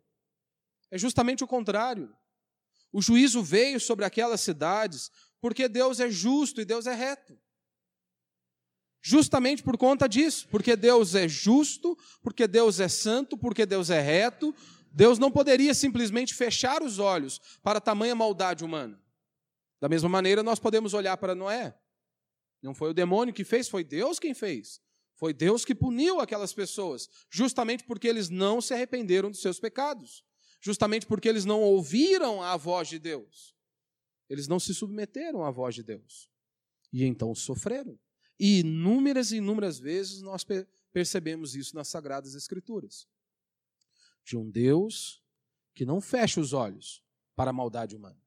É 0.90 0.98
justamente 0.98 1.44
o 1.44 1.46
contrário. 1.46 2.12
O 2.92 3.00
juízo 3.00 3.42
veio 3.42 3.78
sobre 3.78 4.04
aquelas 4.04 4.40
cidades 4.40 5.10
porque 5.40 5.68
Deus 5.68 6.00
é 6.00 6.10
justo 6.10 6.60
e 6.60 6.64
Deus 6.64 6.86
é 6.86 6.94
reto. 6.94 7.38
Justamente 9.02 9.62
por 9.62 9.78
conta 9.78 10.06
disso, 10.06 10.46
porque 10.50 10.76
Deus 10.76 11.14
é 11.14 11.26
justo, 11.26 11.96
porque 12.22 12.46
Deus 12.46 12.80
é 12.80 12.88
santo, 12.88 13.36
porque 13.38 13.64
Deus 13.64 13.88
é 13.88 14.00
reto, 14.00 14.54
Deus 14.92 15.18
não 15.18 15.30
poderia 15.30 15.72
simplesmente 15.72 16.34
fechar 16.34 16.82
os 16.82 16.98
olhos 16.98 17.40
para 17.62 17.80
tamanha 17.80 18.14
maldade 18.14 18.64
humana. 18.64 19.00
Da 19.80 19.88
mesma 19.88 20.08
maneira, 20.08 20.42
nós 20.42 20.58
podemos 20.58 20.92
olhar 20.92 21.16
para 21.16 21.34
Noé. 21.34 21.74
Não 22.62 22.74
foi 22.74 22.90
o 22.90 22.94
demônio 22.94 23.32
que 23.32 23.44
fez, 23.44 23.68
foi 23.68 23.82
Deus 23.82 24.18
quem 24.18 24.34
fez. 24.34 24.82
Foi 25.14 25.32
Deus 25.32 25.64
que 25.64 25.74
puniu 25.74 26.20
aquelas 26.20 26.52
pessoas, 26.52 27.08
justamente 27.30 27.84
porque 27.84 28.08
eles 28.08 28.28
não 28.28 28.60
se 28.60 28.74
arrependeram 28.74 29.30
dos 29.30 29.40
seus 29.40 29.58
pecados, 29.60 30.24
justamente 30.60 31.06
porque 31.06 31.28
eles 31.28 31.44
não 31.44 31.60
ouviram 31.60 32.42
a 32.42 32.56
voz 32.56 32.88
de 32.88 32.98
Deus. 32.98 33.56
Eles 34.28 34.46
não 34.46 34.60
se 34.60 34.74
submeteram 34.74 35.44
à 35.44 35.50
voz 35.50 35.74
de 35.74 35.82
Deus. 35.82 36.30
E 36.92 37.04
então 37.04 37.34
sofreram. 37.34 37.98
E 38.38 38.60
inúmeras 38.60 39.32
e 39.32 39.36
inúmeras 39.36 39.78
vezes 39.78 40.22
nós 40.22 40.46
percebemos 40.92 41.54
isso 41.54 41.74
nas 41.74 41.88
Sagradas 41.88 42.34
Escrituras. 42.34 43.08
De 44.24 44.36
um 44.36 44.50
Deus 44.50 45.22
que 45.74 45.84
não 45.84 46.00
fecha 46.00 46.40
os 46.40 46.52
olhos 46.52 47.02
para 47.34 47.50
a 47.50 47.54
maldade 47.54 47.96
humana. 47.96 48.20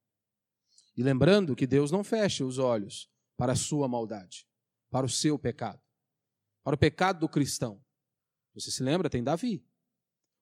E 0.96 1.04
lembrando 1.04 1.56
que 1.56 1.68
Deus 1.68 1.92
não 1.92 2.04
fecha 2.04 2.46
os 2.46 2.58
olhos 2.58 3.10
para 3.38 3.54
a 3.54 3.56
sua 3.56 3.88
maldade, 3.88 4.48
para 4.90 5.06
o 5.06 5.10
seu 5.10 5.40
pecado, 5.40 5.82
para 6.64 6.76
o 6.76 6.78
pecado 6.78 7.20
do 7.20 7.30
cristão. 7.30 7.84
Você 8.54 8.70
se 8.70 8.84
lembra? 8.84 9.10
Tem 9.10 9.24
Davi, 9.24 9.66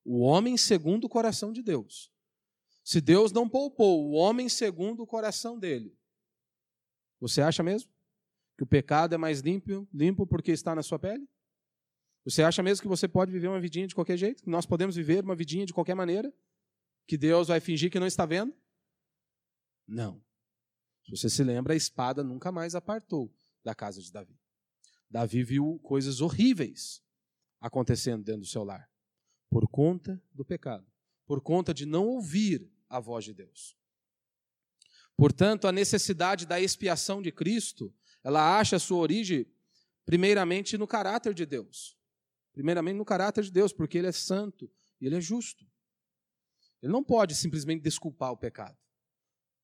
o 0.03 0.19
homem 0.19 0.57
segundo 0.57 1.05
o 1.05 1.09
coração 1.09 1.51
de 1.51 1.61
Deus. 1.61 2.11
Se 2.83 2.99
Deus 2.99 3.31
não 3.31 3.47
poupou 3.47 4.09
o 4.09 4.13
homem 4.13 4.49
segundo 4.49 5.03
o 5.03 5.07
coração 5.07 5.57
dele, 5.57 5.95
você 7.19 7.41
acha 7.41 7.61
mesmo 7.61 7.89
que 8.57 8.63
o 8.63 8.67
pecado 8.67 9.13
é 9.13 9.17
mais 9.17 9.39
limpo, 9.39 9.87
limpo 9.93 10.25
porque 10.25 10.51
está 10.51 10.73
na 10.73 10.81
sua 10.81 10.97
pele? 10.97 11.27
Você 12.25 12.43
acha 12.43 12.61
mesmo 12.61 12.81
que 12.81 12.87
você 12.87 13.07
pode 13.07 13.31
viver 13.31 13.47
uma 13.47 13.59
vidinha 13.59 13.87
de 13.87 13.95
qualquer 13.95 14.17
jeito? 14.17 14.43
Que 14.43 14.49
nós 14.49 14.65
podemos 14.65 14.95
viver 14.95 15.23
uma 15.23 15.35
vidinha 15.35 15.65
de 15.65 15.73
qualquer 15.73 15.95
maneira? 15.95 16.33
Que 17.07 17.17
Deus 17.17 17.47
vai 17.47 17.59
fingir 17.59 17.91
que 17.91 17.99
não 17.99 18.07
está 18.07 18.25
vendo? 18.25 18.55
Não. 19.87 20.23
Se 21.03 21.11
você 21.11 21.29
se 21.29 21.43
lembra, 21.43 21.73
a 21.73 21.75
espada 21.75 22.23
nunca 22.23 22.51
mais 22.51 22.75
apartou 22.75 23.33
da 23.63 23.73
casa 23.73 24.01
de 24.01 24.11
Davi. 24.11 24.39
Davi 25.09 25.43
viu 25.43 25.79
coisas 25.83 26.21
horríveis 26.21 27.03
acontecendo 27.59 28.23
dentro 28.23 28.41
do 28.41 28.47
seu 28.47 28.63
lar, 28.63 28.89
por 29.51 29.67
conta 29.67 30.19
do 30.33 30.45
pecado, 30.45 30.87
por 31.27 31.41
conta 31.41 31.73
de 31.73 31.85
não 31.85 32.07
ouvir 32.07 32.71
a 32.89 33.01
voz 33.01 33.25
de 33.25 33.33
Deus. 33.33 33.77
Portanto, 35.17 35.67
a 35.67 35.71
necessidade 35.71 36.45
da 36.47 36.59
expiação 36.59 37.21
de 37.21 37.31
Cristo, 37.31 37.93
ela 38.23 38.57
acha 38.57 38.79
sua 38.79 38.97
origem 38.97 39.45
primeiramente 40.05 40.77
no 40.77 40.87
caráter 40.87 41.33
de 41.33 41.45
Deus. 41.45 41.97
Primeiramente 42.53 42.95
no 42.95 43.05
caráter 43.05 43.43
de 43.43 43.51
Deus, 43.51 43.71
porque 43.73 43.97
ele 43.97 44.07
é 44.07 44.11
santo 44.11 44.71
e 44.99 45.05
ele 45.05 45.17
é 45.17 45.21
justo. 45.21 45.65
Ele 46.81 46.91
não 46.91 47.03
pode 47.03 47.35
simplesmente 47.35 47.83
desculpar 47.83 48.31
o 48.31 48.37
pecado. 48.37 48.77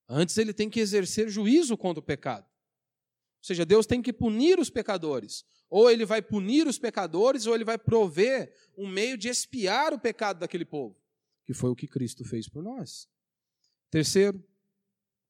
Antes 0.08 0.38
ele 0.38 0.54
tem 0.54 0.69
que 0.69 0.80
exercer 0.80 1.30
juízo 1.30 1.78
contra 1.78 2.00
o 2.00 2.06
pecado. 2.06 2.47
Ou 3.38 3.43
seja, 3.43 3.65
Deus 3.65 3.86
tem 3.86 4.02
que 4.02 4.12
punir 4.12 4.60
os 4.60 4.69
pecadores. 4.69 5.45
Ou 5.69 5.89
ele 5.89 6.06
vai 6.06 6.21
punir 6.21 6.67
os 6.67 6.80
pecadores, 6.80 7.45
ou 7.45 7.54
ele 7.54 7.63
vai 7.63 7.78
prover 7.78 8.54
um 8.78 8.88
meio 8.88 9.17
de 9.17 9.28
expiar 9.28 9.93
o 9.93 10.00
pecado 10.00 10.39
daquele 10.39 10.65
povo, 10.65 11.00
que 11.45 11.54
foi 11.54 11.69
o 11.69 11.76
que 11.76 11.88
Cristo 11.88 12.23
fez 12.26 12.47
por 12.47 12.63
nós. 12.63 13.08
Terceiro 13.89 14.43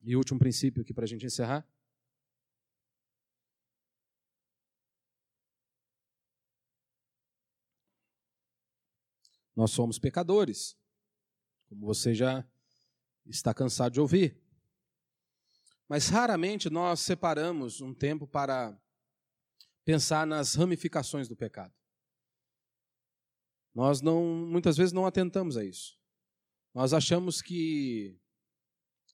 e 0.01 0.15
último 0.15 0.39
princípio 0.39 0.81
aqui 0.81 0.93
para 0.93 1.03
a 1.05 1.07
gente 1.07 1.25
encerrar. 1.25 1.67
Nós 9.55 9.71
somos 9.71 9.97
pecadores. 9.97 10.77
como 11.67 11.85
você 11.85 12.13
já 12.13 12.47
está 13.25 13.53
cansado 13.53 13.91
de 13.91 13.99
ouvir. 13.99 14.39
Mas 15.87 16.09
raramente 16.09 16.69
nós 16.69 16.99
separamos 16.99 17.81
um 17.81 17.93
tempo 17.93 18.27
para 18.27 18.77
pensar 19.85 20.27
nas 20.27 20.53
ramificações 20.55 21.27
do 21.27 21.35
pecado. 21.35 21.73
Nós 23.73 24.01
não, 24.01 24.23
muitas 24.47 24.75
vezes 24.75 24.91
não 24.91 25.05
atentamos 25.05 25.55
a 25.55 25.63
isso. 25.63 25.97
Nós 26.73 26.93
achamos 26.93 27.41
que 27.41 28.19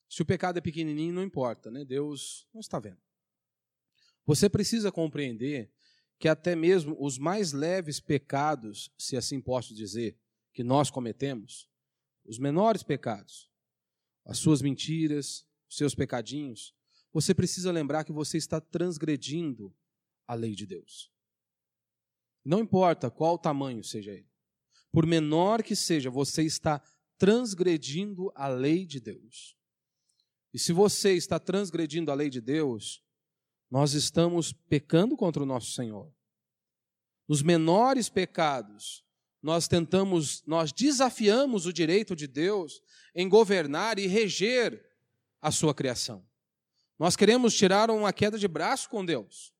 se 0.09 0.21
o 0.21 0.25
pecado 0.25 0.57
é 0.57 0.61
pequenininho, 0.61 1.13
não 1.13 1.23
importa, 1.23 1.69
né? 1.69 1.83
Deus 1.83 2.47
não 2.53 2.61
está 2.61 2.79
vendo. 2.79 3.01
Você 4.25 4.49
precisa 4.49 4.91
compreender 4.91 5.71
que 6.17 6.27
até 6.27 6.55
mesmo 6.55 6.95
os 6.99 7.17
mais 7.17 7.51
leves 7.51 7.99
pecados, 7.99 8.91
se 8.97 9.17
assim 9.17 9.41
posso 9.41 9.75
dizer, 9.75 10.17
que 10.53 10.63
nós 10.63 10.89
cometemos, 10.89 11.69
os 12.23 12.39
menores 12.39 12.83
pecados, 12.83 13.49
as 14.25 14.37
suas 14.37 14.61
mentiras, 14.61 15.45
seus 15.75 15.95
pecadinhos, 15.95 16.73
você 17.11 17.33
precisa 17.33 17.71
lembrar 17.71 18.03
que 18.03 18.11
você 18.11 18.37
está 18.37 18.59
transgredindo 18.59 19.75
a 20.27 20.33
lei 20.33 20.55
de 20.55 20.65
Deus. 20.65 21.11
Não 22.43 22.59
importa 22.59 23.09
qual 23.09 23.37
tamanho 23.37 23.83
seja 23.83 24.11
ele. 24.11 24.29
Por 24.91 25.05
menor 25.05 25.63
que 25.63 25.75
seja, 25.75 26.09
você 26.09 26.43
está 26.43 26.81
transgredindo 27.17 28.31
a 28.35 28.47
lei 28.47 28.85
de 28.85 28.99
Deus. 28.99 29.55
E 30.53 30.59
se 30.59 30.73
você 30.73 31.13
está 31.13 31.39
transgredindo 31.39 32.11
a 32.11 32.13
lei 32.13 32.29
de 32.29 32.41
Deus, 32.41 33.03
nós 33.71 33.93
estamos 33.93 34.51
pecando 34.51 35.15
contra 35.15 35.41
o 35.41 35.45
nosso 35.45 35.71
Senhor. 35.71 36.13
Nos 37.27 37.41
menores 37.41 38.09
pecados, 38.09 39.03
nós 39.41 39.67
tentamos, 39.67 40.43
nós 40.45 40.71
desafiamos 40.71 41.65
o 41.65 41.73
direito 41.73 42.15
de 42.15 42.27
Deus 42.27 42.81
em 43.15 43.27
governar 43.27 43.97
e 43.97 44.05
reger 44.05 44.92
a 45.43 45.51
sua 45.51 45.75
criação. 45.75 46.25
Nós 46.97 47.17
queremos 47.17 47.53
tirar 47.53 47.91
uma 47.91 48.13
queda 48.13 48.39
de 48.39 48.47
braço 48.47 48.89
com 48.89 49.05
Deus. 49.05 49.53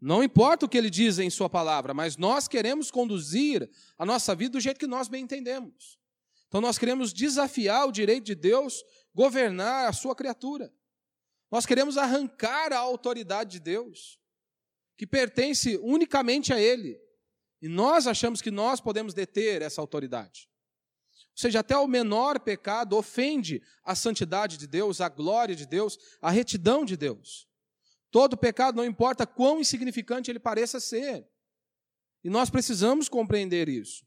Não 0.00 0.22
importa 0.22 0.64
o 0.64 0.68
que 0.68 0.78
ele 0.78 0.88
diz 0.88 1.18
em 1.18 1.28
sua 1.28 1.50
palavra, 1.50 1.92
mas 1.92 2.16
nós 2.16 2.46
queremos 2.46 2.88
conduzir 2.90 3.68
a 3.98 4.06
nossa 4.06 4.32
vida 4.34 4.52
do 4.52 4.60
jeito 4.60 4.78
que 4.78 4.86
nós 4.86 5.08
bem 5.08 5.24
entendemos. 5.24 5.98
Então 6.46 6.60
nós 6.60 6.78
queremos 6.78 7.12
desafiar 7.12 7.88
o 7.88 7.92
direito 7.92 8.24
de 8.24 8.34
Deus 8.36 8.84
governar 9.12 9.88
a 9.88 9.92
sua 9.92 10.14
criatura. 10.14 10.72
Nós 11.50 11.66
queremos 11.66 11.98
arrancar 11.98 12.72
a 12.72 12.78
autoridade 12.78 13.52
de 13.52 13.60
Deus, 13.60 14.20
que 14.96 15.06
pertence 15.06 15.78
unicamente 15.82 16.52
a 16.52 16.60
Ele. 16.60 17.00
E 17.60 17.68
nós 17.68 18.06
achamos 18.06 18.40
que 18.40 18.50
nós 18.50 18.80
podemos 18.80 19.14
deter 19.14 19.62
essa 19.62 19.80
autoridade. 19.80 20.48
Ou 21.32 21.38
seja, 21.38 21.60
até 21.60 21.76
o 21.76 21.88
menor 21.88 22.38
pecado 22.40 22.96
ofende 22.96 23.62
a 23.82 23.94
santidade 23.94 24.58
de 24.58 24.66
Deus, 24.66 25.00
a 25.00 25.08
glória 25.08 25.56
de 25.56 25.66
Deus, 25.66 25.98
a 26.20 26.30
retidão 26.30 26.84
de 26.84 26.96
Deus. 26.96 27.48
Todo 28.10 28.36
pecado, 28.36 28.76
não 28.76 28.84
importa 28.84 29.26
quão 29.26 29.58
insignificante 29.58 30.30
ele 30.30 30.38
pareça 30.38 30.78
ser. 30.78 31.26
E 32.22 32.28
nós 32.28 32.50
precisamos 32.50 33.08
compreender 33.08 33.68
isso. 33.68 34.04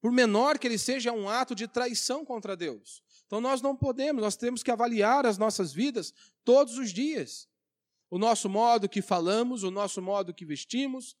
Por 0.00 0.12
menor 0.12 0.58
que 0.58 0.66
ele 0.66 0.78
seja, 0.78 1.10
é 1.10 1.12
um 1.12 1.28
ato 1.28 1.54
de 1.54 1.66
traição 1.66 2.24
contra 2.24 2.56
Deus. 2.56 3.02
Então 3.26 3.40
nós 3.40 3.60
não 3.60 3.76
podemos, 3.76 4.22
nós 4.22 4.36
temos 4.36 4.62
que 4.62 4.70
avaliar 4.70 5.26
as 5.26 5.36
nossas 5.36 5.72
vidas 5.72 6.14
todos 6.44 6.78
os 6.78 6.92
dias. 6.92 7.48
O 8.08 8.18
nosso 8.18 8.48
modo 8.48 8.88
que 8.88 9.02
falamos, 9.02 9.64
o 9.64 9.70
nosso 9.70 10.00
modo 10.00 10.32
que 10.32 10.46
vestimos 10.46 11.16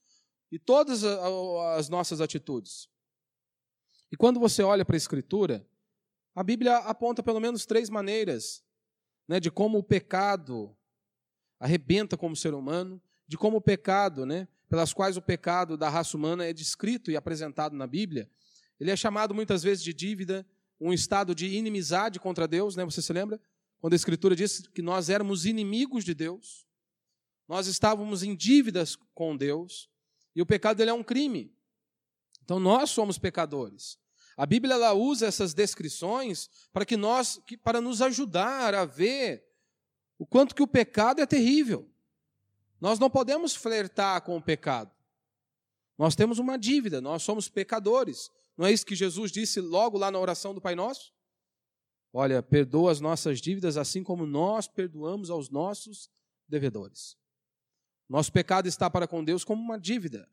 e 0.50 0.58
todas 0.58 1.04
as 1.04 1.88
nossas 1.88 2.20
atitudes. 2.20 2.88
E 4.10 4.16
quando 4.16 4.40
você 4.40 4.62
olha 4.62 4.84
para 4.84 4.96
a 4.96 4.98
Escritura, 4.98 5.66
a 6.34 6.42
Bíblia 6.42 6.76
aponta 6.78 7.22
pelo 7.22 7.40
menos 7.40 7.66
três 7.66 7.90
maneiras 7.90 8.64
né, 9.26 9.38
de 9.38 9.50
como 9.50 9.78
o 9.78 9.82
pecado 9.82 10.74
arrebenta 11.60 12.16
como 12.16 12.36
ser 12.36 12.54
humano, 12.54 13.02
de 13.26 13.36
como 13.36 13.58
o 13.58 13.60
pecado, 13.60 14.24
né, 14.24 14.48
pelas 14.68 14.92
quais 14.92 15.16
o 15.16 15.22
pecado 15.22 15.76
da 15.76 15.88
raça 15.88 16.16
humana 16.16 16.44
é 16.46 16.52
descrito 16.52 17.10
e 17.10 17.16
apresentado 17.16 17.76
na 17.76 17.86
Bíblia, 17.86 18.30
ele 18.78 18.90
é 18.90 18.96
chamado 18.96 19.34
muitas 19.34 19.62
vezes 19.62 19.82
de 19.82 19.92
dívida, 19.92 20.46
um 20.80 20.92
estado 20.92 21.34
de 21.34 21.46
inimizade 21.46 22.20
contra 22.20 22.46
Deus, 22.46 22.76
né? 22.76 22.84
Você 22.84 23.02
se 23.02 23.12
lembra? 23.12 23.40
Quando 23.80 23.92
a 23.94 23.96
Escritura 23.96 24.36
diz 24.36 24.66
que 24.68 24.80
nós 24.80 25.08
éramos 25.08 25.44
inimigos 25.44 26.04
de 26.04 26.14
Deus, 26.14 26.66
nós 27.48 27.66
estávamos 27.66 28.22
em 28.22 28.36
dívidas 28.36 28.96
com 29.14 29.36
Deus, 29.36 29.90
e 30.36 30.42
o 30.42 30.46
pecado 30.46 30.76
dele 30.76 30.90
é 30.90 30.94
um 30.94 31.02
crime. 31.02 31.52
Então 32.48 32.58
nós 32.58 32.88
somos 32.88 33.18
pecadores. 33.18 33.98
A 34.34 34.46
Bíblia 34.46 34.72
ela 34.72 34.94
usa 34.94 35.26
essas 35.26 35.52
descrições 35.52 36.48
para 36.72 36.86
que 36.86 36.96
nós, 36.96 37.38
para 37.62 37.78
nos 37.78 38.00
ajudar 38.00 38.74
a 38.74 38.86
ver 38.86 39.44
o 40.18 40.24
quanto 40.24 40.54
que 40.54 40.62
o 40.62 40.66
pecado 40.66 41.20
é 41.20 41.26
terrível. 41.26 41.86
Nós 42.80 42.98
não 42.98 43.10
podemos 43.10 43.54
flertar 43.54 44.22
com 44.22 44.34
o 44.34 44.40
pecado. 44.40 44.90
Nós 45.98 46.16
temos 46.16 46.38
uma 46.38 46.56
dívida, 46.56 47.02
nós 47.02 47.22
somos 47.22 47.50
pecadores. 47.50 48.30
Não 48.56 48.64
é 48.64 48.72
isso 48.72 48.86
que 48.86 48.96
Jesus 48.96 49.30
disse 49.30 49.60
logo 49.60 49.98
lá 49.98 50.10
na 50.10 50.18
oração 50.18 50.54
do 50.54 50.60
Pai 50.60 50.74
Nosso? 50.74 51.12
Olha, 52.14 52.42
perdoa 52.42 52.90
as 52.90 52.98
nossas 52.98 53.42
dívidas 53.42 53.76
assim 53.76 54.02
como 54.02 54.24
nós 54.24 54.66
perdoamos 54.66 55.28
aos 55.28 55.50
nossos 55.50 56.08
devedores. 56.48 57.14
Nosso 58.08 58.32
pecado 58.32 58.66
está 58.66 58.88
para 58.88 59.06
com 59.06 59.22
Deus 59.22 59.44
como 59.44 59.62
uma 59.62 59.78
dívida. 59.78 60.26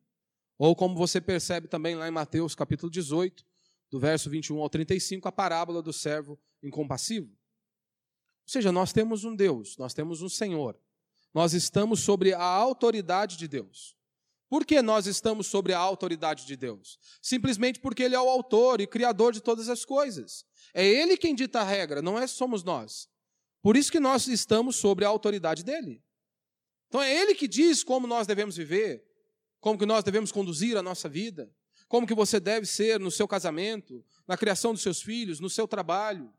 Ou 0.57 0.75
como 0.75 0.95
você 0.95 1.19
percebe 1.19 1.67
também 1.67 1.95
lá 1.95 2.07
em 2.07 2.11
Mateus 2.11 2.55
capítulo 2.55 2.89
18, 2.89 3.45
do 3.89 3.99
verso 3.99 4.29
21 4.29 4.59
ao 4.59 4.69
35, 4.69 5.27
a 5.27 5.31
parábola 5.31 5.81
do 5.81 5.93
servo 5.93 6.39
incompassivo. 6.61 7.27
Ou 7.27 8.51
seja, 8.51 8.71
nós 8.71 8.93
temos 8.93 9.23
um 9.23 9.35
Deus, 9.35 9.77
nós 9.77 9.93
temos 9.93 10.21
um 10.21 10.29
Senhor. 10.29 10.79
Nós 11.33 11.53
estamos 11.53 11.99
sobre 11.99 12.33
a 12.33 12.41
autoridade 12.41 13.37
de 13.37 13.47
Deus. 13.47 13.95
Por 14.47 14.65
que 14.65 14.81
nós 14.81 15.07
estamos 15.07 15.47
sobre 15.47 15.73
a 15.73 15.79
autoridade 15.79 16.45
de 16.45 16.55
Deus? 16.55 16.99
Simplesmente 17.21 17.79
porque 17.79 18.03
Ele 18.03 18.15
é 18.15 18.19
o 18.19 18.29
autor 18.29 18.79
e 18.79 18.87
criador 18.87 19.33
de 19.33 19.41
todas 19.41 19.67
as 19.67 19.83
coisas. 19.83 20.45
É 20.73 20.85
Ele 20.85 21.17
quem 21.17 21.35
dita 21.35 21.59
a 21.61 21.63
regra, 21.63 22.01
não 22.01 22.17
é 22.17 22.27
somos 22.27 22.63
nós. 22.63 23.09
Por 23.61 23.75
isso 23.75 23.91
que 23.91 23.99
nós 23.99 24.27
estamos 24.27 24.75
sobre 24.75 25.03
a 25.03 25.09
autoridade 25.09 25.63
dele. 25.63 26.03
Então 26.87 27.01
é 27.01 27.13
Ele 27.13 27.33
que 27.33 27.47
diz 27.47 27.83
como 27.83 28.07
nós 28.07 28.27
devemos 28.27 28.55
viver, 28.55 29.04
como 29.65 29.79
que 29.79 29.85
nós 29.87 30.03
devemos 30.03 30.31
conduzir 30.31 30.77
a 30.77 30.83
nossa 30.83 31.09
vida, 31.09 31.51
como 31.87 32.05
que 32.05 32.13
você 32.13 32.39
deve 32.39 32.67
ser 32.67 32.99
no 32.99 33.09
seu 33.09 33.27
casamento, 33.27 34.05
na 34.27 34.37
criação 34.37 34.73
dos 34.73 34.83
seus 34.83 35.01
filhos, 35.01 35.39
no 35.39 35.49
seu 35.49 35.67
trabalho, 35.67 36.31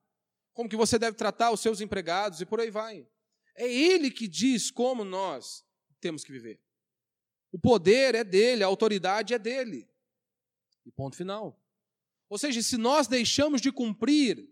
como 0.54 0.68
que 0.68 0.76
você 0.76 0.96
deve 0.96 1.16
tratar 1.16 1.50
os 1.50 1.58
seus 1.58 1.80
empregados 1.80 2.40
e 2.40 2.46
por 2.46 2.60
aí 2.60 2.70
vai. 2.70 3.04
É 3.56 3.68
Ele 3.68 4.12
que 4.12 4.28
diz 4.28 4.70
como 4.70 5.04
nós 5.04 5.64
temos 6.00 6.22
que 6.22 6.30
viver. 6.30 6.60
O 7.50 7.58
poder 7.58 8.14
é 8.14 8.22
dele, 8.22 8.62
a 8.62 8.68
autoridade 8.68 9.34
é 9.34 9.40
dele. 9.40 9.88
E 10.84 10.92
ponto 10.92 11.16
final. 11.16 11.60
Ou 12.28 12.38
seja, 12.38 12.62
se 12.62 12.76
nós 12.76 13.08
deixamos 13.08 13.60
de 13.60 13.72
cumprir 13.72 14.48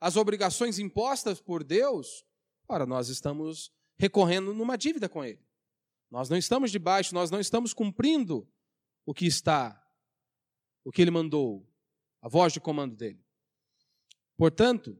as 0.00 0.16
obrigações 0.16 0.80
impostas 0.80 1.40
por 1.40 1.62
Deus, 1.62 2.26
ora, 2.68 2.84
nós 2.84 3.10
estamos 3.10 3.70
recorrendo 3.96 4.52
numa 4.52 4.76
dívida 4.76 5.08
com 5.08 5.24
Ele. 5.24 5.47
Nós 6.10 6.28
não 6.28 6.36
estamos 6.36 6.70
debaixo, 6.70 7.14
nós 7.14 7.30
não 7.30 7.40
estamos 7.40 7.74
cumprindo 7.74 8.48
o 9.04 9.12
que 9.12 9.26
está, 9.26 9.84
o 10.84 10.90
que 10.90 11.02
Ele 11.02 11.10
mandou, 11.10 11.68
a 12.20 12.28
voz 12.28 12.52
de 12.52 12.60
comando 12.60 12.96
dele. 12.96 13.22
Portanto, 14.36 14.98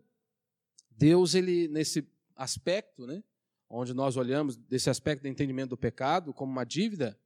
Deus, 0.90 1.34
ele, 1.34 1.68
nesse 1.68 2.10
aspecto, 2.34 3.06
né, 3.06 3.22
onde 3.70 3.94
nós 3.94 4.16
olhamos 4.16 4.56
desse 4.56 4.90
aspecto 4.90 5.22
do 5.22 5.28
entendimento 5.28 5.70
do 5.70 5.76
pecado 5.76 6.34
como 6.34 6.50
uma 6.50 6.64
dívida, 6.64 7.18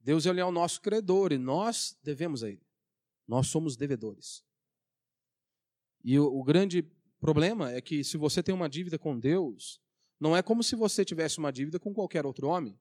Deus 0.00 0.26
ele 0.26 0.40
é 0.40 0.44
o 0.44 0.52
nosso 0.52 0.80
credor 0.80 1.32
e 1.32 1.38
nós 1.38 1.98
devemos 2.02 2.42
a 2.42 2.48
Ele. 2.48 2.64
Nós 3.26 3.48
somos 3.48 3.76
devedores. 3.76 4.44
E 6.02 6.18
o, 6.18 6.26
o 6.26 6.44
grande 6.44 6.82
problema 7.18 7.72
é 7.72 7.80
que 7.80 8.04
se 8.04 8.16
você 8.16 8.42
tem 8.42 8.54
uma 8.54 8.68
dívida 8.68 8.98
com 8.98 9.18
Deus, 9.18 9.80
não 10.18 10.36
é 10.36 10.42
como 10.42 10.62
se 10.62 10.74
você 10.74 11.04
tivesse 11.04 11.38
uma 11.38 11.52
dívida 11.52 11.78
com 11.78 11.92
qualquer 11.92 12.24
outro 12.24 12.48
homem. 12.48 12.78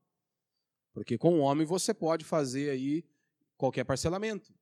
Porque 0.94 1.18
com 1.18 1.40
o 1.40 1.40
homem 1.40 1.66
você 1.66 1.94
pode 1.94 2.24
fazer 2.24 2.70
aí 2.70 3.04
qualquer 3.58 3.84
parcelamento. 3.84 4.54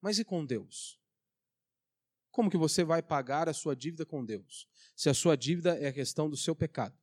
Mas 0.00 0.18
e 0.18 0.24
com 0.24 0.44
Deus? 0.44 1.00
Como 2.30 2.50
que 2.50 2.56
você 2.56 2.84
vai 2.84 3.02
pagar 3.02 3.48
a 3.48 3.54
sua 3.54 3.74
dívida 3.74 4.04
com 4.04 4.24
Deus? 4.24 4.68
Se 4.94 5.08
a 5.08 5.14
sua 5.14 5.36
dívida 5.36 5.78
é 5.78 5.88
a 5.88 5.92
questão 5.92 6.28
do 6.28 6.36
seu 6.36 6.54
pecado. 6.54 6.98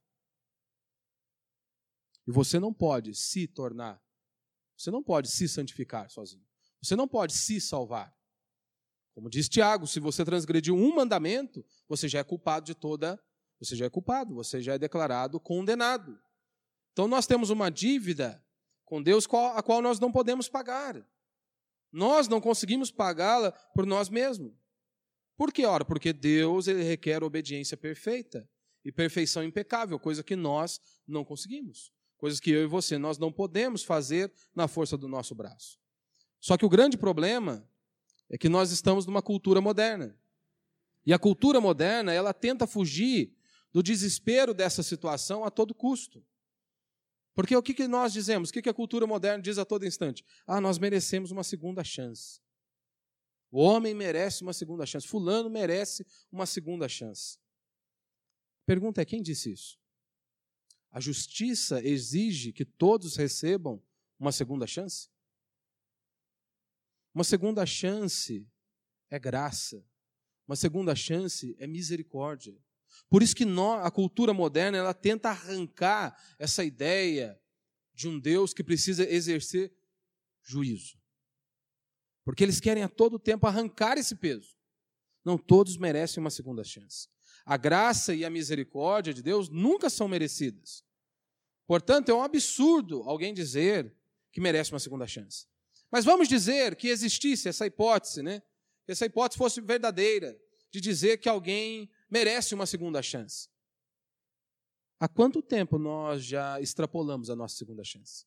E 2.28 2.32
você 2.32 2.60
não 2.60 2.74
pode 2.74 3.16
se 3.16 3.47
tornar 3.47 4.02
você 4.82 4.89
não 4.89 5.04
pode 5.04 5.30
se 5.30 5.47
santificar 5.47 6.10
sozinho. 6.10 6.43
Você 6.82 6.95
não 6.95 7.08
pode 7.08 7.34
se 7.34 7.62
salvar. 7.62 8.12
Como 9.14 9.30
diz 9.30 9.47
Tiago, 9.47 9.86
se 9.86 9.99
você 9.99 10.26
transgrediu 10.26 10.76
um 10.76 10.95
mandamento, 10.95 11.64
você 11.88 12.08
já 12.10 12.20
é 12.20 12.24
culpado 12.24 12.66
de 12.66 12.74
toda, 12.74 13.22
você 13.62 13.76
já 13.76 13.86
é 13.86 13.89
culpado, 13.89 14.34
você 14.34 14.59
já 14.59 14.74
é 14.74 14.80
declarado 14.80 15.39
condenado. 15.39 16.20
Então 16.91 17.07
nós 17.07 17.28
temos 17.28 17.51
uma 17.51 17.70
dívida 17.70 18.43
com 18.84 19.01
Deus 19.01 19.28
a 19.55 19.62
qual 19.62 19.82
nós 19.82 19.99
não 19.99 20.12
podemos 20.12 20.49
pagar. 20.49 21.05
Nós 21.91 22.28
não 22.28 22.41
conseguimos 22.41 22.89
pagá-la 22.89 23.51
por 23.74 23.86
nós 23.86 24.09
mesmos. 24.09 24.53
Por 25.38 25.53
que 25.53 25.66
ora? 25.66 25.86
Porque 25.86 26.12
Deus 26.12 26.68
ele 26.68 26.84
requer 26.84 27.24
obediência 27.24 27.78
perfeita 27.78 28.49
e 28.84 28.91
perfeição 28.91 29.43
impecável, 29.43 29.99
coisa 29.99 30.24
que 30.24 30.36
nós 30.36 30.82
não 31.07 31.24
conseguimos. 31.24 31.91
Coisas 32.18 32.39
que 32.39 32.51
eu 32.51 32.64
e 32.64 32.68
você 32.68 32.97
nós 32.97 33.18
não 33.18 33.32
podemos 33.32 33.84
fazer 33.84 34.32
na 34.55 34.68
força 34.68 34.97
do 34.97 35.07
nosso 35.07 35.36
braço. 35.36 35.80
Só 36.39 36.57
que 36.57 36.66
o 36.66 36.70
grande 36.70 36.97
problema 36.97 37.68
é 38.28 38.38
que 38.38 38.49
nós 38.49 38.72
estamos 38.72 39.05
numa 39.05 39.22
cultura 39.22 39.62
moderna. 39.62 40.18
E 41.05 41.14
a 41.14 41.20
cultura 41.20 41.62
moderna, 41.62 42.12
ela 42.12 42.34
tenta 42.34 42.66
fugir 42.66 43.36
do 43.74 43.82
desespero 43.82 44.53
dessa 44.53 44.84
situação 44.84 45.43
a 45.43 45.51
todo 45.51 45.74
custo. 45.74 46.26
Porque 47.34 47.55
o 47.55 47.63
que, 47.63 47.88
nós 47.88 48.11
dizemos? 48.11 48.49
O 48.49 48.53
que, 48.53 48.67
a 48.67 48.74
cultura 48.74 49.07
moderna 49.07 49.41
diz 49.41 49.57
a 49.57 49.65
todo 49.65 49.86
instante? 49.86 50.24
Ah, 50.45 50.59
nós 50.59 50.78
merecemos 50.78 51.32
uma 51.32 51.43
segunda 51.43 51.84
chance. 51.84 52.41
O 53.49 53.59
homem 53.61 53.93
merece 53.93 54.43
uma 54.43 54.53
segunda 54.53 54.86
chance. 54.86 55.07
Fulano 55.07 55.49
merece 55.49 56.05
uma 56.32 56.45
segunda 56.45 56.89
chance. 56.89 57.38
Pergunta 58.65 59.01
é: 59.01 59.05
quem 59.05 59.22
disse 59.22 59.51
isso? 59.51 59.80
A 60.91 60.99
justiça 60.99 61.82
exige 61.82 62.51
que 62.51 62.65
todos 62.65 63.15
recebam 63.15 63.82
uma 64.19 64.32
segunda 64.32 64.67
chance? 64.67 65.09
Uma 67.13 67.24
segunda 67.24 67.65
chance 67.65 68.47
é 69.09 69.17
graça. 69.17 69.86
Uma 70.45 70.55
segunda 70.55 70.93
chance 70.95 71.55
é 71.59 71.67
misericórdia. 71.67 72.57
Por 73.10 73.22
isso 73.22 73.36
que 73.36 73.45
nós, 73.45 73.86
a 73.86 73.91
cultura 73.91 74.34
moderna 74.34 74.78
ela 74.78 74.93
tenta 74.93 75.30
arrancar 75.30 76.18
essa 76.39 76.64
ideia 76.64 77.39
de 77.93 78.08
um 78.08 78.20
Deus 78.20 78.54
que 78.54 78.64
precisa 78.64 79.10
exercer 79.10 79.74
juízo. 80.43 80.97
Porque 82.24 82.43
eles 82.43 82.60
querem 82.60 82.84
a 82.84 82.89
todo 82.89 83.20
tempo 83.20 83.47
arrancar 83.47 83.97
esse 83.97 84.16
peso. 84.16 84.56
Não 85.24 85.38
todos 85.38 85.78
merecem 85.78 86.22
uma 86.22 86.30
segunda 86.30 86.64
chance. 86.64 87.08
A 87.45 87.58
graça 87.58 88.14
e 88.14 88.24
a 88.24 88.30
misericórdia 88.30 89.14
de 89.14 89.22
Deus 89.22 89.49
nunca 89.49 89.89
são 89.89 90.08
merecidas. 90.08 90.84
Portanto, 91.68 92.10
é 92.10 92.14
um 92.14 92.24
absurdo 92.24 93.04
alguém 93.04 93.34
dizer 93.34 93.95
que 94.32 94.41
merece 94.41 94.72
uma 94.72 94.80
segunda 94.80 95.08
chance. 95.08 95.45
Mas 95.91 96.06
vamos 96.06 96.28
dizer 96.28 96.76
que 96.76 96.88
existisse 96.88 97.49
essa 97.49 97.66
hipótese, 97.66 98.24
né? 98.24 98.41
Que 98.86 98.93
essa 98.93 99.06
hipótese 99.06 99.38
fosse 99.38 99.60
verdadeira, 99.62 100.39
de 100.72 100.80
dizer 100.80 101.18
que 101.18 101.28
alguém 101.28 101.89
merece 102.12 102.53
uma 102.53 102.66
segunda 102.66 103.01
chance. 103.01 103.49
Há 104.99 105.07
quanto 105.07 105.41
tempo 105.41 105.80
nós 105.80 106.24
já 106.24 106.59
extrapolamos 106.59 107.30
a 107.30 107.36
nossa 107.36 107.55
segunda 107.55 107.84
chance? 107.84 108.26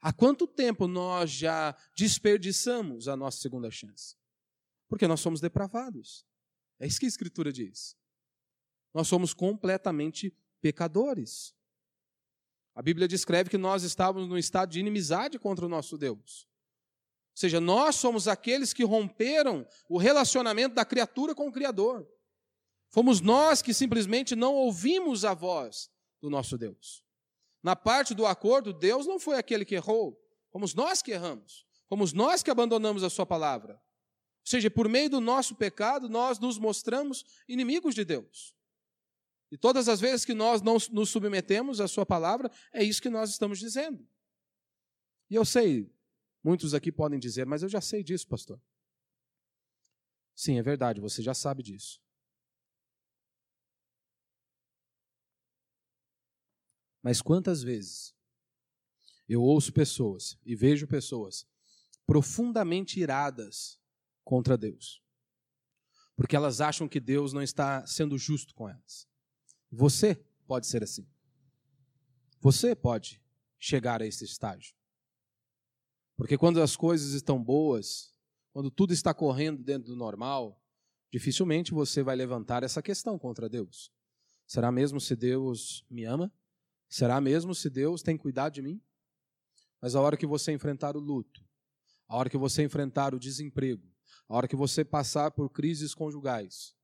Há 0.00 0.12
quanto 0.12 0.46
tempo 0.46 0.86
nós 0.86 1.30
já 1.30 1.74
desperdiçamos 1.96 3.08
a 3.08 3.16
nossa 3.16 3.40
segunda 3.40 3.70
chance? 3.70 4.14
Porque 4.86 5.08
nós 5.08 5.20
somos 5.20 5.40
depravados. 5.40 6.24
É 6.78 6.86
isso 6.86 7.00
que 7.00 7.06
a 7.06 7.08
Escritura 7.08 7.52
diz. 7.52 7.96
Nós 8.94 9.08
somos 9.08 9.34
completamente 9.34 10.32
pecadores. 10.60 11.52
A 12.74 12.82
Bíblia 12.82 13.08
descreve 13.08 13.50
que 13.50 13.58
nós 13.58 13.82
estávamos 13.82 14.28
num 14.28 14.38
estado 14.38 14.70
de 14.70 14.78
inimizade 14.78 15.36
contra 15.38 15.66
o 15.66 15.68
nosso 15.68 15.98
Deus. 15.98 16.46
Ou 17.32 17.40
seja, 17.40 17.60
nós 17.60 17.96
somos 17.96 18.28
aqueles 18.28 18.72
que 18.72 18.84
romperam 18.84 19.66
o 19.88 19.98
relacionamento 19.98 20.76
da 20.76 20.84
criatura 20.84 21.34
com 21.34 21.48
o 21.48 21.52
Criador. 21.52 22.08
Fomos 22.90 23.20
nós 23.20 23.60
que 23.60 23.74
simplesmente 23.74 24.34
não 24.34 24.54
ouvimos 24.54 25.24
a 25.24 25.34
voz 25.34 25.90
do 26.20 26.30
nosso 26.30 26.56
Deus. 26.56 27.04
Na 27.62 27.76
parte 27.76 28.14
do 28.14 28.24
acordo, 28.24 28.72
Deus 28.72 29.06
não 29.06 29.18
foi 29.18 29.36
aquele 29.36 29.64
que 29.64 29.74
errou, 29.74 30.18
fomos 30.50 30.74
nós 30.74 31.02
que 31.02 31.10
erramos, 31.10 31.66
fomos 31.88 32.12
nós 32.12 32.42
que 32.42 32.50
abandonamos 32.50 33.02
a 33.02 33.10
Sua 33.10 33.26
palavra. 33.26 33.74
Ou 33.74 34.50
seja, 34.50 34.70
por 34.70 34.88
meio 34.88 35.10
do 35.10 35.20
nosso 35.20 35.54
pecado, 35.54 36.08
nós 36.08 36.38
nos 36.38 36.58
mostramos 36.58 37.24
inimigos 37.46 37.94
de 37.94 38.04
Deus. 38.04 38.56
E 39.50 39.58
todas 39.58 39.88
as 39.88 40.00
vezes 40.00 40.24
que 40.24 40.34
nós 40.34 40.62
não 40.62 40.76
nos 40.90 41.10
submetemos 41.10 41.80
à 41.80 41.88
Sua 41.88 42.06
palavra, 42.06 42.50
é 42.72 42.82
isso 42.82 43.02
que 43.02 43.10
nós 43.10 43.30
estamos 43.30 43.58
dizendo. 43.58 44.06
E 45.28 45.34
eu 45.34 45.44
sei, 45.44 45.92
muitos 46.42 46.72
aqui 46.72 46.90
podem 46.90 47.18
dizer, 47.18 47.44
mas 47.44 47.62
eu 47.62 47.68
já 47.68 47.80
sei 47.80 48.02
disso, 48.02 48.26
pastor. 48.26 48.60
Sim, 50.34 50.58
é 50.58 50.62
verdade, 50.62 51.00
você 51.00 51.20
já 51.20 51.34
sabe 51.34 51.62
disso. 51.62 52.00
Mas 57.02 57.22
quantas 57.22 57.62
vezes 57.62 58.14
eu 59.28 59.42
ouço 59.42 59.72
pessoas 59.72 60.38
e 60.44 60.54
vejo 60.56 60.86
pessoas 60.86 61.46
profundamente 62.06 62.98
iradas 62.98 63.78
contra 64.24 64.56
Deus, 64.56 65.02
porque 66.16 66.34
elas 66.34 66.60
acham 66.60 66.88
que 66.88 66.98
Deus 66.98 67.32
não 67.32 67.42
está 67.42 67.86
sendo 67.86 68.16
justo 68.18 68.54
com 68.54 68.68
elas. 68.68 69.06
Você 69.70 70.14
pode 70.46 70.66
ser 70.66 70.82
assim. 70.82 71.06
Você 72.40 72.74
pode 72.74 73.22
chegar 73.58 74.00
a 74.00 74.06
esse 74.06 74.24
estágio. 74.24 74.74
Porque 76.16 76.38
quando 76.38 76.60
as 76.62 76.74
coisas 76.74 77.12
estão 77.12 77.42
boas, 77.42 78.12
quando 78.52 78.70
tudo 78.70 78.92
está 78.92 79.12
correndo 79.12 79.62
dentro 79.62 79.88
do 79.88 79.96
normal, 79.96 80.60
dificilmente 81.12 81.72
você 81.72 82.02
vai 82.02 82.16
levantar 82.16 82.62
essa 82.62 82.82
questão 82.82 83.18
contra 83.18 83.48
Deus. 83.48 83.92
Será 84.46 84.72
mesmo 84.72 85.00
se 85.00 85.14
Deus 85.14 85.84
me 85.90 86.04
ama? 86.04 86.32
Será 86.88 87.20
mesmo 87.20 87.54
se 87.54 87.68
Deus 87.68 88.02
tem 88.02 88.16
cuidado 88.16 88.54
de 88.54 88.62
mim? 88.62 88.82
Mas 89.80 89.94
a 89.94 90.00
hora 90.00 90.16
que 90.16 90.26
você 90.26 90.52
enfrentar 90.52 90.96
o 90.96 91.00
luto, 91.00 91.46
a 92.08 92.16
hora 92.16 92.30
que 92.30 92.38
você 92.38 92.62
enfrentar 92.62 93.14
o 93.14 93.18
desemprego, 93.18 93.86
a 94.28 94.36
hora 94.36 94.48
que 94.48 94.56
você 94.56 94.84
passar 94.84 95.30
por 95.30 95.50
crises 95.50 95.94
conjugais, 95.94 96.74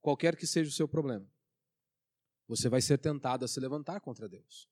qualquer 0.00 0.36
que 0.36 0.46
seja 0.46 0.70
o 0.70 0.72
seu 0.72 0.88
problema, 0.88 1.30
você 2.48 2.68
vai 2.68 2.80
ser 2.80 2.98
tentado 2.98 3.44
a 3.44 3.48
se 3.48 3.60
levantar 3.60 4.00
contra 4.00 4.28
Deus 4.28 4.68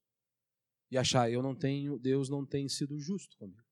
e 0.91 0.99
achar 0.99 1.31
eu 1.31 1.43
não 1.43 1.55
tenho, 1.55 1.99
Deus 1.99 2.29
não 2.29 2.45
tem 2.45 2.69
sido 2.69 2.99
justo 2.99 3.37
comigo. 3.37 3.63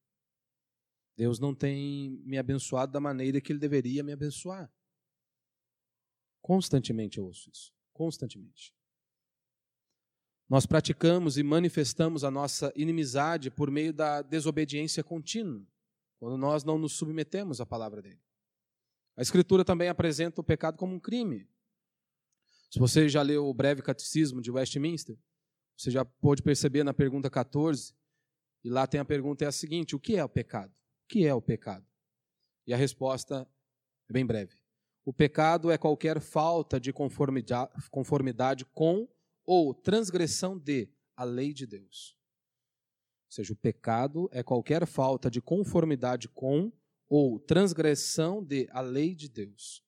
Deus 1.17 1.41
não 1.41 1.53
tem 1.53 2.11
me 2.25 2.39
abençoado 2.39 2.93
da 2.93 3.01
maneira 3.01 3.41
que 3.41 3.51
ele 3.51 3.59
deveria 3.59 4.05
me 4.05 4.13
abençoar. 4.13 4.73
Constantemente 6.41 7.19
eu 7.19 7.25
ouço 7.25 7.51
isso, 7.51 7.73
constantemente. 7.93 8.73
Nós 10.49 10.65
praticamos 10.65 11.37
e 11.37 11.43
manifestamos 11.43 12.25
a 12.25 12.31
nossa 12.31 12.73
inimizade 12.75 13.51
por 13.51 13.71
meio 13.71 13.93
da 13.93 14.23
desobediência 14.23 15.05
contínua, 15.05 15.63
quando 16.19 16.39
nós 16.39 16.65
não 16.65 16.79
nos 16.79 16.95
submetemos 16.95 17.61
à 17.61 17.67
palavra 17.67 18.01
dele. 18.01 18.21
A 19.15 19.21
Escritura 19.21 19.65
também 19.65 19.89
apresenta 19.89 20.41
o 20.41 20.45
pecado 20.45 20.79
como 20.79 20.95
um 20.95 21.01
crime. 21.01 21.47
Se 22.71 22.79
você 22.79 23.09
já 23.09 23.21
leu 23.21 23.47
o 23.47 23.53
breve 23.53 23.83
catecismo 23.83 24.41
de 24.41 24.51
Westminster, 24.51 25.19
você 25.77 25.91
já 25.91 26.05
pôde 26.05 26.43
perceber 26.43 26.83
na 26.83 26.95
pergunta 26.95 27.29
14, 27.29 27.95
e 28.65 28.71
lá 28.71 28.87
tem 28.87 29.01
a 29.01 29.05
pergunta 29.05 29.45
é 29.45 29.49
a 29.49 29.53
seguinte: 29.53 29.95
o 29.95 30.01
que 30.01 30.17
é 30.17 30.25
o 30.25 30.29
pecado? 30.29 30.73
O 30.73 31.09
que 31.09 31.27
é 31.27 31.35
o 31.35 31.43
pecado? 31.43 31.87
E 32.67 32.73
a 32.73 32.77
resposta 32.77 33.47
é 34.09 34.13
bem 34.13 34.25
breve. 34.25 34.57
O 35.05 35.13
pecado 35.13 35.71
é 35.71 35.79
qualquer 35.79 36.21
falta 36.21 36.81
de 36.81 36.93
conformidade, 36.93 37.71
conformidade 37.91 38.65
com 38.67 39.09
ou 39.51 39.73
transgressão 39.73 40.59
de 40.59 40.91
a 41.17 41.25
lei 41.25 41.55
de 41.55 41.67
Deus. 41.67 42.15
Ou 43.29 43.33
seja, 43.33 43.55
o 43.55 43.57
pecado 43.57 44.29
é 44.31 44.43
qualquer 44.43 44.87
falta 44.87 45.31
de 45.31 45.41
conformidade 45.41 46.29
com 46.29 46.71
ou 47.09 47.41
transgressão 47.41 48.45
de 48.45 48.69
a 48.71 48.83
lei 48.83 49.15
de 49.15 49.27
Deus. 49.27 49.83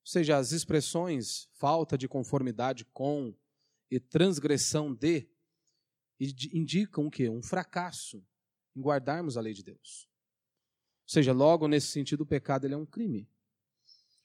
Ou 0.00 0.10
seja, 0.10 0.36
as 0.36 0.50
expressões 0.50 1.48
falta 1.52 1.96
de 1.96 2.08
conformidade 2.08 2.84
com 2.86 3.32
e 3.88 4.00
transgressão 4.00 4.92
de 4.92 5.28
indicam 6.52 7.06
o 7.06 7.10
quê? 7.10 7.28
Um 7.28 7.44
fracasso 7.44 8.26
em 8.74 8.80
guardarmos 8.80 9.36
a 9.36 9.40
lei 9.40 9.52
de 9.52 9.62
Deus. 9.62 10.08
Ou 11.04 11.12
seja, 11.12 11.32
logo 11.32 11.68
nesse 11.68 11.86
sentido, 11.86 12.22
o 12.22 12.26
pecado 12.26 12.64
ele 12.64 12.74
é 12.74 12.76
um 12.76 12.84
crime. 12.84 13.30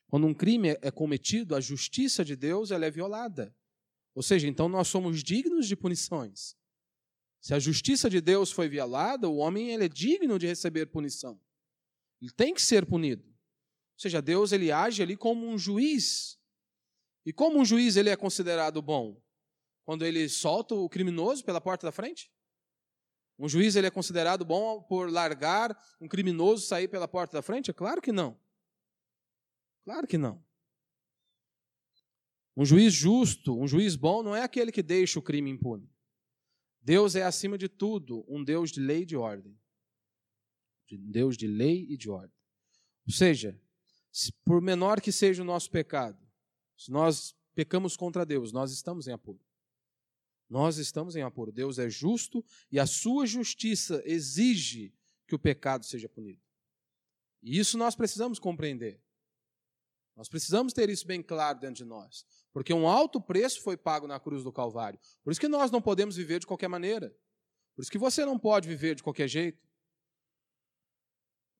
Quando 0.07 0.25
um 0.25 0.33
crime 0.33 0.69
é 0.81 0.89
cometido, 0.89 1.55
a 1.55 1.61
justiça 1.61 2.25
de 2.25 2.35
Deus 2.35 2.71
ela 2.71 2.87
é 2.87 2.89
violada. 2.89 3.55
Ou 4.13 4.21
seja, 4.21 4.47
então 4.47 4.67
nós 4.67 4.87
somos 4.87 5.23
dignos 5.23 5.67
de 5.67 5.75
punições. 5.75 6.55
Se 7.39 7.53
a 7.53 7.59
justiça 7.59 8.09
de 8.09 8.21
Deus 8.21 8.51
foi 8.51 8.69
violada, 8.69 9.27
o 9.27 9.37
homem 9.37 9.71
ele 9.71 9.85
é 9.85 9.89
digno 9.89 10.37
de 10.37 10.45
receber 10.45 10.85
punição. 10.87 11.39
Ele 12.21 12.31
tem 12.31 12.53
que 12.53 12.61
ser 12.61 12.85
punido. 12.85 13.25
Ou 13.25 13.99
seja, 13.99 14.21
Deus 14.21 14.51
ele 14.51 14.71
age 14.71 15.01
ali 15.01 15.17
como 15.17 15.47
um 15.47 15.57
juiz. 15.57 16.39
E 17.25 17.33
como 17.33 17.59
um 17.59 17.65
juiz 17.65 17.95
ele 17.95 18.09
é 18.09 18.15
considerado 18.15 18.81
bom? 18.81 19.21
Quando 19.83 20.05
ele 20.05 20.29
solta 20.29 20.75
o 20.75 20.87
criminoso 20.87 21.43
pela 21.43 21.59
porta 21.59 21.87
da 21.87 21.91
frente? 21.91 22.31
Um 23.39 23.49
juiz 23.49 23.75
ele 23.75 23.87
é 23.87 23.91
considerado 23.91 24.45
bom 24.45 24.83
por 24.83 25.11
largar 25.11 25.75
um 25.99 26.07
criminoso 26.07 26.67
sair 26.67 26.87
pela 26.87 27.07
porta 27.07 27.37
da 27.37 27.41
frente? 27.41 27.71
É 27.71 27.73
claro 27.73 27.99
que 27.99 28.11
não. 28.11 28.39
Claro 29.83 30.05
que 30.05 30.17
não. 30.17 30.43
Um 32.55 32.65
juiz 32.65 32.93
justo, 32.93 33.57
um 33.57 33.67
juiz 33.67 33.95
bom, 33.95 34.21
não 34.21 34.35
é 34.35 34.43
aquele 34.43 34.71
que 34.71 34.83
deixa 34.83 35.17
o 35.17 35.21
crime 35.21 35.49
impune. 35.49 35.89
Deus 36.81 37.15
é, 37.15 37.23
acima 37.23 37.57
de 37.57 37.69
tudo, 37.69 38.25
um 38.27 38.43
Deus 38.43 38.71
de 38.71 38.79
lei 38.79 39.03
e 39.03 39.05
de 39.05 39.15
ordem. 39.15 39.57
Um 40.91 41.11
Deus 41.11 41.37
de 41.37 41.47
lei 41.47 41.85
e 41.89 41.95
de 41.95 42.09
ordem. 42.09 42.35
Ou 43.07 43.13
seja, 43.13 43.59
por 44.43 44.61
menor 44.61 44.99
que 44.99 45.11
seja 45.11 45.41
o 45.41 45.45
nosso 45.45 45.69
pecado, 45.71 46.19
se 46.77 46.91
nós 46.91 47.35
pecamos 47.53 47.95
contra 47.95 48.25
Deus, 48.25 48.51
nós 48.51 48.71
estamos 48.71 49.07
em 49.07 49.11
apuro. 49.11 49.39
Nós 50.49 50.77
estamos 50.77 51.15
em 51.15 51.21
apuro. 51.21 51.51
Deus 51.51 51.79
é 51.79 51.89
justo 51.89 52.43
e 52.69 52.77
a 52.77 52.85
sua 52.85 53.25
justiça 53.25 54.01
exige 54.05 54.93
que 55.25 55.33
o 55.33 55.39
pecado 55.39 55.85
seja 55.85 56.09
punido. 56.09 56.41
E 57.41 57.57
isso 57.57 57.77
nós 57.77 57.95
precisamos 57.95 58.37
compreender. 58.37 59.01
Nós 60.15 60.29
precisamos 60.29 60.73
ter 60.73 60.89
isso 60.89 61.07
bem 61.07 61.21
claro 61.21 61.59
dentro 61.59 61.75
de 61.75 61.85
nós. 61.85 62.25
Porque 62.53 62.73
um 62.73 62.87
alto 62.87 63.21
preço 63.21 63.61
foi 63.61 63.77
pago 63.77 64.07
na 64.07 64.19
cruz 64.19 64.43
do 64.43 64.51
Calvário. 64.51 64.99
Por 65.23 65.31
isso 65.31 65.39
que 65.39 65.47
nós 65.47 65.71
não 65.71 65.81
podemos 65.81 66.15
viver 66.15 66.39
de 66.39 66.47
qualquer 66.47 66.67
maneira. 66.67 67.09
Por 67.75 67.81
isso 67.81 67.91
que 67.91 67.97
você 67.97 68.25
não 68.25 68.37
pode 68.37 68.67
viver 68.67 68.95
de 68.95 69.03
qualquer 69.03 69.27
jeito. 69.27 69.65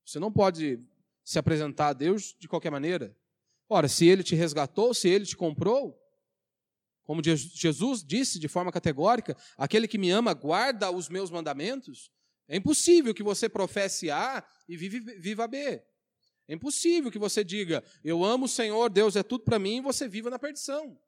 Você 0.06 0.20
não 0.20 0.32
pode 0.32 0.84
se 1.24 1.39
apresentar 1.39 1.89
a 1.89 1.93
Deus 1.93 2.36
de 2.38 2.47
qualquer 2.47 2.72
maneira. 2.72 3.16
Ora, 3.70 3.88
se 3.88 4.06
ele 4.06 4.24
te 4.24 4.36
resgatou, 4.36 4.93
se 4.93 5.08
ele 5.08 5.26
te 5.26 5.38
comprou, 5.38 5.97
como 7.04 7.22
Jesus 7.24 8.04
disse 8.04 8.38
de 8.38 8.47
forma 8.47 8.72
categórica, 8.72 9.36
aquele 9.58 9.88
que 9.88 9.97
me 9.97 10.12
ama 10.12 10.34
guarda 10.34 10.91
os 10.91 11.08
meus 11.08 11.32
mandamentos, 11.32 12.12
é 12.47 12.58
impossível 12.58 13.14
que 13.14 13.24
você 13.24 13.47
professe 13.47 14.12
A 14.12 14.45
e 14.68 14.76
viva 14.76 15.47
B. 15.47 15.82
É 16.52 16.54
impossível 16.54 17.10
que 17.10 17.18
você 17.18 17.45
diga, 17.45 17.82
eu 18.04 18.26
amo 18.26 18.43
o 18.43 18.49
Senhor, 18.49 18.89
Deus 18.89 19.16
é 19.16 19.24
tudo 19.24 19.45
para 19.45 19.58
mim, 19.58 19.78
e 19.78 19.82
você 19.82 20.06
viva 20.06 20.30
na 20.30 20.38
perdição. 20.38 20.99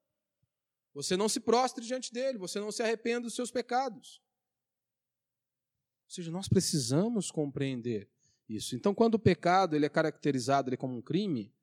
Você 0.93 1.17
não 1.17 1.27
se 1.27 1.41
prostre 1.41 1.85
diante 1.85 2.13
dele, 2.13 2.37
você 2.37 2.61
não 2.61 2.71
se 2.71 2.81
arrependa 2.81 3.23
dos 3.23 3.35
seus 3.35 3.51
pecados. 3.51 4.21
Ou 6.05 6.11
seja, 6.15 6.31
nós 6.31 6.47
precisamos 6.47 7.29
compreender 7.29 8.09
isso. 8.47 8.73
Então, 8.73 8.95
quando 8.95 9.15
o 9.15 9.19
pecado 9.19 9.75
ele 9.75 9.85
é 9.85 9.89
caracterizado 9.89 10.69
ele 10.69 10.77
como 10.77 10.95
um 10.95 11.01
crime, 11.01 11.53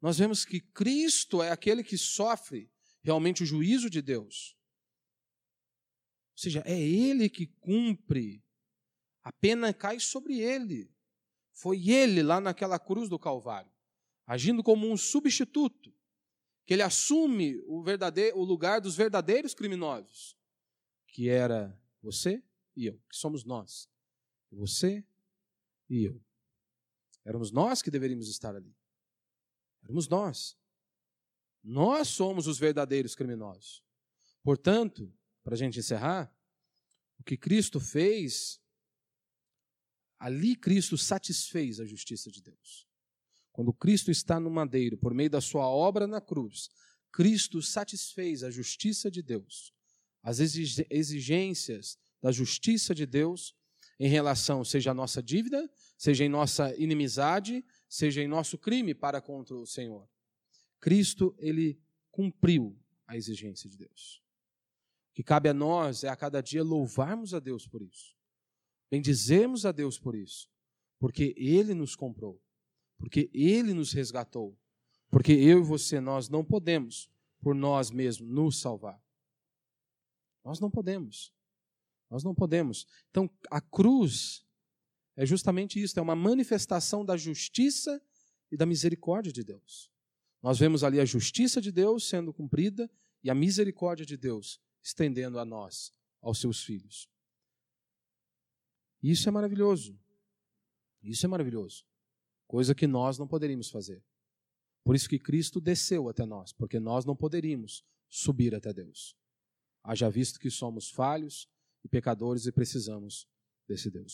nós 0.00 0.18
vemos 0.18 0.44
que 0.44 0.58
Cristo 0.58 1.40
é 1.40 1.52
aquele 1.52 1.84
que 1.84 1.96
sofre 1.96 2.68
realmente 3.04 3.44
o 3.44 3.46
juízo 3.46 3.88
de 3.88 4.02
Deus. 4.02 4.56
Ou 6.32 6.38
seja, 6.38 6.60
é 6.66 6.76
Ele 6.76 7.28
que 7.28 7.46
cumpre, 7.46 8.42
a 9.22 9.30
pena 9.30 9.72
cai 9.72 10.00
sobre 10.00 10.40
Ele. 10.40 10.92
Foi 11.52 11.90
Ele 11.90 12.22
lá 12.22 12.40
naquela 12.40 12.78
cruz 12.78 13.08
do 13.08 13.18
Calvário, 13.18 13.70
agindo 14.26 14.62
como 14.62 14.90
um 14.90 14.96
substituto, 14.96 15.92
que 16.64 16.74
Ele 16.74 16.82
assume 16.82 17.62
o, 17.66 17.82
verdadeiro, 17.82 18.38
o 18.38 18.44
lugar 18.44 18.80
dos 18.80 18.96
verdadeiros 18.96 19.54
criminosos, 19.54 20.36
que 21.06 21.28
era 21.28 21.78
você 22.00 22.42
e 22.76 22.86
eu, 22.86 22.98
que 23.08 23.16
somos 23.16 23.44
nós. 23.44 23.88
Você 24.50 25.04
e 25.88 26.04
eu. 26.04 26.20
Éramos 27.24 27.50
nós 27.50 27.82
que 27.82 27.90
deveríamos 27.90 28.28
estar 28.28 28.54
ali. 28.54 28.74
Éramos 29.82 30.08
nós. 30.08 30.56
Nós 31.62 32.08
somos 32.08 32.46
os 32.46 32.58
verdadeiros 32.58 33.14
criminosos. 33.14 33.82
Portanto, 34.42 35.12
para 35.44 35.54
a 35.54 35.58
gente 35.58 35.78
encerrar, 35.78 36.34
o 37.18 37.22
que 37.22 37.36
Cristo 37.36 37.78
fez, 37.78 38.60
ali 40.22 40.54
Cristo 40.54 40.96
satisfez 40.96 41.80
a 41.80 41.84
justiça 41.84 42.30
de 42.30 42.40
Deus. 42.40 42.86
Quando 43.50 43.72
Cristo 43.72 44.08
está 44.08 44.38
no 44.38 44.48
madeiro, 44.48 44.96
por 44.96 45.12
meio 45.12 45.28
da 45.28 45.40
sua 45.40 45.66
obra 45.66 46.06
na 46.06 46.20
cruz, 46.20 46.70
Cristo 47.10 47.60
satisfez 47.60 48.44
a 48.44 48.50
justiça 48.50 49.10
de 49.10 49.20
Deus, 49.20 49.74
as 50.22 50.38
exigências 50.38 51.98
da 52.22 52.30
justiça 52.30 52.94
de 52.94 53.04
Deus 53.04 53.56
em 53.98 54.08
relação, 54.08 54.64
seja 54.64 54.92
a 54.92 54.94
nossa 54.94 55.20
dívida, 55.20 55.68
seja 55.98 56.24
em 56.24 56.28
nossa 56.28 56.72
inimizade, 56.76 57.64
seja 57.88 58.22
em 58.22 58.28
nosso 58.28 58.56
crime 58.56 58.94
para 58.94 59.20
contra 59.20 59.56
o 59.56 59.66
Senhor. 59.66 60.08
Cristo, 60.80 61.34
ele 61.36 61.80
cumpriu 62.12 62.78
a 63.08 63.16
exigência 63.16 63.68
de 63.68 63.76
Deus. 63.76 64.22
O 65.10 65.14
que 65.14 65.24
cabe 65.24 65.48
a 65.48 65.54
nós 65.54 66.04
é 66.04 66.08
a 66.08 66.16
cada 66.16 66.40
dia 66.40 66.62
louvarmos 66.62 67.34
a 67.34 67.40
Deus 67.40 67.66
por 67.66 67.82
isso, 67.82 68.14
bendizermos 68.92 69.64
a 69.64 69.72
Deus 69.72 69.98
por 69.98 70.14
isso, 70.14 70.50
porque 70.98 71.32
Ele 71.34 71.72
nos 71.72 71.96
comprou, 71.96 72.38
porque 72.98 73.30
Ele 73.32 73.72
nos 73.72 73.90
resgatou, 73.90 74.54
porque 75.10 75.32
eu 75.32 75.60
e 75.60 75.62
você, 75.62 75.98
nós 75.98 76.28
não 76.28 76.44
podemos, 76.44 77.10
por 77.40 77.54
nós 77.54 77.90
mesmos, 77.90 78.28
nos 78.28 78.60
salvar. 78.60 79.02
Nós 80.44 80.60
não 80.60 80.70
podemos. 80.70 81.32
Nós 82.10 82.22
não 82.22 82.34
podemos. 82.34 82.86
Então, 83.08 83.30
a 83.50 83.62
cruz 83.62 84.44
é 85.16 85.24
justamente 85.24 85.82
isso, 85.82 85.98
é 85.98 86.02
uma 86.02 86.14
manifestação 86.14 87.02
da 87.02 87.16
justiça 87.16 87.98
e 88.50 88.58
da 88.58 88.66
misericórdia 88.66 89.32
de 89.32 89.42
Deus. 89.42 89.90
Nós 90.42 90.58
vemos 90.58 90.84
ali 90.84 91.00
a 91.00 91.06
justiça 91.06 91.62
de 91.62 91.72
Deus 91.72 92.06
sendo 92.06 92.30
cumprida 92.30 92.90
e 93.24 93.30
a 93.30 93.34
misericórdia 93.34 94.04
de 94.04 94.18
Deus 94.18 94.60
estendendo 94.82 95.38
a 95.38 95.46
nós, 95.46 95.94
aos 96.20 96.38
seus 96.38 96.62
filhos. 96.62 97.10
Isso 99.02 99.28
é 99.28 99.32
maravilhoso. 99.32 99.98
Isso 101.02 101.26
é 101.26 101.28
maravilhoso. 101.28 101.84
Coisa 102.46 102.74
que 102.74 102.86
nós 102.86 103.18
não 103.18 103.26
poderíamos 103.26 103.70
fazer. 103.70 104.02
Por 104.84 104.94
isso 104.94 105.08
que 105.08 105.18
Cristo 105.18 105.60
desceu 105.60 106.08
até 106.08 106.24
nós, 106.24 106.52
porque 106.52 106.78
nós 106.78 107.04
não 107.04 107.16
poderíamos 107.16 107.84
subir 108.08 108.54
até 108.54 108.72
Deus. 108.72 109.16
Haja 109.82 110.08
visto 110.08 110.38
que 110.38 110.50
somos 110.50 110.90
falhos, 110.90 111.48
e 111.84 111.88
pecadores 111.88 112.46
e 112.46 112.52
precisamos 112.52 113.26
desse 113.66 113.90
Deus. 113.90 114.10